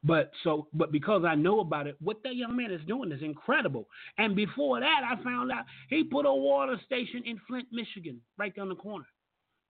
But 0.03 0.31
so, 0.43 0.67
but 0.73 0.91
because 0.91 1.23
I 1.25 1.35
know 1.35 1.59
about 1.59 1.87
it, 1.87 1.97
what 1.99 2.21
that 2.23 2.35
young 2.35 2.55
man 2.55 2.71
is 2.71 2.81
doing 2.87 3.11
is 3.11 3.21
incredible. 3.21 3.87
And 4.17 4.35
before 4.35 4.79
that, 4.79 5.01
I 5.03 5.21
found 5.23 5.51
out 5.51 5.65
he 5.89 6.03
put 6.03 6.25
a 6.25 6.33
water 6.33 6.79
station 6.85 7.23
in 7.25 7.39
Flint, 7.47 7.67
Michigan, 7.71 8.21
right 8.37 8.55
down 8.55 8.69
the 8.69 8.75
corner. 8.75 9.07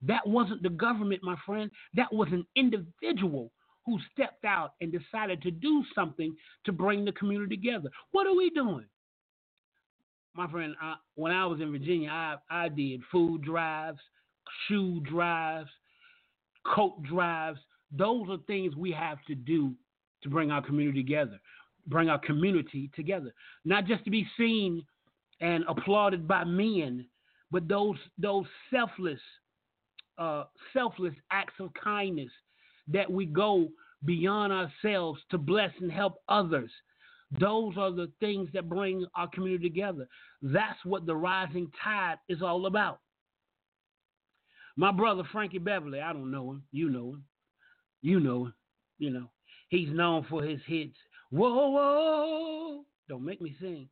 That 0.04 0.28
wasn't 0.28 0.64
the 0.64 0.70
government, 0.70 1.24
my 1.24 1.36
friend. 1.46 1.72
That 1.96 2.14
was 2.14 2.28
an 2.32 2.46
individual 2.56 3.52
who 3.86 3.98
stepped 4.14 4.44
out 4.44 4.74
and 4.82 4.92
decided 4.92 5.42
to 5.42 5.52
do 5.52 5.84
something 5.96 6.36
to 6.66 6.72
bring 6.72 7.06
the 7.06 7.14
community 7.14 7.56
together. 7.56 7.90
What 8.12 8.28
are 8.28 8.36
we 8.36 8.50
doing? 8.50 8.86
My 10.36 10.52
friend, 10.52 10.76
I, 10.80 10.96
when 11.16 11.32
I 11.32 11.46
was 11.48 11.62
in 11.62 11.72
Virginia, 11.72 12.10
I, 12.12 12.36
I 12.52 12.70
did 12.70 13.02
food 13.12 13.42
drives, 13.44 14.00
shoe 14.68 15.00
drives, 15.10 15.70
coat 16.74 17.02
drives. 17.04 17.60
Those 17.92 18.28
are 18.30 18.38
things 18.48 18.76
we 18.76 18.92
have 18.92 19.18
to 19.28 19.36
do 19.36 19.74
to 20.24 20.30
bring 20.30 20.52
our 20.52 20.62
community 20.62 21.02
together, 21.02 21.40
bring 21.88 22.10
our 22.10 22.20
community 22.20 22.90
together, 22.96 23.34
not 23.66 23.86
just 23.86 24.04
to 24.06 24.12
be 24.12 24.28
seen 24.38 24.84
and 25.40 25.64
applauded 25.68 26.28
by 26.28 26.44
men, 26.44 27.06
but 27.52 27.68
those 27.68 27.98
those 28.18 28.46
selfless, 28.72 29.20
uh, 30.18 30.46
selfless 30.74 31.14
acts 31.32 31.54
of 31.60 31.70
kindness 31.82 32.32
that 32.88 33.10
we 33.10 33.26
go 33.26 33.68
beyond 34.06 34.54
ourselves 34.54 35.20
to 35.32 35.38
bless 35.38 35.72
and 35.82 35.92
help 35.92 36.22
others. 36.30 36.72
Those 37.40 37.74
are 37.78 37.92
the 37.92 38.12
things 38.20 38.50
that 38.54 38.70
bring 38.70 39.06
our 39.16 39.28
community 39.30 39.70
together. 39.70 40.08
That's 40.42 40.80
what 40.86 41.06
the 41.06 41.16
rising 41.16 41.70
tide 41.84 42.18
is 42.30 42.42
all 42.42 42.66
about. 42.66 43.00
My 44.78 44.92
brother 44.92 45.24
Frankie 45.32 45.58
Beverly, 45.58 46.00
I 46.00 46.14
don't 46.14 46.32
know 46.32 46.52
him. 46.52 46.64
You 46.72 46.90
know 46.90 47.10
him. 47.10 47.24
You 48.02 48.20
know 48.20 48.46
him. 48.46 48.54
You 49.00 49.10
know. 49.10 49.30
He's 49.70 49.90
known 49.90 50.26
for 50.30 50.44
his 50.44 50.60
hits. 50.66 50.96
Whoa, 51.32 51.70
whoa. 51.70 52.86
Don't 53.10 53.26
make 53.26 53.42
me 53.42 53.56
sing. 53.60 53.90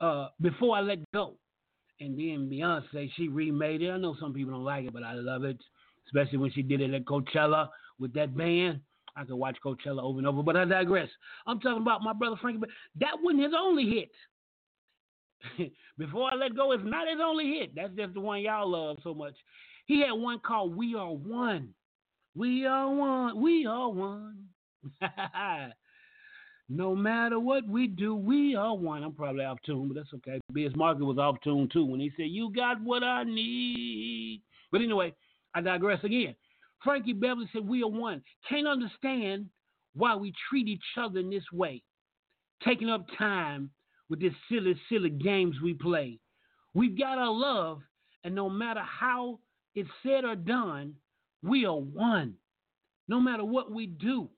Uh, 0.00 0.28
before 0.40 0.76
I 0.76 0.80
let 0.80 0.98
go. 1.12 1.34
And 2.00 2.18
then 2.18 2.48
Beyonce, 2.50 3.10
she 3.16 3.28
remade 3.28 3.82
it. 3.82 3.90
I 3.90 3.98
know 3.98 4.16
some 4.18 4.32
people 4.32 4.52
don't 4.52 4.64
like 4.64 4.84
it, 4.84 4.92
but 4.92 5.02
I 5.02 5.14
love 5.14 5.44
it, 5.44 5.58
especially 6.06 6.38
when 6.38 6.52
she 6.52 6.62
did 6.62 6.80
it 6.80 6.94
at 6.94 7.04
Coachella 7.04 7.68
with 7.98 8.12
that 8.14 8.36
band. 8.36 8.80
I 9.16 9.24
could 9.24 9.36
watch 9.36 9.56
Coachella 9.64 10.02
over 10.02 10.18
and 10.18 10.26
over, 10.26 10.42
but 10.42 10.56
I 10.56 10.64
digress. 10.64 11.08
I'm 11.46 11.60
talking 11.60 11.82
about 11.82 12.02
my 12.02 12.12
brother 12.12 12.36
Frankie. 12.40 12.58
But 12.58 12.70
that 13.00 13.16
wasn't 13.22 13.44
his 13.44 13.52
only 13.56 14.08
hit. 15.58 15.70
Before 15.98 16.32
I 16.32 16.34
let 16.34 16.56
go, 16.56 16.72
it's 16.72 16.82
not 16.84 17.08
his 17.08 17.18
only 17.22 17.58
hit. 17.58 17.74
That's 17.76 17.94
just 17.94 18.14
the 18.14 18.20
one 18.20 18.40
y'all 18.40 18.68
love 18.68 18.98
so 19.04 19.14
much. 19.14 19.34
He 19.86 20.00
had 20.00 20.12
one 20.12 20.40
called 20.40 20.76
"We 20.76 20.94
Are 20.94 21.12
One." 21.12 21.74
We 22.36 22.66
are 22.66 22.90
one. 22.90 23.40
We 23.40 23.64
are 23.64 23.88
one. 23.88 24.46
no 26.68 26.96
matter 26.96 27.38
what 27.38 27.66
we 27.68 27.86
do, 27.86 28.16
we 28.16 28.56
are 28.56 28.76
one. 28.76 29.04
I'm 29.04 29.12
probably 29.12 29.44
off 29.44 29.58
tune, 29.64 29.88
but 29.88 29.94
that's 29.94 30.12
okay. 30.14 30.40
Biz 30.52 30.74
Markie 30.74 31.02
was 31.02 31.18
off 31.18 31.36
tune 31.44 31.68
too 31.72 31.84
when 31.84 32.00
he 32.00 32.10
said, 32.16 32.26
You 32.26 32.52
got 32.52 32.82
what 32.82 33.04
I 33.04 33.22
need. 33.22 34.42
But 34.72 34.80
anyway, 34.80 35.14
I 35.54 35.60
digress 35.60 36.02
again. 36.02 36.34
Frankie 36.82 37.12
Beverly 37.12 37.48
said, 37.52 37.66
We 37.66 37.84
are 37.84 37.88
one. 37.88 38.20
Can't 38.48 38.66
understand 38.66 39.46
why 39.94 40.16
we 40.16 40.34
treat 40.50 40.66
each 40.66 40.82
other 40.98 41.20
in 41.20 41.30
this 41.30 41.44
way, 41.52 41.84
taking 42.64 42.90
up 42.90 43.06
time 43.16 43.70
with 44.08 44.20
these 44.20 44.32
silly, 44.50 44.74
silly 44.88 45.10
games 45.10 45.54
we 45.62 45.74
play. 45.74 46.18
We've 46.74 46.98
got 46.98 47.18
our 47.18 47.30
love, 47.30 47.78
and 48.24 48.34
no 48.34 48.50
matter 48.50 48.82
how 48.82 49.38
it's 49.74 49.90
said 50.02 50.24
or 50.24 50.36
done, 50.36 50.94
we 51.42 51.66
are 51.66 51.78
one. 51.78 52.34
No 53.08 53.20
matter 53.20 53.44
what 53.44 53.70
we 53.70 53.86
do, 53.86 54.28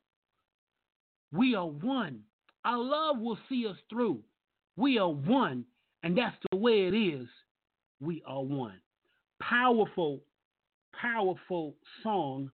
we 1.32 1.54
are 1.54 1.66
one. 1.66 2.20
Our 2.64 2.78
love 2.78 3.18
will 3.18 3.38
see 3.48 3.66
us 3.66 3.76
through. 3.88 4.20
We 4.76 4.98
are 4.98 5.08
one, 5.08 5.64
and 6.02 6.16
that's 6.16 6.36
the 6.50 6.56
way 6.56 6.86
it 6.86 6.94
is. 6.94 7.28
We 8.00 8.22
are 8.26 8.42
one. 8.42 8.80
Powerful, 9.40 10.20
powerful 11.00 11.74
song, 12.02 12.50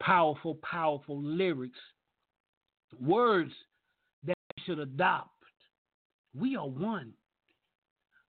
powerful, 0.00 0.58
powerful 0.62 1.22
lyrics, 1.22 1.78
words 3.00 3.52
that 4.24 4.36
we 4.56 4.62
should 4.64 4.78
adopt. 4.78 5.30
We 6.34 6.56
are 6.56 6.68
one. 6.68 7.12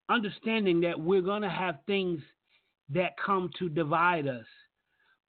Understanding 0.09 0.81
that 0.81 0.99
we're 0.99 1.21
going 1.21 1.41
to 1.41 1.49
have 1.49 1.79
things 1.85 2.21
that 2.89 3.17
come 3.23 3.49
to 3.59 3.69
divide 3.69 4.27
us. 4.27 4.45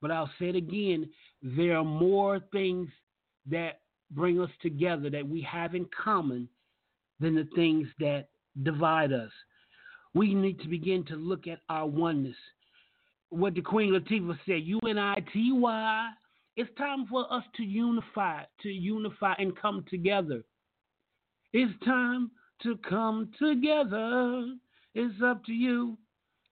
But 0.01 0.11
I'll 0.11 0.31
say 0.39 0.49
it 0.49 0.55
again 0.55 1.09
there 1.41 1.77
are 1.77 1.85
more 1.85 2.39
things 2.51 2.89
that 3.49 3.79
bring 4.11 4.39
us 4.41 4.49
together 4.61 5.09
that 5.09 5.27
we 5.27 5.41
have 5.41 5.75
in 5.75 5.87
common 6.03 6.49
than 7.19 7.35
the 7.35 7.47
things 7.55 7.87
that 7.99 8.27
divide 8.63 9.13
us. 9.13 9.31
We 10.13 10.33
need 10.33 10.59
to 10.61 10.67
begin 10.67 11.05
to 11.05 11.15
look 11.15 11.47
at 11.47 11.59
our 11.69 11.87
oneness. 11.87 12.35
What 13.29 13.53
the 13.53 13.61
Queen 13.61 13.93
Latifah 13.93 14.37
said, 14.45 14.63
U 14.63 14.79
N 14.87 14.97
I 14.97 15.15
T 15.31 15.51
Y. 15.51 16.09
It's 16.55 16.69
time 16.77 17.05
for 17.09 17.31
us 17.31 17.43
to 17.55 17.63
unify, 17.63 18.43
to 18.63 18.69
unify 18.69 19.33
and 19.37 19.55
come 19.57 19.85
together. 19.89 20.41
It's 21.53 21.71
time 21.85 22.31
to 22.63 22.77
come 22.77 23.31
together. 23.39 24.45
It's 24.93 25.15
up 25.23 25.45
to 25.45 25.53
you. 25.53 25.97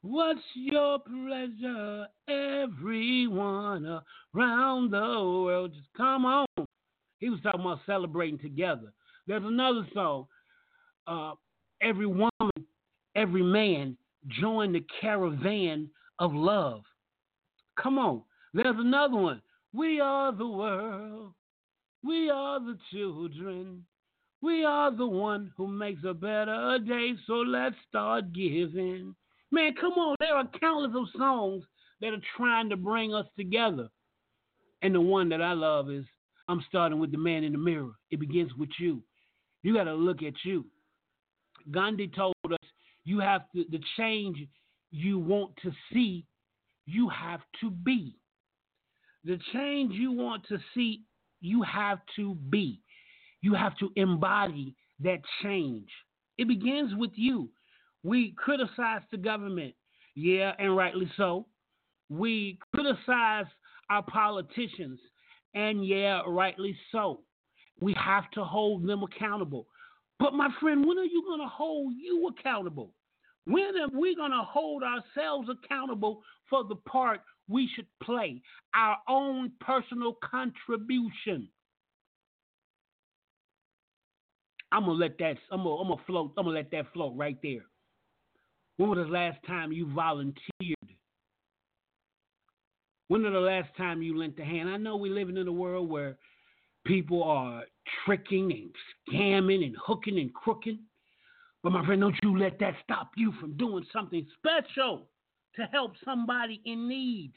What's 0.02 0.42
your 0.54 1.00
pleasure? 1.00 2.08
Everyone 2.30 4.02
around 4.36 4.92
the 4.92 5.00
world, 5.00 5.74
just 5.74 5.88
come 5.96 6.26
on. 6.26 6.46
He 7.20 7.30
was 7.30 7.40
talking 7.42 7.62
about 7.62 7.80
celebrating 7.86 8.38
together. 8.38 8.94
There's 9.26 9.44
another 9.44 9.88
song. 9.94 10.28
Uh, 11.08 11.34
every 11.82 12.06
woman, 12.06 12.52
every 13.16 13.42
man, 13.44 13.98
join 14.40 14.74
the 14.74 14.86
caravan 15.02 15.90
of 16.20 16.34
love. 16.34 16.84
Come 17.82 17.98
on. 17.98 18.24
There's 18.54 18.76
another 18.78 19.16
one. 19.18 19.42
We 19.74 20.00
are 20.00 20.32
the 20.32 20.48
world. 20.48 21.34
We 22.04 22.30
are 22.30 22.60
the 22.60 22.78
children. 22.92 23.86
We 24.42 24.64
are 24.64 24.96
the 24.96 25.08
one 25.08 25.52
who 25.58 25.68
makes 25.68 26.04
a 26.06 26.14
better 26.14 26.78
day. 26.80 27.14
So 27.26 27.34
let's 27.34 27.76
start 27.90 28.34
giving. 28.34 29.16
Man, 29.52 29.74
come 29.80 29.94
on. 29.94 30.16
There 30.20 30.36
are 30.36 30.48
countless 30.60 30.92
of 30.96 31.08
songs 31.18 31.64
that 32.02 32.14
are 32.14 32.22
trying 32.36 32.70
to 32.70 32.78
bring 32.78 33.14
us 33.14 33.26
together. 33.38 33.88
And 34.82 34.94
the 34.94 35.02
one 35.02 35.30
that 35.30 35.42
I 35.42 35.54
love 35.54 35.90
is 35.90 36.06
I'm 36.48 36.64
starting 36.68 37.00
with 37.00 37.12
the 37.12 37.18
man 37.18 37.44
in 37.44 37.54
the 37.54 37.58
mirror. 37.58 37.92
It 38.12 38.20
begins 38.20 38.54
with 38.56 38.70
you. 38.80 39.02
You 39.64 39.74
got 39.74 39.86
to 39.86 39.94
look 39.94 40.22
at 40.22 40.34
you. 40.44 40.66
Gandhi 41.72 42.08
told 42.08 42.36
us 42.46 42.58
you 43.04 43.20
have 43.20 43.42
to, 43.56 43.66
the 43.70 43.82
change 43.98 44.38
you 44.92 45.20
want 45.20 45.52
to 45.64 45.72
see, 45.92 46.26
you 46.86 47.10
have 47.10 47.42
to 47.62 47.72
be. 47.72 48.16
The 49.26 49.40
change 49.54 49.94
you 49.94 50.12
want 50.12 50.46
to 50.48 50.58
see, 50.74 51.02
you 51.42 51.62
have 51.64 52.00
to 52.16 52.36
be. 52.50 52.82
You 53.42 53.54
have 53.54 53.78
to 53.78 53.92
embody 53.96 54.76
that 55.02 55.20
change. 55.44 55.90
It 56.38 56.48
begins 56.48 56.94
with 56.96 57.12
you. 57.16 57.50
We 58.08 58.34
criticize 58.38 59.02
the 59.12 59.18
government, 59.18 59.74
yeah, 60.16 60.54
and 60.60 60.78
rightly 60.78 61.12
so. 61.18 61.46
We 62.08 62.58
criticize 62.74 63.48
our 63.90 64.02
politicians, 64.02 64.98
and 65.54 65.86
yeah, 65.86 66.22
rightly 66.26 66.74
so. 66.94 67.20
We 67.82 67.94
have 68.02 68.32
to 68.32 68.46
hold 68.46 68.88
them 68.88 69.04
accountable. 69.04 69.68
But 70.20 70.34
my 70.34 70.48
friend, 70.62 70.86
when 70.86 70.98
are 70.98 71.04
you 71.04 71.22
going 71.28 71.42
to 71.42 71.50
hold 71.50 71.96
you 72.02 72.30
accountable? 72.30 72.94
When 73.44 73.76
are 73.78 74.00
we 74.00 74.16
going 74.16 74.32
to 74.32 74.42
hold 74.42 74.84
ourselves 74.84 75.50
accountable 75.50 76.24
for 76.50 76.64
the 76.64 76.78
part 76.90 77.20
we 77.50 77.70
should 77.76 77.88
play, 78.02 78.42
our 78.74 78.96
own 79.10 79.52
personal 79.60 80.18
contribution? 80.24 81.50
I'm 84.72 84.86
gonna 84.86 84.94
let 84.94 85.18
that. 85.18 85.36
I'm 85.52 85.64
gonna, 85.64 85.76
I'm 85.76 85.88
gonna 85.90 86.02
float. 86.08 86.32
I'm 86.38 86.46
gonna 86.46 86.56
let 86.56 86.72
that 86.72 86.94
float 86.94 87.14
right 87.18 87.38
there. 87.44 87.66
When 88.78 88.90
was 88.90 89.00
the 89.00 89.12
last 89.12 89.40
time 89.48 89.72
you 89.72 89.92
volunteered 89.94 90.78
When 93.08 93.24
was 93.24 93.34
the 93.34 93.40
last 93.40 93.70
time 93.78 94.02
you 94.02 94.18
lent 94.18 94.40
a 94.40 94.44
hand? 94.44 94.70
I 94.70 94.78
know 94.78 94.98
we're 94.98 95.14
living 95.14 95.38
in 95.38 95.48
a 95.48 95.52
world 95.52 95.90
where 95.90 96.18
people 96.86 97.24
are 97.24 97.64
tricking 98.06 98.52
and 98.52 98.72
scamming 99.10 99.66
and 99.66 99.76
hooking 99.84 100.20
and 100.20 100.34
crooking. 100.34 100.80
But 101.64 101.72
my 101.72 101.86
friend, 101.86 102.02
don't 102.02 102.16
you 102.22 102.38
let 102.38 102.60
that 102.60 102.76
stop 102.84 103.12
you 103.16 103.34
from 103.40 103.56
doing 103.58 103.86
something 103.92 104.26
special 104.38 105.08
to 105.56 105.64
help 105.72 105.94
somebody 106.04 106.62
in 106.66 106.88
need. 106.88 107.34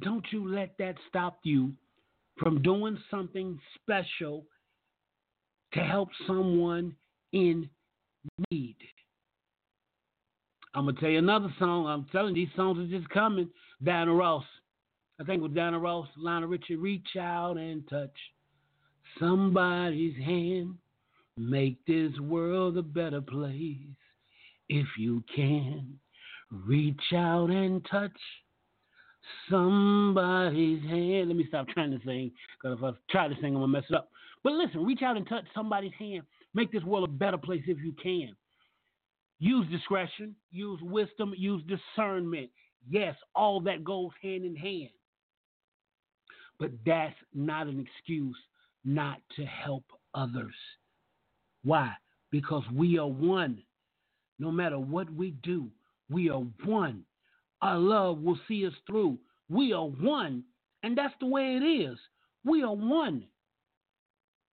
Don't 0.00 0.24
you 0.30 0.48
let 0.48 0.76
that 0.78 0.96
stop 1.08 1.40
you 1.42 1.72
from 2.38 2.60
doing 2.62 2.98
something 3.10 3.58
special 3.82 4.44
to 5.74 5.80
help 5.80 6.08
someone 6.26 6.94
in 7.32 7.68
need. 8.50 8.76
I'm 10.74 10.86
gonna 10.86 11.00
tell 11.00 11.08
you 11.08 11.18
another 11.18 11.52
song. 11.58 11.86
I'm 11.86 12.06
telling 12.12 12.36
you, 12.36 12.46
these 12.46 12.54
songs 12.54 12.78
are 12.78 12.98
just 12.98 13.08
coming. 13.10 13.48
Diana 13.82 14.12
Ross. 14.12 14.44
I 15.18 15.24
think 15.24 15.42
with 15.42 15.54
Diana 15.54 15.78
Ross, 15.78 16.08
Lionel 16.18 16.48
Richie, 16.48 16.76
reach 16.76 17.16
out 17.18 17.56
and 17.56 17.88
touch 17.88 18.14
somebody's 19.18 20.16
hand. 20.22 20.74
Make 21.38 21.84
this 21.86 22.12
world 22.20 22.76
a 22.76 22.82
better 22.82 23.20
place 23.20 23.76
if 24.68 24.86
you 24.98 25.24
can. 25.34 25.98
Reach 26.50 27.12
out 27.14 27.50
and 27.50 27.84
touch 27.90 28.16
somebody's 29.50 30.82
hand. 30.82 31.28
Let 31.28 31.36
me 31.36 31.46
stop 31.48 31.68
trying 31.68 31.90
to 31.90 31.98
sing, 32.04 32.32
because 32.60 32.78
if 32.78 32.84
I 32.84 32.92
try 33.10 33.28
to 33.28 33.34
sing, 33.40 33.54
I'm 33.54 33.62
to 33.62 33.66
mess 33.66 33.84
it 33.88 33.96
up. 33.96 34.10
But 34.46 34.52
listen, 34.52 34.84
reach 34.84 35.02
out 35.02 35.16
and 35.16 35.28
touch 35.28 35.42
somebody's 35.52 35.90
hand. 35.98 36.22
Make 36.54 36.70
this 36.70 36.84
world 36.84 37.02
a 37.02 37.12
better 37.12 37.36
place 37.36 37.64
if 37.66 37.78
you 37.82 37.92
can. 38.00 38.30
Use 39.40 39.66
discretion, 39.72 40.36
use 40.52 40.78
wisdom, 40.82 41.34
use 41.36 41.64
discernment. 41.66 42.50
Yes, 42.88 43.16
all 43.34 43.60
that 43.62 43.82
goes 43.82 44.10
hand 44.22 44.44
in 44.44 44.54
hand. 44.54 44.90
But 46.60 46.70
that's 46.86 47.16
not 47.34 47.66
an 47.66 47.84
excuse 47.84 48.36
not 48.84 49.18
to 49.34 49.44
help 49.44 49.82
others. 50.14 50.54
Why? 51.64 51.94
Because 52.30 52.62
we 52.72 53.00
are 53.00 53.08
one. 53.08 53.64
No 54.38 54.52
matter 54.52 54.78
what 54.78 55.10
we 55.10 55.32
do, 55.42 55.70
we 56.08 56.30
are 56.30 56.44
one. 56.64 57.02
Our 57.62 57.78
love 57.78 58.20
will 58.20 58.38
see 58.46 58.64
us 58.64 58.74
through. 58.86 59.18
We 59.48 59.72
are 59.72 59.88
one, 59.88 60.44
and 60.84 60.96
that's 60.96 61.14
the 61.18 61.26
way 61.26 61.56
it 61.60 61.64
is. 61.64 61.98
We 62.44 62.62
are 62.62 62.76
one. 62.76 63.24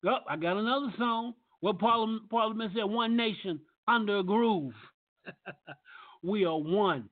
Oh, 0.06 0.18
I 0.28 0.36
got 0.36 0.56
another 0.56 0.92
song. 0.98 1.34
What 1.60 1.78
Parliament, 1.78 2.28
Parliament 2.28 2.72
said, 2.74 2.84
one 2.84 3.16
nation 3.16 3.60
under 3.86 4.18
a 4.18 4.22
groove. 4.22 4.74
we 6.22 6.44
are 6.44 6.58
one. 6.58 7.08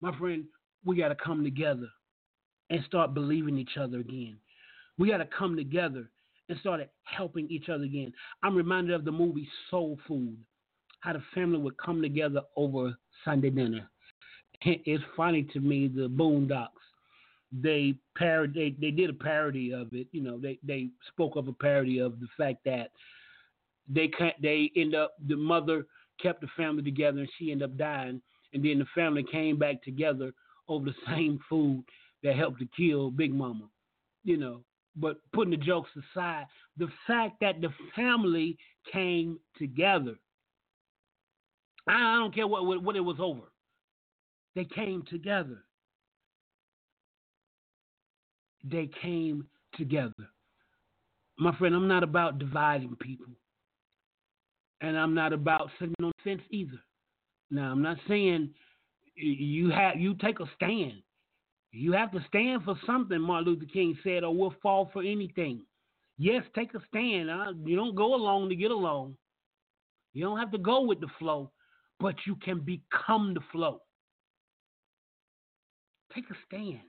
My 0.00 0.16
friend, 0.18 0.44
we 0.84 0.96
got 0.96 1.08
to 1.08 1.14
come 1.14 1.44
together 1.44 1.88
and 2.70 2.84
start 2.86 3.14
believing 3.14 3.56
each 3.56 3.76
other 3.80 4.00
again. 4.00 4.36
We 4.98 5.10
got 5.10 5.18
to 5.18 5.26
come 5.26 5.56
together 5.56 6.10
and 6.48 6.58
start 6.60 6.80
helping 7.04 7.48
each 7.50 7.68
other 7.68 7.84
again. 7.84 8.12
I'm 8.42 8.56
reminded 8.56 8.94
of 8.94 9.04
the 9.04 9.12
movie 9.12 9.48
Soul 9.70 9.98
Food, 10.08 10.36
how 11.00 11.12
the 11.12 11.22
family 11.34 11.58
would 11.58 11.76
come 11.78 12.02
together 12.02 12.42
over 12.56 12.96
Sunday 13.24 13.50
dinner. 13.50 13.88
It's 14.62 15.04
funny 15.16 15.44
to 15.52 15.60
me, 15.60 15.88
the 15.88 16.08
Boondocks. 16.08 16.68
They 17.50 17.94
parod 18.18 18.54
they, 18.54 18.74
they 18.78 18.90
did 18.90 19.10
a 19.10 19.14
parody 19.14 19.72
of 19.72 19.88
it. 19.92 20.08
You 20.12 20.22
know, 20.22 20.38
they, 20.38 20.58
they 20.62 20.88
spoke 21.08 21.36
of 21.36 21.48
a 21.48 21.52
parody 21.52 21.98
of 21.98 22.20
the 22.20 22.28
fact 22.36 22.58
that 22.64 22.90
they 23.88 24.10
they 24.42 24.70
end 24.76 24.94
up 24.94 25.14
the 25.26 25.36
mother 25.36 25.86
kept 26.20 26.40
the 26.40 26.48
family 26.56 26.82
together 26.82 27.20
and 27.20 27.28
she 27.38 27.52
ended 27.52 27.70
up 27.70 27.78
dying, 27.78 28.20
and 28.52 28.64
then 28.64 28.78
the 28.78 28.86
family 28.94 29.24
came 29.30 29.58
back 29.58 29.82
together 29.82 30.32
over 30.68 30.86
the 30.86 30.94
same 31.14 31.40
food 31.48 31.84
that 32.22 32.36
helped 32.36 32.58
to 32.60 32.68
kill 32.76 33.10
Big 33.10 33.34
Mama. 33.34 33.68
You 34.24 34.36
know, 34.36 34.60
but 34.96 35.18
putting 35.32 35.52
the 35.52 35.56
jokes 35.64 35.90
aside, 35.96 36.46
the 36.76 36.88
fact 37.06 37.36
that 37.40 37.60
the 37.60 37.70
family 37.94 38.58
came 38.92 39.38
together, 39.58 40.16
I 41.86 42.16
don't 42.18 42.34
care 42.34 42.46
what, 42.46 42.66
what, 42.66 42.82
what 42.82 42.96
it 42.96 43.00
was 43.00 43.16
over. 43.18 43.52
They 44.54 44.64
came 44.64 45.04
together. 45.08 45.64
They 48.64 48.90
came 49.02 49.46
together. 49.76 50.12
My 51.38 51.56
friend, 51.56 51.74
I'm 51.74 51.88
not 51.88 52.02
about 52.02 52.38
dividing 52.38 52.96
people. 53.00 53.26
And 54.80 54.96
I'm 54.96 55.14
not 55.14 55.32
about 55.32 55.70
sitting 55.78 55.94
on 56.02 56.12
fence 56.22 56.42
either. 56.50 56.80
Now, 57.50 57.72
I'm 57.72 57.82
not 57.82 57.96
saying 58.06 58.50
you 59.16 59.70
have 59.70 59.98
you 59.98 60.14
take 60.14 60.40
a 60.40 60.50
stand. 60.56 61.02
You 61.72 61.92
have 61.92 62.12
to 62.12 62.24
stand 62.28 62.64
for 62.64 62.78
something, 62.86 63.20
Martin 63.20 63.52
Luther 63.52 63.66
King 63.72 63.96
said, 64.02 64.24
or 64.24 64.34
we'll 64.34 64.54
fall 64.62 64.90
for 64.92 65.02
anything. 65.02 65.62
Yes, 66.16 66.42
take 66.54 66.74
a 66.74 66.80
stand. 66.88 67.30
Uh, 67.30 67.52
you 67.64 67.76
don't 67.76 67.94
go 67.94 68.14
along 68.14 68.48
to 68.48 68.56
get 68.56 68.70
along. 68.70 69.16
You 70.14 70.24
don't 70.24 70.38
have 70.38 70.50
to 70.52 70.58
go 70.58 70.82
with 70.82 71.00
the 71.00 71.08
flow, 71.18 71.52
but 72.00 72.14
you 72.26 72.36
can 72.36 72.60
become 72.60 73.34
the 73.34 73.40
flow. 73.52 73.82
Take 76.14 76.24
a 76.30 76.34
stand. 76.46 76.80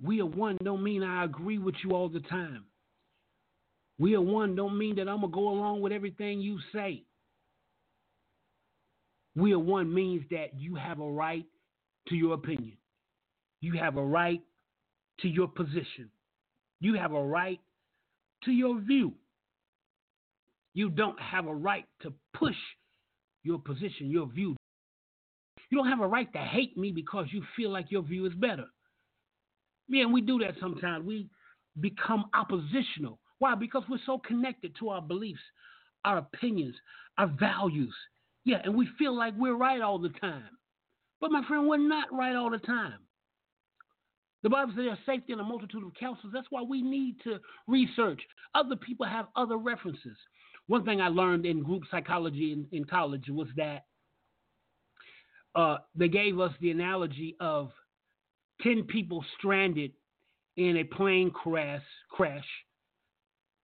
We 0.00 0.20
are 0.20 0.26
one 0.26 0.58
don't 0.62 0.82
mean 0.82 1.02
I 1.02 1.24
agree 1.24 1.58
with 1.58 1.74
you 1.82 1.92
all 1.92 2.08
the 2.08 2.20
time. 2.20 2.64
We 3.98 4.14
are 4.14 4.20
one 4.20 4.56
don't 4.56 4.78
mean 4.78 4.96
that 4.96 5.08
I'm 5.08 5.20
going 5.20 5.32
to 5.32 5.34
go 5.34 5.48
along 5.48 5.80
with 5.80 5.92
everything 5.92 6.40
you 6.40 6.58
say. 6.72 7.04
We 9.34 9.52
are 9.52 9.58
one 9.58 9.92
means 9.92 10.24
that 10.30 10.58
you 10.58 10.74
have 10.74 11.00
a 11.00 11.10
right 11.10 11.46
to 12.08 12.14
your 12.14 12.34
opinion. 12.34 12.76
You 13.60 13.78
have 13.78 13.96
a 13.96 14.04
right 14.04 14.42
to 15.20 15.28
your 15.28 15.48
position. 15.48 16.10
You 16.80 16.94
have 16.94 17.12
a 17.12 17.22
right 17.22 17.60
to 18.44 18.50
your 18.50 18.80
view. 18.80 19.14
You 20.74 20.90
don't 20.90 21.20
have 21.20 21.46
a 21.46 21.54
right 21.54 21.86
to 22.02 22.12
push 22.34 22.56
your 23.42 23.58
position, 23.58 24.10
your 24.10 24.26
view. 24.26 24.56
You 25.70 25.78
don't 25.78 25.88
have 25.88 26.00
a 26.00 26.08
right 26.08 26.30
to 26.32 26.38
hate 26.38 26.76
me 26.76 26.92
because 26.92 27.26
you 27.30 27.42
feel 27.56 27.70
like 27.70 27.90
your 27.90 28.02
view 28.02 28.26
is 28.26 28.34
better. 28.34 28.66
And 30.00 30.12
we 30.12 30.20
do 30.20 30.38
that 30.38 30.54
sometimes. 30.60 31.04
We 31.04 31.28
become 31.80 32.24
oppositional. 32.34 33.18
Why? 33.38 33.54
Because 33.54 33.82
we're 33.88 33.98
so 34.06 34.18
connected 34.18 34.74
to 34.78 34.90
our 34.90 35.02
beliefs, 35.02 35.40
our 36.04 36.18
opinions, 36.18 36.74
our 37.18 37.26
values. 37.38 37.94
Yeah, 38.44 38.58
and 38.64 38.74
we 38.74 38.88
feel 38.98 39.16
like 39.16 39.34
we're 39.36 39.56
right 39.56 39.80
all 39.80 39.98
the 39.98 40.08
time. 40.08 40.48
But 41.20 41.30
my 41.30 41.46
friend, 41.46 41.68
we're 41.68 41.76
not 41.76 42.12
right 42.12 42.34
all 42.34 42.50
the 42.50 42.58
time. 42.58 42.98
The 44.42 44.50
Bible 44.50 44.72
says 44.74 44.84
there's 44.86 44.98
safety 45.06 45.32
in 45.32 45.38
a 45.38 45.44
multitude 45.44 45.84
of 45.84 45.94
counsels. 45.94 46.32
That's 46.34 46.48
why 46.50 46.62
we 46.62 46.82
need 46.82 47.16
to 47.24 47.38
research. 47.68 48.20
Other 48.54 48.74
people 48.74 49.06
have 49.06 49.26
other 49.36 49.56
references. 49.56 50.16
One 50.66 50.84
thing 50.84 51.00
I 51.00 51.08
learned 51.08 51.46
in 51.46 51.62
group 51.62 51.84
psychology 51.90 52.52
in, 52.52 52.66
in 52.76 52.84
college 52.84 53.26
was 53.28 53.48
that 53.56 53.84
uh, 55.54 55.78
they 55.94 56.08
gave 56.08 56.40
us 56.40 56.52
the 56.60 56.70
analogy 56.70 57.36
of 57.38 57.70
10 58.62 58.84
people 58.84 59.24
stranded 59.38 59.92
in 60.56 60.78
a 60.78 60.84
plane 60.84 61.30
crash, 61.30 61.82
crash 62.10 62.44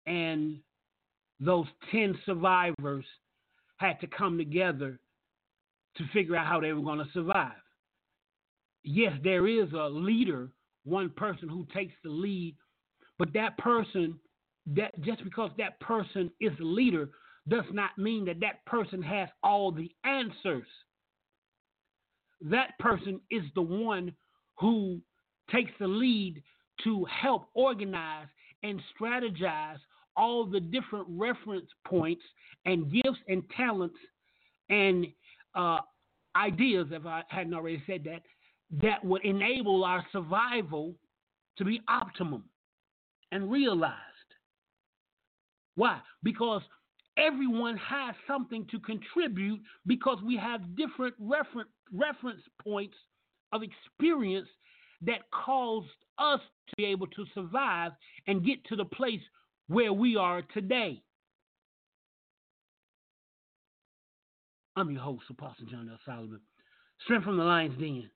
and 0.07 0.59
those 1.39 1.67
10 1.93 2.19
survivors 2.25 3.05
had 3.77 4.01
to 4.01 4.07
come 4.07 4.39
together 4.39 4.99
to 5.97 6.05
figure 6.13 6.35
out 6.35 6.47
how 6.47 6.61
they 6.61 6.73
were 6.73 6.83
going 6.83 6.99
to 6.99 7.13
survive. 7.13 7.53
Yes, 8.83 9.13
there 9.23 9.47
is 9.47 9.73
a 9.73 9.89
leader, 9.89 10.49
one 10.85 11.11
person 11.11 11.49
who 11.49 11.67
takes 11.75 11.95
the 12.03 12.11
lead, 12.11 12.57
but 13.19 13.33
that 13.35 13.59
person, 13.59 14.19
that 14.67 14.99
just 15.03 15.23
because 15.23 15.51
that 15.59 15.79
person 15.81 16.31
is 16.41 16.53
the 16.59 16.65
leader, 16.65 17.11
does 17.49 17.65
not 17.73 17.91
mean 17.99 18.25
that 18.25 18.41
that 18.41 18.65
person 18.67 19.03
has 19.03 19.29
all 19.43 19.71
the 19.71 19.91
answers. 20.05 20.67
That 22.41 22.79
person 22.79 23.21
is 23.31 23.43
the 23.55 23.63
one 23.63 24.13
who 24.59 25.01
takes 25.51 25.73
the 25.79 25.87
lead 25.87 26.43
to 26.85 27.05
help 27.05 27.49
organize 27.55 28.27
and 28.63 28.81
strategize 28.99 29.79
all 30.17 30.45
the 30.45 30.61
different 30.61 31.07
reference 31.09 31.69
points 31.87 32.23
and 32.67 32.93
gifts 32.93 33.21
and 33.29 33.43
talents 33.57 33.97
and 34.69 35.07
uh, 35.55 35.79
ideas, 36.37 36.89
if 36.91 37.07
I 37.07 37.23
hadn't 37.29 37.55
already 37.55 37.83
said 37.87 38.05
that, 38.05 38.23
that 38.83 39.05
would 39.05 39.25
enable 39.25 39.85
our 39.85 40.05
survival 40.13 40.95
to 41.57 41.65
be 41.65 41.81
optimum 41.89 42.45
and 43.33 43.51
realized. 43.51 43.95
Why? 45.75 46.01
Because 46.23 46.63
everyone 47.17 47.77
has 47.77 48.15
something 48.27 48.67
to 48.71 48.79
contribute 48.81 49.61
because 49.87 50.19
we 50.25 50.37
have 50.37 50.77
different 50.77 51.15
refer- 51.19 51.69
reference 51.93 52.43
points 52.63 52.97
of 53.53 53.63
experience 53.63 54.49
that 55.03 55.31
caused 55.31 55.87
us 56.19 56.41
to 56.69 56.75
be 56.77 56.85
able 56.87 57.07
to 57.09 57.25
survive 57.35 57.93
and 58.27 58.45
get 58.45 58.65
to 58.67 58.77
the 58.77 58.85
place 58.85 59.21
where 59.69 59.93
we 59.93 60.17
are 60.17 60.43
today. 60.55 61.03
I'm 64.77 64.91
your 64.91 65.03
host, 65.03 65.25
Apostle 65.31 65.67
John 65.67 65.89
L. 65.91 65.99
Solomon. 66.05 66.41
Strength 67.05 67.25
from 67.25 67.37
the 67.37 67.45
Lion's 67.45 67.79
Den. 67.79 68.11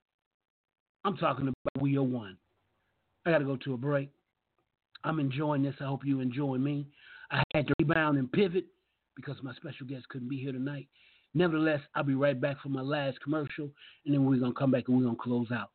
I'm 1.05 1.17
talking 1.17 1.49
about 1.49 1.83
We 1.83 1.97
Are 1.97 2.03
One. 2.03 2.37
I 3.27 3.31
got 3.31 3.39
to 3.39 3.45
go 3.45 3.57
to 3.57 3.75
a 3.75 3.77
break. 3.77 4.11
I'm 5.05 5.19
enjoying 5.19 5.63
this. 5.63 5.75
I 5.81 5.85
hope 5.85 6.05
you 6.05 6.21
enjoy 6.21 6.59
me. 6.59 6.87
I 7.31 7.43
had 7.55 7.67
to 7.67 7.75
rebound 7.81 8.19
and 8.19 8.31
pivot 8.31 8.67
because 9.17 9.37
my 9.43 9.55
special 9.55 9.87
guest 9.87 10.09
couldn't 10.09 10.29
be 10.29 10.39
here 10.39 10.53
tonight. 10.53 10.89
Nevertheless, 11.35 11.81
I'll 11.95 12.05
be 12.05 12.15
right 12.15 12.39
back 12.39 12.61
for 12.63 12.69
my 12.69 12.83
last 12.83 13.19
commercial, 13.23 13.71
and 14.05 14.13
then 14.13 14.27
we're 14.27 14.37
to 14.37 14.53
come 14.53 14.71
back 14.71 14.85
and 14.89 14.99
we're 14.99 15.11
to 15.11 15.17
close 15.17 15.49
out. 15.51 15.71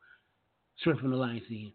Strength 0.78 1.01
from 1.01 1.10
the 1.10 1.18
Lion's 1.18 1.41
Den. 1.49 1.74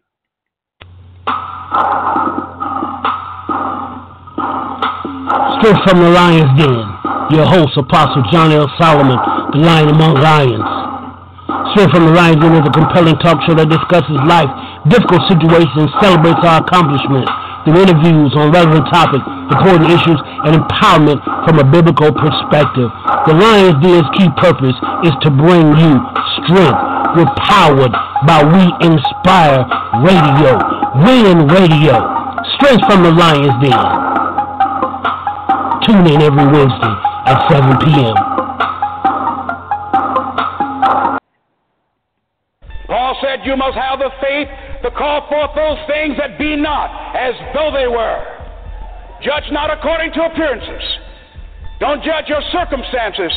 Straight 5.59 5.83
from 5.83 5.99
the 5.99 6.11
Lion's 6.15 6.55
Den, 6.55 6.79
your 7.35 7.43
host, 7.43 7.75
Apostle 7.75 8.23
John 8.31 8.53
L. 8.53 8.71
Solomon, 8.79 9.19
the 9.51 9.59
Lion 9.59 9.89
Among 9.89 10.15
Lions. 10.15 11.75
Straight 11.75 11.91
from 11.91 12.05
the 12.07 12.13
Lion's 12.15 12.39
Den 12.39 12.55
is 12.55 12.63
a 12.63 12.71
compelling 12.71 13.19
talk 13.19 13.43
show 13.43 13.55
that 13.55 13.67
discusses 13.67 14.15
life, 14.23 14.47
difficult 14.87 15.27
situations, 15.27 15.91
celebrates 15.99 16.39
our 16.47 16.63
accomplishments 16.63 17.42
through 17.63 17.79
interviews 17.79 18.35
on 18.35 18.51
relevant 18.51 18.85
topics, 18.91 19.23
important 19.51 19.87
issues, 19.91 20.19
and 20.43 20.59
empowerment 20.59 21.19
from 21.47 21.59
a 21.59 21.65
biblical 21.65 22.11
perspective. 22.11 22.91
The 23.27 23.35
Lion's 23.35 23.79
Den's 23.79 24.07
key 24.19 24.27
purpose 24.35 24.75
is 25.07 25.15
to 25.23 25.29
bring 25.31 25.71
you 25.79 25.93
strength. 26.43 26.79
We're 27.15 27.33
powered 27.47 27.93
by 28.27 28.43
We 28.43 28.63
Inspire 28.83 29.63
Radio, 30.03 30.59
Win 31.07 31.47
Radio. 31.47 31.95
Strength 32.59 32.83
from 32.91 33.03
the 33.03 33.11
Lion's 33.11 33.55
Den. 33.63 33.79
Tune 35.87 36.07
in 36.07 36.21
every 36.21 36.47
Wednesday 36.47 36.95
at 37.25 37.47
7 37.51 37.77
p.m. 37.83 38.15
Paul 42.87 43.17
said, 43.21 43.45
You 43.45 43.55
must 43.55 43.77
have 43.77 43.99
the 43.99 44.11
faith 44.21 44.47
to 44.83 44.91
call 44.91 45.27
forth 45.31 45.51
those 45.55 45.79
things 45.87 46.19
that 46.19 46.37
be 46.37 46.55
not 46.55 47.15
as 47.15 47.33
though 47.55 47.71
they 47.71 47.87
were. 47.87 48.19
Judge 49.23 49.47
not 49.51 49.71
according 49.71 50.11
to 50.13 50.27
appearances. 50.27 50.83
Don't 51.79 52.03
judge 52.03 52.27
your 52.27 52.43
circumstances 52.51 53.31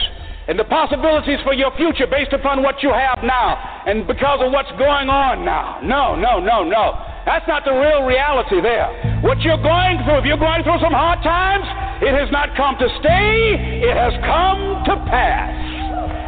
and 0.49 0.59
the 0.59 0.65
possibilities 0.65 1.39
for 1.43 1.55
your 1.55 1.71
future 1.77 2.07
based 2.07 2.33
upon 2.33 2.63
what 2.63 2.83
you 2.83 2.91
have 2.91 3.23
now 3.23 3.83
and 3.87 4.07
because 4.07 4.41
of 4.43 4.51
what's 4.53 4.71
going 4.79 5.09
on 5.09 5.45
now. 5.45 5.79
No, 5.83 6.15
no, 6.15 6.39
no, 6.39 6.63
no. 6.63 6.99
That's 7.27 7.47
not 7.47 7.65
the 7.65 7.75
real 7.75 8.03
reality 8.03 8.61
there. 8.61 9.21
What 9.23 9.41
you're 9.43 9.63
going 9.63 10.03
through, 10.03 10.23
if 10.23 10.25
you're 10.27 10.39
going 10.39 10.63
through 10.63 10.79
some 10.83 10.95
hard 10.95 11.23
times, 11.23 11.67
it 12.03 12.15
has 12.15 12.31
not 12.31 12.55
come 12.57 12.79
to 12.79 12.89
stay, 12.99 13.83
it 13.83 13.97
has 13.97 14.15
come 14.23 14.83
to 14.87 14.95
pass. 15.11 15.55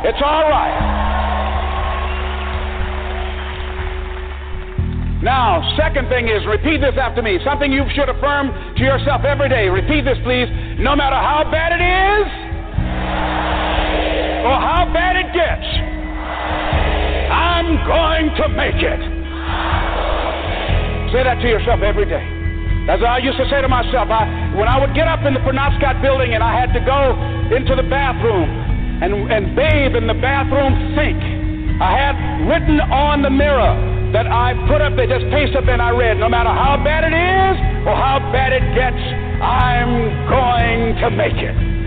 It's 0.06 0.18
all 0.22 0.50
right. 0.50 1.47
Now, 5.22 5.58
second 5.74 6.06
thing 6.08 6.30
is, 6.30 6.46
repeat 6.46 6.78
this 6.78 6.94
after 6.94 7.22
me. 7.22 7.42
Something 7.42 7.72
you 7.72 7.82
should 7.90 8.08
affirm 8.08 8.54
to 8.54 8.82
yourself 8.82 9.26
every 9.26 9.48
day. 9.48 9.66
Repeat 9.66 10.06
this, 10.06 10.18
please. 10.22 10.46
No 10.78 10.94
matter 10.94 11.18
how 11.18 11.42
bad 11.50 11.74
it 11.74 11.82
is, 11.82 12.26
or 14.46 14.54
how 14.54 14.86
bad 14.94 15.18
it 15.18 15.34
gets, 15.34 15.66
I'm 17.34 17.82
going 17.82 18.30
to 18.38 18.46
make 18.54 18.78
it. 18.78 19.00
Say 21.10 21.26
that 21.26 21.42
to 21.42 21.48
yourself 21.50 21.82
every 21.82 22.06
day. 22.06 22.22
As 22.86 23.02
I 23.02 23.18
used 23.18 23.38
to 23.42 23.48
say 23.50 23.60
to 23.60 23.68
myself, 23.68 24.08
I, 24.14 24.54
when 24.54 24.68
I 24.68 24.78
would 24.78 24.94
get 24.94 25.08
up 25.08 25.26
in 25.26 25.34
the 25.34 25.40
Penobscot 25.40 26.00
building 26.00 26.34
and 26.34 26.44
I 26.44 26.54
had 26.54 26.72
to 26.78 26.80
go 26.80 27.18
into 27.50 27.74
the 27.74 27.82
bathroom 27.82 28.48
and, 29.02 29.12
and 29.34 29.56
bathe 29.56 29.98
in 29.98 30.06
the 30.06 30.14
bathroom 30.14 30.94
sink, 30.94 31.18
I 31.82 31.90
had 31.90 32.14
written 32.46 32.80
on 32.80 33.22
the 33.22 33.30
mirror 33.30 33.97
that 34.12 34.26
I 34.26 34.54
put 34.68 34.80
up 34.80 34.96
there, 34.96 35.06
just 35.06 35.30
paste 35.30 35.54
up 35.56 35.68
and 35.68 35.82
I 35.82 35.90
read, 35.90 36.18
no 36.18 36.28
matter 36.28 36.48
how 36.48 36.80
bad 36.82 37.04
it 37.04 37.12
is 37.12 37.86
or 37.86 37.94
how 37.94 38.18
bad 38.32 38.52
it 38.52 38.64
gets, 38.74 38.96
I'm 39.42 40.28
going 40.28 40.96
to 41.02 41.10
make 41.10 41.36
it. 41.36 41.78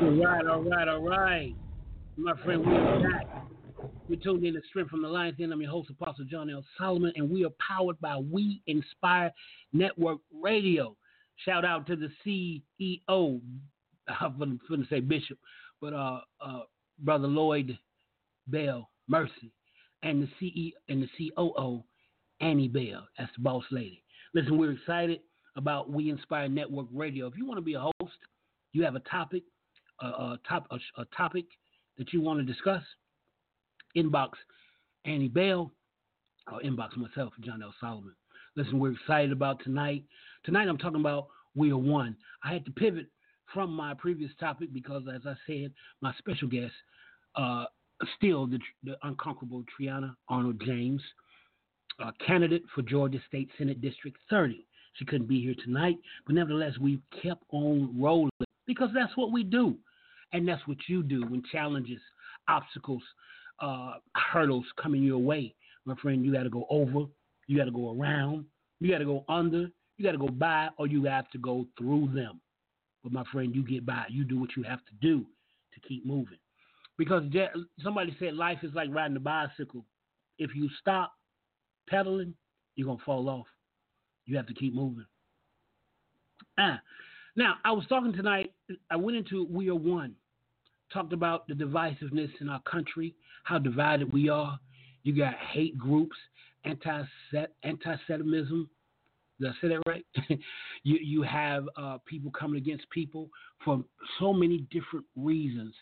All 0.00 0.24
right, 0.24 0.46
all 0.46 0.62
right, 0.62 0.88
all 0.88 1.02
right. 1.06 1.54
My 2.16 2.32
friend, 2.44 2.66
we 2.66 2.72
are 2.72 3.00
back. 3.00 3.26
We 4.08 4.16
tuned 4.16 4.42
in 4.42 4.54
to 4.54 4.60
Strength 4.70 4.90
from 4.90 5.02
the 5.02 5.08
Lion's 5.08 5.36
Den. 5.36 5.52
I'm 5.52 5.60
your 5.60 5.70
host, 5.70 5.90
Apostle 5.90 6.24
John 6.24 6.48
L. 6.48 6.64
Solomon, 6.78 7.12
and 7.16 7.28
we 7.28 7.44
are 7.44 7.52
powered 7.64 8.00
by 8.00 8.16
We 8.16 8.62
Inspire 8.66 9.30
Network 9.74 10.18
Radio. 10.32 10.96
Shout 11.44 11.64
out 11.64 11.86
to 11.86 11.96
the 11.96 12.10
CEO, 12.26 13.40
I'm 14.20 14.38
going 14.38 14.82
to 14.82 14.86
say 14.88 15.00
Bishop, 15.00 15.38
but 15.80 15.92
uh, 15.92 16.20
uh, 16.40 16.60
Brother 16.98 17.28
Lloyd 17.28 17.78
Bell 18.48 18.88
Mercy, 19.08 19.52
and 20.02 20.22
the 20.22 20.28
CEO 20.40 20.72
and 20.88 21.02
the 21.02 21.30
COO, 21.36 21.82
Annie 22.40 22.68
Bell. 22.68 23.06
That's 23.18 23.30
the 23.36 23.42
boss 23.42 23.64
lady. 23.70 24.02
Listen, 24.34 24.58
we're 24.58 24.72
excited 24.72 25.20
about 25.56 25.90
We 25.90 26.10
Inspire 26.10 26.48
Network 26.48 26.86
Radio. 26.92 27.26
If 27.26 27.36
you 27.36 27.46
want 27.46 27.58
to 27.58 27.62
be 27.62 27.74
a 27.74 27.80
host, 27.80 28.16
you 28.72 28.84
have 28.84 28.94
a 28.94 29.00
topic, 29.00 29.42
a, 30.00 30.06
a 30.06 30.40
top, 30.48 30.66
a, 30.70 31.00
a 31.00 31.04
topic 31.16 31.46
that 31.96 32.12
you 32.12 32.20
want 32.20 32.38
to 32.38 32.44
discuss, 32.44 32.82
inbox 33.96 34.30
Annie 35.04 35.28
Bell 35.28 35.72
or 36.52 36.60
inbox 36.60 36.96
myself, 36.96 37.32
John 37.40 37.62
L. 37.62 37.74
Solomon. 37.80 38.14
Listen, 38.56 38.78
we're 38.78 38.92
excited 38.92 39.32
about 39.32 39.62
tonight. 39.62 40.04
Tonight 40.48 40.66
I'm 40.66 40.78
talking 40.78 41.00
about 41.00 41.26
We 41.54 41.72
Are 41.72 41.76
One. 41.76 42.16
I 42.42 42.54
had 42.54 42.64
to 42.64 42.70
pivot 42.70 43.04
from 43.52 43.70
my 43.70 43.92
previous 43.92 44.30
topic 44.40 44.72
because, 44.72 45.02
as 45.14 45.20
I 45.26 45.34
said, 45.46 45.74
my 46.00 46.14
special 46.16 46.48
guest, 46.48 46.72
uh, 47.36 47.66
still 48.16 48.46
the, 48.46 48.58
the 48.82 48.96
unconquerable 49.02 49.62
Triana 49.78 50.14
Arnold 50.30 50.62
James, 50.64 51.02
candidate 52.26 52.62
for 52.74 52.80
Georgia 52.80 53.18
State 53.28 53.50
Senate 53.58 53.82
District 53.82 54.16
30. 54.30 54.64
She 54.94 55.04
couldn't 55.04 55.26
be 55.26 55.38
here 55.38 55.54
tonight, 55.62 55.98
but 56.24 56.34
nevertheless, 56.34 56.78
we 56.80 56.98
kept 57.22 57.44
on 57.52 57.94
rolling 58.00 58.30
because 58.66 58.88
that's 58.94 59.14
what 59.18 59.32
we 59.32 59.44
do. 59.44 59.76
And 60.32 60.48
that's 60.48 60.66
what 60.66 60.78
you 60.88 61.02
do 61.02 61.26
when 61.26 61.42
challenges, 61.52 62.00
obstacles, 62.48 63.02
uh, 63.60 63.96
hurdles 64.14 64.64
coming 64.82 65.02
your 65.02 65.18
way. 65.18 65.54
My 65.84 65.94
friend, 65.96 66.24
you 66.24 66.32
got 66.32 66.44
to 66.44 66.48
go 66.48 66.64
over, 66.70 67.04
you 67.48 67.58
got 67.58 67.66
to 67.66 67.70
go 67.70 67.94
around, 68.00 68.46
you 68.80 68.90
got 68.90 69.00
to 69.00 69.04
go 69.04 69.26
under, 69.28 69.68
you 69.98 70.04
got 70.04 70.12
to 70.12 70.18
go 70.18 70.28
by, 70.28 70.68
or 70.78 70.86
you 70.86 71.04
have 71.04 71.28
to 71.30 71.38
go 71.38 71.66
through 71.76 72.10
them. 72.14 72.40
But 73.02 73.12
my 73.12 73.24
friend, 73.30 73.54
you 73.54 73.62
get 73.62 73.84
by. 73.84 74.04
You 74.08 74.24
do 74.24 74.40
what 74.40 74.56
you 74.56 74.62
have 74.62 74.78
to 74.78 74.92
do 75.00 75.26
to 75.74 75.88
keep 75.88 76.06
moving. 76.06 76.38
Because 76.96 77.24
somebody 77.82 78.16
said 78.18 78.34
life 78.34 78.58
is 78.62 78.72
like 78.74 78.88
riding 78.90 79.16
a 79.16 79.20
bicycle. 79.20 79.84
If 80.38 80.54
you 80.54 80.68
stop 80.80 81.12
pedaling, 81.88 82.34
you're 82.74 82.86
going 82.86 82.98
to 82.98 83.04
fall 83.04 83.28
off. 83.28 83.46
You 84.24 84.36
have 84.36 84.46
to 84.46 84.54
keep 84.54 84.74
moving. 84.74 85.06
Ah, 86.58 86.80
now, 87.36 87.54
I 87.64 87.70
was 87.72 87.86
talking 87.88 88.12
tonight, 88.12 88.52
I 88.90 88.96
went 88.96 89.16
into 89.16 89.46
We 89.48 89.70
Are 89.70 89.74
One, 89.74 90.14
talked 90.92 91.12
about 91.12 91.46
the 91.46 91.54
divisiveness 91.54 92.30
in 92.40 92.48
our 92.48 92.60
country, 92.62 93.14
how 93.44 93.58
divided 93.58 94.12
we 94.12 94.28
are. 94.28 94.58
You 95.04 95.16
got 95.16 95.34
hate 95.34 95.78
groups, 95.78 96.16
anti 96.64 97.04
anti-Semitism. 97.62 98.68
Did 99.40 99.50
I 99.50 99.52
say 99.60 99.68
that 99.68 99.82
right? 99.86 100.04
you 100.82 100.98
you 101.00 101.22
have 101.22 101.64
uh, 101.76 101.98
people 102.06 102.30
coming 102.30 102.58
against 102.58 102.88
people 102.90 103.28
for 103.64 103.84
so 104.18 104.32
many 104.32 104.66
different 104.70 105.06
reasons. 105.16 105.74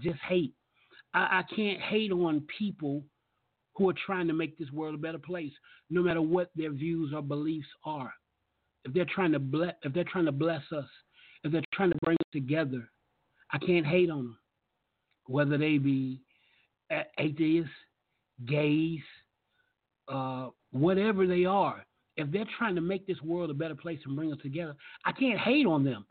Just 0.00 0.18
hate. 0.28 0.54
I, 1.14 1.40
I 1.40 1.54
can't 1.54 1.80
hate 1.80 2.12
on 2.12 2.46
people 2.58 3.04
who 3.76 3.88
are 3.90 3.94
trying 4.06 4.26
to 4.26 4.34
make 4.34 4.58
this 4.58 4.70
world 4.72 4.94
a 4.94 4.98
better 4.98 5.18
place, 5.18 5.52
no 5.90 6.02
matter 6.02 6.22
what 6.22 6.50
their 6.56 6.72
views 6.72 7.12
or 7.14 7.22
beliefs 7.22 7.68
are 7.84 8.12
if 8.86 8.94
they're 8.94 9.04
trying 9.04 9.32
to 9.32 9.38
bless, 9.38 9.74
if 9.82 9.92
they're 9.92 10.04
trying 10.04 10.26
to 10.26 10.32
bless 10.32 10.62
us, 10.72 10.86
if 11.42 11.52
they're 11.52 11.62
trying 11.74 11.90
to 11.90 11.98
bring 12.02 12.14
us 12.14 12.30
together, 12.32 12.88
I 13.52 13.58
can't 13.58 13.86
hate 13.86 14.10
on 14.10 14.18
them. 14.18 14.38
Whether 15.26 15.58
they 15.58 15.78
be 15.78 16.22
atheists, 17.18 17.70
gays, 18.46 19.00
uh, 20.08 20.50
whatever 20.70 21.26
they 21.26 21.44
are, 21.44 21.84
if 22.16 22.30
they're 22.30 22.46
trying 22.58 22.74
to 22.74 22.80
make 22.80 23.06
this 23.06 23.20
world 23.22 23.50
a 23.50 23.54
better 23.54 23.74
place 23.74 24.00
and 24.04 24.16
bring 24.16 24.32
us 24.32 24.38
together, 24.42 24.74
I 25.04 25.12
can't 25.12 25.38
hate 25.38 25.66
on 25.66 25.84
them. 25.84 26.04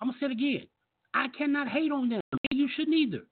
I'm 0.00 0.08
gonna 0.08 0.18
say 0.18 0.26
it 0.26 0.32
again. 0.32 0.66
I 1.12 1.28
cannot 1.36 1.68
hate 1.68 1.92
on 1.92 2.08
them. 2.08 2.20
You 2.50 2.68
shouldn't 2.74 2.96
either. 2.96 3.22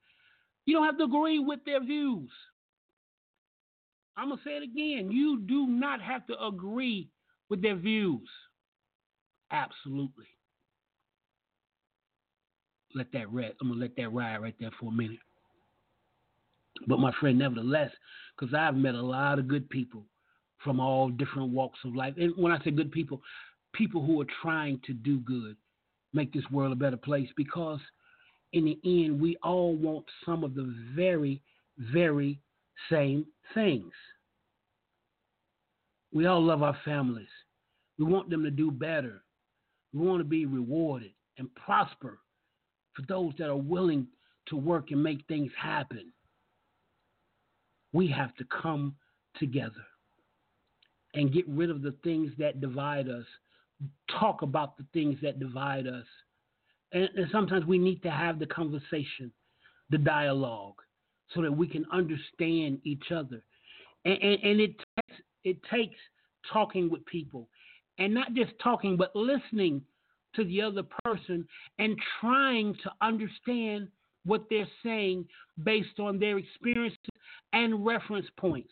You 0.66 0.74
don't 0.74 0.84
have 0.84 0.98
to 0.98 1.04
agree 1.04 1.38
with 1.38 1.64
their 1.64 1.82
views. 1.82 2.30
I'm 4.16 4.28
gonna 4.28 4.40
say 4.44 4.56
it 4.56 4.62
again. 4.62 5.10
You 5.10 5.40
do 5.40 5.66
not 5.66 6.00
have 6.02 6.26
to 6.26 6.44
agree 6.44 7.08
with 7.48 7.62
their 7.62 7.76
views. 7.76 8.28
Absolutely. 9.50 10.26
Let 12.94 13.10
that 13.12 13.30
rest. 13.32 13.56
I'm 13.60 13.68
gonna 13.68 13.80
let 13.80 13.96
that 13.96 14.12
ride 14.12 14.38
right 14.38 14.54
there 14.60 14.70
for 14.78 14.90
a 14.90 14.94
minute. 14.94 15.18
But 16.86 16.98
my 16.98 17.12
friend, 17.20 17.38
nevertheless, 17.38 17.90
because 18.36 18.54
I've 18.54 18.76
met 18.76 18.94
a 18.94 19.02
lot 19.02 19.38
of 19.38 19.48
good 19.48 19.68
people 19.70 20.04
from 20.64 20.80
all 20.80 21.10
different 21.10 21.50
walks 21.50 21.78
of 21.84 21.94
life. 21.94 22.14
And 22.16 22.32
when 22.36 22.52
I 22.52 22.62
say 22.62 22.70
good 22.70 22.92
people, 22.92 23.20
people 23.72 24.04
who 24.04 24.20
are 24.20 24.26
trying 24.42 24.80
to 24.86 24.92
do 24.92 25.18
good, 25.20 25.56
make 26.12 26.32
this 26.32 26.44
world 26.50 26.72
a 26.72 26.76
better 26.76 26.96
place 26.96 27.28
because 27.36 27.80
in 28.52 28.64
the 28.64 28.78
end, 28.84 29.20
we 29.20 29.36
all 29.42 29.74
want 29.74 30.04
some 30.26 30.44
of 30.44 30.54
the 30.54 30.74
very, 30.94 31.40
very 31.78 32.38
same 32.90 33.26
things. 33.54 33.92
We 36.12 36.26
all 36.26 36.42
love 36.42 36.62
our 36.62 36.76
families. 36.84 37.28
We 37.98 38.04
want 38.04 38.28
them 38.28 38.42
to 38.42 38.50
do 38.50 38.70
better. 38.70 39.22
We 39.94 40.06
want 40.06 40.20
to 40.20 40.24
be 40.24 40.44
rewarded 40.44 41.12
and 41.38 41.54
prosper 41.54 42.18
for 42.94 43.02
those 43.08 43.32
that 43.38 43.48
are 43.48 43.56
willing 43.56 44.06
to 44.46 44.56
work 44.56 44.90
and 44.90 45.02
make 45.02 45.26
things 45.26 45.50
happen. 45.58 46.12
We 47.94 48.08
have 48.08 48.34
to 48.36 48.44
come 48.44 48.94
together 49.38 49.84
and 51.14 51.32
get 51.32 51.48
rid 51.48 51.70
of 51.70 51.82
the 51.82 51.94
things 52.04 52.32
that 52.38 52.60
divide 52.60 53.08
us, 53.08 53.24
talk 54.18 54.42
about 54.42 54.76
the 54.76 54.84
things 54.92 55.18
that 55.22 55.38
divide 55.38 55.86
us. 55.86 56.06
And, 56.92 57.08
and 57.16 57.26
sometimes 57.30 57.66
we 57.66 57.78
need 57.78 58.02
to 58.02 58.10
have 58.10 58.38
the 58.38 58.46
conversation, 58.46 59.32
the 59.90 59.98
dialogue, 59.98 60.76
so 61.34 61.42
that 61.42 61.52
we 61.52 61.66
can 61.66 61.84
understand 61.92 62.78
each 62.84 63.10
other. 63.14 63.42
And, 64.04 64.18
and, 64.22 64.42
and 64.42 64.60
it, 64.60 64.76
takes, 64.78 65.22
it 65.44 65.56
takes 65.70 65.96
talking 66.52 66.90
with 66.90 67.04
people, 67.06 67.48
and 67.98 68.12
not 68.12 68.34
just 68.34 68.52
talking, 68.62 68.96
but 68.96 69.14
listening 69.14 69.82
to 70.34 70.44
the 70.44 70.62
other 70.62 70.82
person 71.04 71.46
and 71.78 71.96
trying 72.20 72.74
to 72.82 72.90
understand 73.00 73.88
what 74.24 74.46
they're 74.48 74.68
saying 74.82 75.26
based 75.62 75.98
on 75.98 76.18
their 76.18 76.38
experiences 76.38 76.98
and 77.52 77.84
reference 77.84 78.26
points. 78.38 78.70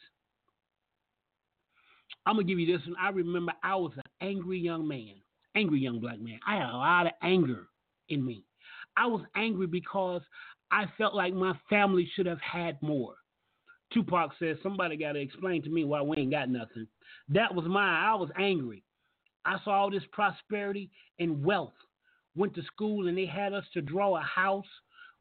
I'm 2.27 2.37
gonna 2.37 2.47
give 2.47 2.59
you 2.59 2.67
this 2.67 2.87
one. 2.87 2.97
I 3.01 3.11
remember 3.11 3.53
I 3.63 3.77
was 3.77 3.93
an 3.97 4.03
angry 4.21 4.59
young 4.59 4.87
man, 4.87 5.15
angry 5.55 5.81
young 5.81 6.01
black 6.01 6.21
man. 6.21 6.39
I 6.47 6.57
had 6.57 6.71
a 6.71 6.77
lot 6.77 7.07
of 7.07 7.13
anger 7.23 7.69
in 8.09 8.25
me. 8.25 8.45
I 8.97 9.07
was 9.07 9.23
angry 9.35 9.67
because 9.67 10.23
I 10.71 10.85
felt 10.99 11.15
like 11.15 11.35
my 11.35 11.55
family 11.69 12.09
should 12.15 12.27
have 12.27 12.41
had 12.41 12.81
more. 12.83 13.15
Tupac 13.93 14.33
says, 14.39 14.57
Somebody 14.63 14.97
got 14.97 15.13
to 15.13 15.21
explain 15.21 15.63
to 15.63 15.71
me 15.71 15.85
why 15.85 16.03
we 16.03 16.19
ain't 16.19 16.31
got 16.31 16.49
nothing. 16.49 16.87
That 17.29 17.55
was 17.55 17.65
mine. 17.67 18.05
I 18.05 18.15
was 18.15 18.31
angry. 18.39 18.85
I 19.45 19.57
saw 19.65 19.71
all 19.71 19.91
this 19.91 20.03
prosperity 20.13 20.91
and 21.19 21.45
wealth. 21.45 21.73
Went 22.37 22.55
to 22.55 22.63
school 22.63 23.09
and 23.09 23.19
they 23.19 23.27
had 23.27 23.53
us 23.53 23.65
to 23.75 23.81
draw 23.81 24.17
a 24.17 24.21
house 24.21 24.67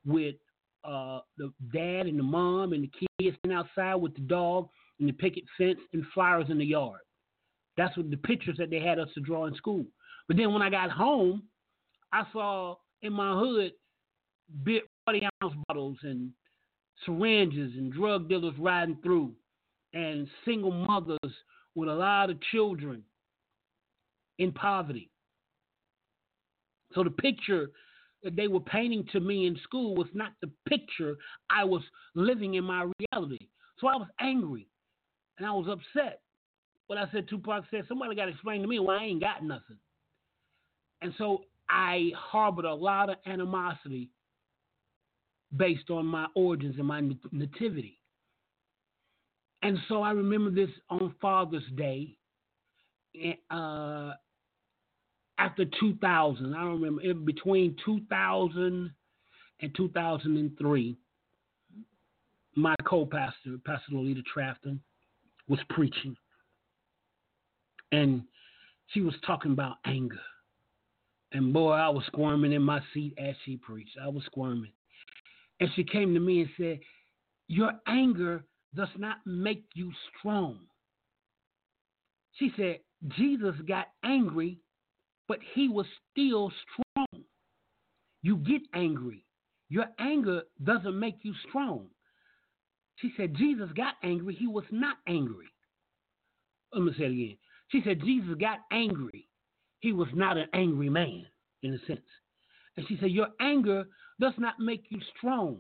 with 0.06 0.36
uh, 0.84 1.20
the 1.38 1.52
dad 1.74 2.06
and 2.06 2.20
the 2.20 2.24
mom 2.24 2.74
and 2.74 2.84
the 2.84 3.08
kids 3.20 3.38
and 3.44 3.54
outside 3.54 3.96
with 3.96 4.14
the 4.16 4.22
dog 4.22 4.70
and 5.00 5.08
the 5.08 5.14
picket 5.14 5.44
fence 5.58 5.80
and 5.94 6.04
flowers 6.14 6.48
in 6.50 6.58
the 6.58 6.66
yard. 6.66 7.00
That's 7.78 7.96
what 7.96 8.10
the 8.10 8.18
pictures 8.18 8.58
that 8.58 8.70
they 8.70 8.80
had 8.80 9.00
us 9.00 9.10
to 9.14 9.22
draw 9.22 9.46
in 9.46 9.56
school. 9.56 9.86
But 10.28 10.38
then 10.38 10.54
when 10.54 10.62
I 10.62 10.70
got 10.70 10.92
home, 10.92 11.44
I 12.12 12.24
saw 12.34 12.76
in 13.02 13.14
my 13.14 13.38
hood 13.40 13.72
big 14.64 14.82
40 15.06 15.28
ounce 15.42 15.56
bottles 15.68 15.98
and 16.04 16.32
syringes 17.06 17.74
and 17.78 17.94
drug 17.94 18.28
dealers 18.28 18.56
riding 18.60 18.98
through 19.02 19.32
and 19.94 20.28
single 20.46 20.72
mothers 20.72 21.34
with 21.76 21.90
a 21.90 21.94
lot 21.94 22.30
of 22.30 22.40
children 22.52 23.04
in 24.38 24.52
poverty. 24.52 25.10
So 26.94 27.04
the 27.04 27.12
picture 27.12 27.70
that 28.24 28.36
they 28.36 28.48
were 28.48 28.60
painting 28.60 29.06
to 29.14 29.20
me 29.20 29.48
in 29.48 29.58
school 29.64 29.96
was 29.96 30.08
not 30.14 30.32
the 30.42 30.50
picture 30.68 31.16
I 31.50 31.64
was 31.64 31.82
living 32.16 32.56
in 32.56 32.64
my 32.64 32.90
reality. 33.14 33.48
So 33.80 33.88
I 33.88 33.96
was 33.96 34.08
angry 34.20 34.68
and 35.40 35.48
I 35.48 35.52
was 35.52 35.68
upset. 35.68 36.22
But 36.88 36.98
I 36.98 37.06
said, 37.12 37.28
Tupac 37.28 37.64
said, 37.72 37.86
somebody 37.88 38.16
got 38.16 38.26
to 38.26 38.32
explain 38.32 38.62
to 38.62 38.68
me 38.68 38.80
why 38.80 38.98
I 38.98 39.04
ain't 39.06 39.22
got 39.22 39.44
nothing. 39.44 39.78
And 41.02 41.14
so 41.18 41.44
I 41.70 42.12
harbored 42.16 42.66
a 42.66 42.74
lot 42.74 43.10
of 43.10 43.18
animosity 43.26 44.10
based 45.56 45.90
on 45.90 46.06
my 46.06 46.28
origins 46.36 46.76
and 46.78 46.88
my 46.88 47.02
nativity. 47.32 48.00
And 49.62 49.78
so 49.88 50.02
I 50.02 50.12
remember 50.12 50.52
this 50.52 50.70
on 50.90 51.14
Father's 51.22 51.64
Day 51.76 52.16
eh, 53.22 53.34
uh, 53.52 54.14
after 55.38 55.66
2000. 55.80 56.54
I 56.54 56.64
don't 56.64 56.82
remember, 56.82 57.14
between 57.26 57.76
2000 57.86 58.92
and 59.62 59.76
2003. 59.76 60.96
My 62.56 62.76
co 62.86 63.06
pastor, 63.06 63.58
Pastor 63.64 63.92
Lolita 63.92 64.22
Trafton, 64.34 64.82
was 65.50 65.60
preaching. 65.70 66.16
And 67.92 68.24
she 68.88 69.02
was 69.02 69.16
talking 69.26 69.52
about 69.52 69.78
anger. 69.86 70.22
And 71.32 71.54
boy, 71.54 71.72
I 71.72 71.90
was 71.90 72.04
squirming 72.08 72.54
in 72.54 72.62
my 72.62 72.80
seat 72.94 73.14
as 73.18 73.36
she 73.46 73.58
preached. 73.58 73.98
I 74.02 74.08
was 74.08 74.24
squirming. 74.26 74.72
And 75.60 75.70
she 75.76 75.84
came 75.84 76.14
to 76.14 76.20
me 76.20 76.42
and 76.42 76.50
said, 76.58 76.80
Your 77.48 77.74
anger 77.88 78.46
does 78.76 78.90
not 78.98 79.18
make 79.26 79.66
you 79.74 79.92
strong. 80.18 80.60
She 82.34 82.52
said, 82.56 82.80
Jesus 83.18 83.56
got 83.68 83.88
angry, 84.04 84.60
but 85.28 85.40
he 85.54 85.68
was 85.68 85.86
still 86.12 86.52
strong. 86.74 87.24
You 88.22 88.38
get 88.38 88.62
angry. 88.74 89.26
Your 89.70 89.86
anger 90.00 90.44
doesn't 90.64 90.98
make 91.00 91.20
you 91.22 91.34
strong. 91.48 91.88
She 93.02 93.14
said, 93.16 93.36
Jesus 93.36 93.70
got 93.76 93.96
angry. 94.04 94.36
He 94.36 94.48
was 94.48 94.66
not 94.72 94.98
angry. 95.08 95.48
Let 96.74 96.84
me 96.84 96.92
say 96.98 97.06
it 97.06 97.12
again. 97.12 97.38
She 97.70 97.82
said, 97.84 98.02
Jesus 98.02 98.36
got 98.40 98.60
angry. 98.72 99.28
He 99.80 99.94
was 99.94 100.10
not 100.14 100.38
an 100.38 100.48
angry 100.54 100.90
man, 100.90 101.26
in 101.64 101.74
a 101.74 101.86
sense. 101.88 102.02
And 102.76 102.86
she 102.88 102.98
said, 103.00 103.12
Your 103.12 103.30
anger 103.40 103.86
does 104.20 104.34
not 104.38 104.60
make 104.60 104.86
you 104.90 105.00
strong. 105.18 105.60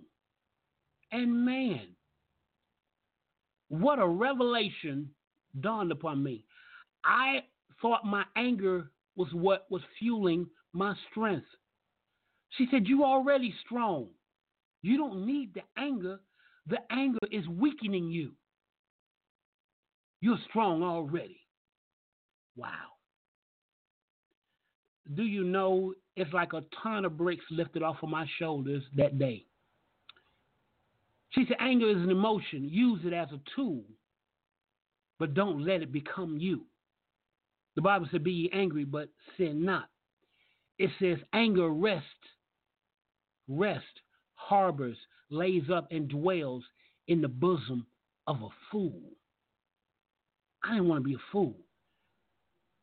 And 1.11 1.45
man, 1.45 1.87
what 3.69 3.99
a 3.99 4.07
revelation 4.07 5.09
dawned 5.61 5.91
upon 5.91 6.21
me. 6.23 6.45
I 7.05 7.43
thought 7.81 8.05
my 8.05 8.23
anger 8.35 8.91
was 9.15 9.29
what 9.31 9.65
was 9.69 9.81
fueling 9.97 10.47
my 10.73 10.93
strength. 11.09 11.47
She 12.57 12.67
said, 12.69 12.87
You're 12.87 13.05
already 13.05 13.53
strong. 13.65 14.07
You 14.81 14.97
don't 14.97 15.25
need 15.25 15.53
the 15.53 15.61
anger. 15.77 16.19
The 16.69 16.77
anger 16.91 17.19
is 17.31 17.47
weakening 17.47 18.11
you. 18.11 18.31
You're 20.21 20.37
strong 20.49 20.83
already. 20.83 21.39
Wow. 22.55 22.69
Do 25.15 25.23
you 25.23 25.43
know 25.43 25.93
it's 26.15 26.31
like 26.33 26.53
a 26.53 26.63
ton 26.83 27.05
of 27.05 27.17
bricks 27.17 27.45
lifted 27.49 27.81
off 27.81 27.97
of 28.03 28.09
my 28.09 28.27
shoulders 28.37 28.83
that 28.95 29.17
day? 29.17 29.45
She 31.31 31.45
said, 31.47 31.57
anger 31.59 31.89
is 31.89 31.97
an 31.97 32.11
emotion. 32.11 32.67
Use 32.69 33.01
it 33.03 33.13
as 33.13 33.29
a 33.31 33.39
tool, 33.55 33.83
but 35.17 35.33
don't 35.33 35.65
let 35.65 35.81
it 35.81 35.91
become 35.91 36.37
you. 36.37 36.65
The 37.75 37.81
Bible 37.81 38.07
said, 38.11 38.23
Be 38.23 38.31
ye 38.31 38.49
angry, 38.51 38.83
but 38.83 39.09
sin 39.37 39.63
not. 39.63 39.89
It 40.79 40.89
says, 40.99 41.17
anger 41.33 41.69
rests, 41.69 42.05
rest, 43.47 43.85
harbors, 44.35 44.97
lays 45.29 45.69
up, 45.71 45.87
and 45.91 46.07
dwells 46.07 46.63
in 47.07 47.21
the 47.21 47.27
bosom 47.27 47.85
of 48.27 48.41
a 48.41 48.49
fool. 48.71 49.01
I 50.63 50.73
didn't 50.73 50.87
want 50.87 51.03
to 51.03 51.07
be 51.09 51.15
a 51.15 51.31
fool. 51.31 51.55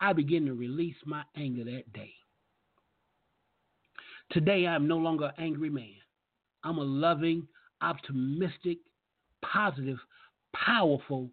I 0.00 0.12
began 0.12 0.46
to 0.46 0.54
release 0.54 0.96
my 1.04 1.22
anger 1.36 1.64
that 1.64 1.92
day. 1.92 2.12
Today, 4.30 4.66
I'm 4.66 4.88
no 4.88 4.96
longer 4.96 5.26
an 5.26 5.44
angry 5.44 5.70
man. 5.70 5.94
I'm 6.64 6.78
a 6.78 6.82
loving, 6.82 7.46
optimistic, 7.80 8.78
positive, 9.44 9.98
powerful, 10.54 11.30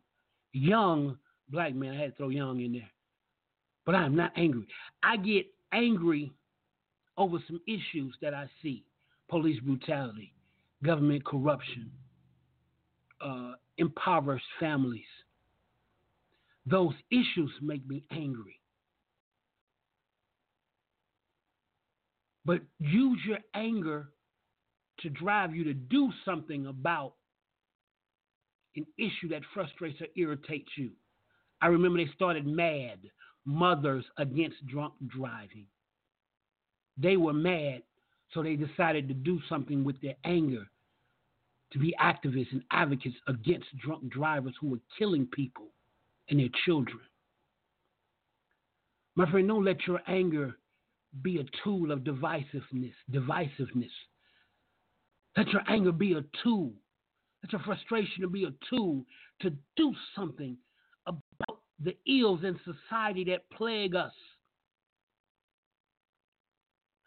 young 0.52 1.18
black 1.50 1.74
man. 1.74 1.96
I 1.96 2.02
had 2.02 2.12
to 2.12 2.18
throw 2.18 2.30
young 2.30 2.62
in 2.62 2.74
there. 2.74 2.90
But 3.86 3.96
I'm 3.96 4.16
not 4.16 4.32
angry. 4.38 4.68
I 5.02 5.18
get 5.18 5.46
angry 5.74 6.32
over 7.18 7.38
some 7.48 7.60
issues 7.68 8.16
that 8.22 8.34
I 8.34 8.48
see 8.62 8.86
police 9.30 9.60
brutality, 9.62 10.33
government 10.84 11.26
corruption, 11.26 11.90
uh, 13.22 13.54
impoverished 13.78 14.46
families. 14.60 15.02
Those 16.66 16.94
issues 17.10 17.52
make 17.62 17.88
me 17.88 18.04
angry. 18.12 18.60
But 22.46 22.62
use 22.80 23.20
your 23.26 23.40
anger 23.54 24.10
to 25.00 25.10
drive 25.10 25.56
you 25.56 25.64
to 25.66 25.74
do 25.74 26.12
something 26.26 26.68
about 26.68 27.14
an 28.76 28.86
issue 28.98 29.30
that 29.30 29.42
frustrates 29.54 30.02
or 30.02 30.08
irritates 30.16 30.70
you. 30.78 30.92
I 31.62 31.68
remember 31.68 32.00
they 32.00 32.12
started 32.16 32.46
MAD, 32.46 33.00
Mothers 33.46 34.06
Against 34.18 34.66
Drunk 34.68 34.94
Driving. 35.08 35.68
They 36.98 37.18
were 37.18 37.34
mad, 37.34 37.84
so 38.34 38.44
they 38.44 38.56
decided 38.56 39.08
to 39.08 39.14
do 39.14 39.40
something 39.48 39.84
with 39.84 40.00
their 40.02 40.16
anger 40.26 40.68
to 41.74 41.80
be 41.80 41.96
activists 42.00 42.52
and 42.52 42.64
advocates 42.72 43.16
against 43.28 43.66
drunk 43.84 44.08
drivers 44.10 44.54
who 44.62 44.76
are 44.76 44.80
killing 44.98 45.28
people 45.34 45.68
and 46.30 46.40
their 46.40 46.50
children. 46.66 47.00
My 49.16 49.30
friend, 49.30 49.48
don't 49.48 49.66
let 49.66 49.86
your 49.88 50.02
anger 50.08 50.56
be 51.22 51.40
a 51.40 51.46
tool 51.64 51.92
of 51.92 52.00
divisiveness, 52.00 52.94
divisiveness. 53.12 53.92
Let 55.36 55.48
your 55.50 55.64
anger 55.68 55.92
be 55.92 56.14
a 56.14 56.24
tool. 56.44 56.74
Let 57.44 57.52
your 57.52 57.62
frustration 57.62 58.28
be 58.32 58.46
a 58.46 58.54
tool 58.70 59.04
to 59.42 59.52
do 59.76 59.94
something 60.16 60.58
about 61.08 61.60
the 61.84 61.98
ills 62.08 62.44
in 62.44 62.60
society 62.64 63.26
that 63.26 63.50
plague 63.52 63.96
us. 63.96 64.14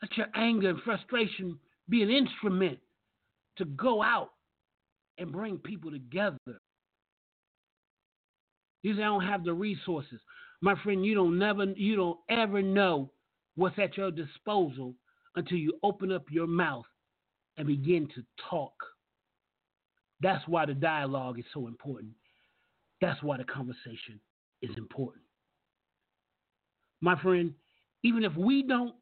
Let 0.03 0.17
your 0.17 0.27
anger 0.35 0.71
and 0.71 0.83
frustration 0.83 1.59
be 1.89 2.03
an 2.03 2.11
instrument 2.11 2.79
to 3.59 3.65
go 3.65 4.03
out 4.03 4.33
and 5.19 5.33
bring 5.33 5.59
people 5.59 5.91
together. 5.91 6.39
You 8.83 8.95
say 8.95 9.03
I 9.03 9.07
don't 9.07 9.25
have 9.25 9.45
the 9.45 9.53
resources. 9.53 10.21
My 10.61 10.75
friend, 10.83 11.05
you 11.05 11.15
don't 11.15 11.39
never 11.39 11.65
you 11.65 11.97
don't 11.97 12.19
ever 12.29 12.63
know 12.63 13.11
what's 13.57 13.79
at 13.79 13.97
your 13.97 14.11
disposal 14.11 14.95
until 15.35 15.59
you 15.59 15.79
open 15.83 16.13
up 16.13 16.25
your 16.31 16.47
mouth 16.47 16.87
and 17.57 17.67
begin 17.67 18.09
to 18.15 18.23
talk. 18.51 18.75
That's 20.21 20.47
why 20.47 20.67
the 20.67 20.75
dialogue 20.75 21.39
is 21.39 21.45
so 21.53 21.67
important. 21.67 22.13
That's 23.01 23.23
why 23.23 23.37
the 23.37 23.45
conversation 23.45 24.21
is 24.63 24.71
important. 24.77 25.25
My 27.01 27.21
friend, 27.21 27.53
even 28.03 28.25
if 28.25 28.35
we 28.37 28.63
don't, 28.63 28.95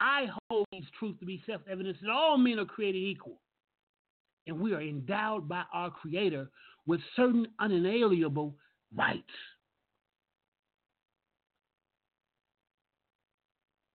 I 0.00 0.26
hold 0.50 0.66
these 0.72 0.84
truths 0.98 1.20
to 1.20 1.26
be 1.26 1.42
self 1.46 1.62
evident 1.70 1.96
that 2.02 2.10
all 2.10 2.36
men 2.36 2.58
are 2.58 2.64
created 2.64 2.98
equal. 2.98 3.41
And 4.46 4.60
we 4.60 4.74
are 4.74 4.80
endowed 4.80 5.48
by 5.48 5.62
our 5.72 5.90
Creator 5.90 6.48
with 6.86 7.00
certain 7.14 7.46
unalienable 7.60 8.56
rights. 8.96 9.22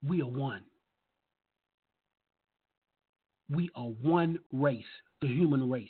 We 0.08 0.22
are 0.22 0.30
one. 0.30 0.62
We 3.50 3.70
are 3.76 3.88
one 3.88 4.40
race, 4.52 4.84
the 5.22 5.28
human 5.28 5.70
race. 5.70 5.90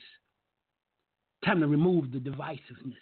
Time 1.45 1.59
to 1.59 1.67
remove 1.67 2.11
the 2.11 2.19
divisiveness. 2.19 2.95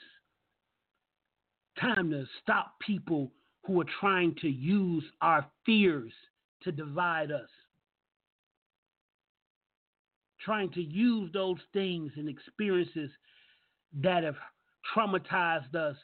Time 1.79 2.09
to 2.11 2.25
stop 2.41 2.73
people 2.79 3.31
who 3.65 3.81
are 3.81 3.85
trying 3.99 4.35
to 4.41 4.49
use 4.49 5.03
our 5.21 5.45
fears 5.65 6.11
to 6.63 6.71
divide 6.71 7.31
us. 7.31 7.49
Trying 10.45 10.69
to 10.73 10.81
use 10.81 11.31
those 11.33 11.57
things 11.73 12.11
and 12.17 12.29
experiences 12.29 13.09
that 14.01 14.23
have 14.23 14.35
traumatized 14.95 15.73
us 15.73 15.97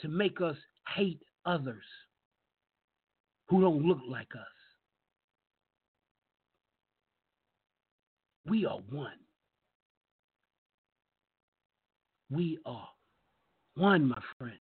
to 0.00 0.08
make 0.08 0.40
us 0.40 0.56
hate 0.96 1.22
others 1.46 1.84
who 3.48 3.60
don't 3.60 3.84
look 3.86 4.00
like 4.08 4.34
us. 4.34 4.46
We 8.48 8.66
are 8.66 8.80
one. 8.90 9.12
We 12.28 12.58
are 12.66 12.88
one, 13.76 14.08
my 14.08 14.20
friend. 14.36 14.58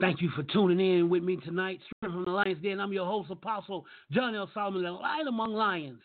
Thank 0.00 0.20
you 0.20 0.28
for 0.30 0.42
tuning 0.42 0.80
in 0.80 1.08
with 1.08 1.22
me 1.22 1.36
tonight. 1.36 1.80
Straight 1.86 2.12
from 2.12 2.24
the 2.24 2.30
Lions 2.30 2.62
Den, 2.62 2.80
I'm 2.80 2.92
your 2.92 3.06
host, 3.06 3.30
Apostle 3.30 3.86
John 4.12 4.34
L. 4.34 4.50
Solomon, 4.52 4.82
the 4.82 4.92
lion 4.92 5.26
among 5.26 5.54
lions. 5.54 6.02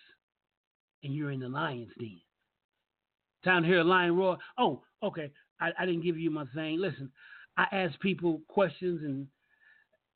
And 1.04 1.14
you're 1.14 1.32
in 1.32 1.42
the 1.42 1.50
Lions 1.50 1.90
Den. 2.00 2.22
Time 3.44 3.64
to 3.64 3.68
hear 3.68 3.80
a 3.80 3.84
lion 3.84 4.16
roar. 4.16 4.38
Oh, 4.58 4.82
okay. 5.04 5.30
I, 5.60 5.72
I 5.78 5.86
didn't 5.86 6.04
give 6.04 6.18
you 6.18 6.32
my 6.32 6.46
thing. 6.56 6.80
Listen, 6.80 7.12
I 7.58 7.66
ask 7.72 8.00
people 8.00 8.42
questions 8.48 9.02
and 9.04 9.28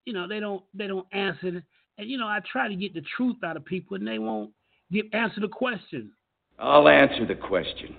you 0.05 0.13
know, 0.13 0.27
they 0.27 0.39
don't 0.39 0.63
they 0.73 0.87
don't 0.87 1.07
answer 1.11 1.47
it. 1.47 1.63
And 1.97 2.09
you 2.09 2.17
know, 2.17 2.27
I 2.27 2.39
try 2.49 2.67
to 2.67 2.75
get 2.75 2.93
the 2.93 3.03
truth 3.17 3.37
out 3.43 3.57
of 3.57 3.65
people 3.65 3.97
and 3.97 4.07
they 4.07 4.19
won't 4.19 4.51
get 4.91 5.13
answer 5.13 5.41
the 5.41 5.47
question. 5.47 6.11
I'll 6.59 6.87
answer 6.87 7.25
the 7.25 7.35
question. 7.35 7.95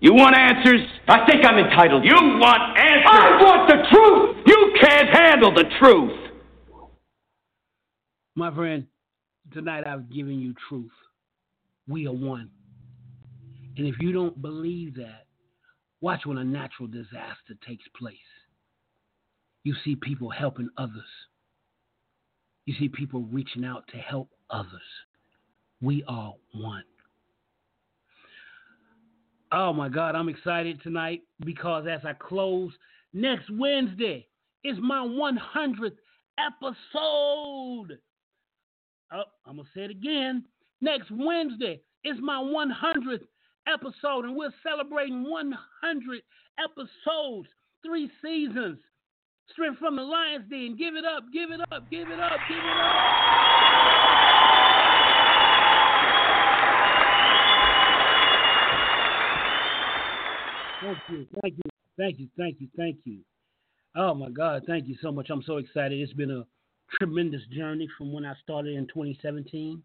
You 0.00 0.12
want 0.12 0.36
answers? 0.36 0.86
I 1.08 1.24
think 1.26 1.44
I'm 1.44 1.58
entitled. 1.58 2.04
You 2.04 2.14
want 2.14 2.78
answers? 2.78 3.10
I 3.10 3.42
want 3.42 3.64
the 3.68 3.80
truth! 3.88 4.44
You 4.46 4.55
can't 4.80 5.08
handle 5.08 5.54
the 5.54 5.64
truth! 5.78 6.12
My 8.34 8.54
friend, 8.54 8.86
tonight 9.52 9.86
I've 9.86 10.10
given 10.10 10.40
you 10.40 10.54
truth. 10.68 10.90
We 11.88 12.06
are 12.06 12.12
one. 12.12 12.50
And 13.76 13.86
if 13.86 13.94
you 14.00 14.12
don't 14.12 14.40
believe 14.40 14.96
that, 14.96 15.26
watch 16.00 16.26
when 16.26 16.38
a 16.38 16.44
natural 16.44 16.88
disaster 16.88 17.54
takes 17.66 17.84
place. 17.98 18.16
You 19.64 19.74
see 19.84 19.96
people 19.96 20.30
helping 20.30 20.68
others. 20.76 21.08
You 22.66 22.74
see 22.78 22.88
people 22.88 23.22
reaching 23.32 23.64
out 23.64 23.84
to 23.88 23.96
help 23.98 24.30
others. 24.50 24.70
We 25.80 26.04
are 26.08 26.34
one. 26.52 26.84
Oh 29.52 29.72
my 29.72 29.88
God, 29.88 30.14
I'm 30.14 30.28
excited 30.28 30.82
tonight 30.82 31.22
because 31.44 31.86
as 31.86 32.00
I 32.04 32.12
close, 32.12 32.72
next 33.12 33.48
Wednesday 33.50 34.26
is 34.66 34.76
my 34.80 34.98
100th 34.98 35.96
episode. 36.38 37.98
Oh, 39.12 39.22
I'm 39.46 39.56
going 39.56 39.66
to 39.66 39.70
say 39.74 39.84
it 39.84 39.90
again. 39.90 40.44
Next 40.80 41.10
Wednesday 41.10 41.80
is 42.04 42.16
my 42.20 42.42
100th 42.42 43.26
episode, 43.72 44.24
and 44.24 44.36
we're 44.36 44.52
celebrating 44.62 45.28
100 45.30 46.22
episodes, 46.58 47.48
three 47.84 48.10
seasons. 48.22 48.78
Strength 49.52 49.78
from 49.78 49.94
the 49.94 50.02
Lions 50.02 50.44
Den. 50.50 50.76
Give 50.76 50.96
it 50.96 51.04
up, 51.04 51.24
give 51.32 51.52
it 51.52 51.60
up, 51.60 51.88
give 51.88 52.08
it 52.08 52.18
up, 52.18 52.32
give 52.48 52.58
it 52.58 52.76
up. 52.80 52.96
Thank 60.82 60.98
you, 61.08 61.26
thank 61.40 61.54
you, 61.54 61.70
thank 61.96 62.18
you, 62.18 62.28
thank 62.36 62.60
you, 62.60 62.68
thank 62.76 62.96
you. 63.04 63.20
Oh 63.96 64.12
my 64.12 64.28
God, 64.28 64.64
thank 64.66 64.86
you 64.86 64.96
so 65.00 65.10
much. 65.10 65.30
I'm 65.30 65.42
so 65.42 65.56
excited. 65.56 65.98
It's 65.98 66.12
been 66.12 66.30
a 66.30 66.44
tremendous 66.98 67.40
journey 67.50 67.88
from 67.96 68.12
when 68.12 68.26
I 68.26 68.34
started 68.42 68.76
in 68.76 68.86
2017. 68.88 69.82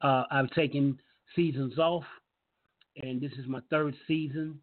Uh, 0.00 0.22
I've 0.30 0.50
taken 0.50 0.96
seasons 1.34 1.76
off, 1.76 2.04
and 3.02 3.20
this 3.20 3.32
is 3.32 3.48
my 3.48 3.58
third 3.68 3.96
season, 4.06 4.60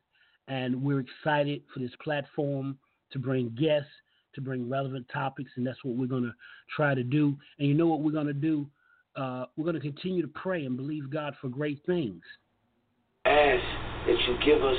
and 0.47 0.82
we're 0.82 1.01
excited 1.01 1.63
for 1.73 1.82
this 1.82 1.91
platform 2.01 2.77
to 3.11 3.19
bring 3.19 3.49
guests, 3.59 3.89
to 4.36 4.41
bring 4.41 4.69
relevant 4.69 5.07
topics, 5.11 5.51
and 5.57 5.67
that's 5.67 5.84
what 5.84 5.97
we're 5.97 6.07
going 6.07 6.23
to 6.23 6.34
try 6.73 6.95
to 6.95 7.03
do. 7.03 7.36
And 7.57 7.67
you 7.67 7.73
know 7.73 7.88
what 7.88 7.99
we're 7.99 8.11
going 8.11 8.27
to 8.27 8.34
do? 8.34 8.65
Uh, 9.17 9.45
we're 9.57 9.65
going 9.65 9.75
to 9.75 9.82
continue 9.82 10.21
to 10.21 10.30
pray 10.30 10.63
and 10.63 10.77
believe 10.77 11.09
God 11.09 11.36
for 11.41 11.49
great 11.49 11.82
things. 11.86 12.21
Ask 13.25 13.63
that 14.07 14.15
you 14.25 14.38
give 14.45 14.63
us 14.63 14.77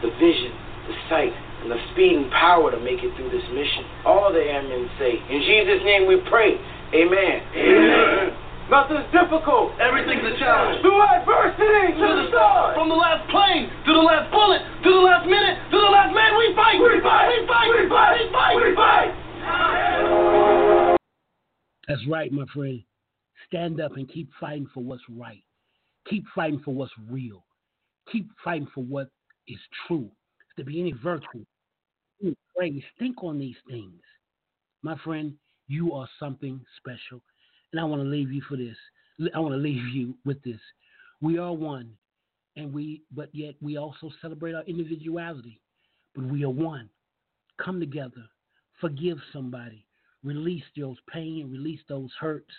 the 0.00 0.08
vision, 0.18 0.52
the 0.88 0.94
sight, 1.10 1.32
and 1.64 1.72
the 1.72 1.80
speed 1.92 2.20
and 2.20 2.30
power 2.30 2.70
to 2.70 2.78
make 2.78 3.00
it 3.00 3.10
through 3.16 3.32
this 3.32 3.44
mission. 3.56 3.88
All 4.04 4.28
the 4.28 4.44
airmen 4.44 4.84
say, 5.00 5.16
In 5.16 5.40
Jesus' 5.40 5.80
name 5.82 6.06
we 6.06 6.20
pray. 6.28 6.60
Amen. 6.92 7.40
Amen. 7.56 8.36
Nothing's 8.70 9.04
difficult. 9.12 9.76
Everything's 9.76 10.24
a 10.24 10.36
challenge. 10.40 10.80
Through 10.80 10.96
adversity 10.96 12.00
to, 12.00 12.06
the 12.16 12.28
stars. 12.32 12.76
From 12.76 12.88
the 12.88 12.96
last 12.96 13.28
plane 13.28 13.68
to 13.68 13.92
the 13.92 14.00
last 14.00 14.32
bullet 14.32 14.60
to 14.84 14.88
the 14.88 15.04
last 15.04 15.28
minute 15.28 15.58
to 15.68 15.76
the 15.76 15.90
last 15.92 16.14
man, 16.16 16.32
we 16.36 16.52
fight. 16.56 16.80
We 16.80 17.00
fight. 17.04 17.28
We 17.28 17.44
fight. 17.44 17.68
We 17.68 17.88
fight. 17.88 18.16
We 18.20 18.32
fight. 18.32 18.56
We 18.56 18.74
fight. 18.76 19.12
That's 21.88 22.00
right, 22.08 22.32
my 22.32 22.44
friend. 22.54 22.82
Stand 23.48 23.80
up 23.80 23.96
and 23.96 24.08
keep 24.08 24.30
fighting 24.40 24.66
for 24.72 24.82
what's 24.82 25.04
right. 25.10 25.42
Keep 26.08 26.24
fighting 26.34 26.60
for 26.64 26.72
what's 26.72 26.92
real. 27.10 27.44
Keep 28.10 28.30
fighting 28.42 28.68
for 28.74 28.82
what 28.84 29.08
is 29.46 29.58
true. 29.86 30.10
If 30.50 30.56
there 30.56 30.64
be 30.64 30.80
any 30.80 30.92
virtue, 30.92 31.44
praise, 32.56 32.82
think 32.98 33.22
on 33.22 33.38
these 33.38 33.56
things. 33.68 34.00
My 34.82 34.96
friend, 34.98 35.34
you 35.68 35.92
are 35.94 36.08
something 36.18 36.60
special. 36.78 37.20
And 37.72 37.80
I 37.80 37.84
want 37.84 38.02
to 38.02 38.08
leave 38.08 38.30
you 38.32 38.42
for 38.48 38.56
this. 38.56 38.76
I 39.34 39.38
want 39.38 39.52
to 39.54 39.58
leave 39.58 39.84
you 39.94 40.14
with 40.24 40.42
this. 40.42 40.60
We 41.20 41.38
are 41.38 41.52
one, 41.52 41.90
and 42.56 42.72
we, 42.72 43.02
but 43.14 43.28
yet 43.32 43.54
we 43.62 43.78
also 43.78 44.10
celebrate 44.20 44.54
our 44.54 44.64
individuality. 44.64 45.60
But 46.14 46.26
we 46.26 46.44
are 46.44 46.50
one. 46.50 46.88
Come 47.64 47.80
together, 47.80 48.28
forgive 48.80 49.18
somebody, 49.32 49.86
release 50.22 50.64
those 50.76 50.96
pain, 51.12 51.50
release 51.50 51.80
those 51.88 52.10
hurts, 52.18 52.52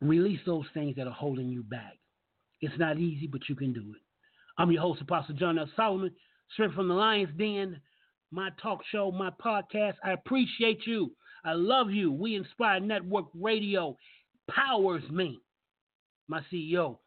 release 0.00 0.40
those 0.44 0.66
things 0.74 0.96
that 0.96 1.06
are 1.06 1.12
holding 1.12 1.48
you 1.48 1.62
back. 1.62 1.98
It's 2.60 2.78
not 2.78 2.98
easy, 2.98 3.26
but 3.26 3.48
you 3.48 3.54
can 3.54 3.72
do 3.72 3.80
it. 3.80 4.02
I'm 4.58 4.70
your 4.70 4.82
host, 4.82 5.00
Apostle 5.00 5.34
John 5.34 5.58
L. 5.58 5.68
Solomon, 5.76 6.12
straight 6.52 6.72
from 6.72 6.88
the 6.88 6.94
Lions 6.94 7.30
Den, 7.38 7.80
my 8.30 8.50
talk 8.60 8.80
show, 8.90 9.10
my 9.10 9.30
podcast. 9.30 9.94
I 10.04 10.12
appreciate 10.12 10.86
you. 10.86 11.12
I 11.44 11.52
love 11.54 11.90
you. 11.90 12.12
We 12.12 12.36
Inspire 12.36 12.80
Network 12.80 13.26
Radio 13.34 13.96
powers 14.50 15.02
me. 15.10 15.40
my 16.28 16.40
CEO, 16.52 16.98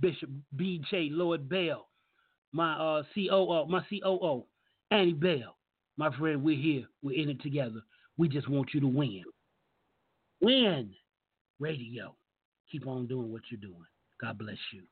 Bishop 0.00 0.30
B.J. 0.56 1.08
Lloyd 1.10 1.48
Bell, 1.48 1.88
my 2.52 2.74
uh, 2.74 3.02
COO, 3.14 3.66
my 3.66 3.84
COO, 3.88 4.44
Annie 4.90 5.14
Bell. 5.14 5.56
My 5.96 6.16
friend, 6.16 6.42
we're 6.42 6.56
here. 6.56 6.84
We're 7.02 7.20
in 7.20 7.30
it 7.30 7.42
together. 7.42 7.82
We 8.16 8.28
just 8.28 8.48
want 8.48 8.70
you 8.72 8.80
to 8.80 8.86
win. 8.86 9.22
Win 10.40 10.90
radio. 11.58 12.14
Keep 12.70 12.86
on 12.86 13.06
doing 13.06 13.30
what 13.30 13.42
you're 13.50 13.60
doing. 13.60 13.84
God 14.20 14.38
bless 14.38 14.56
you. 14.72 14.82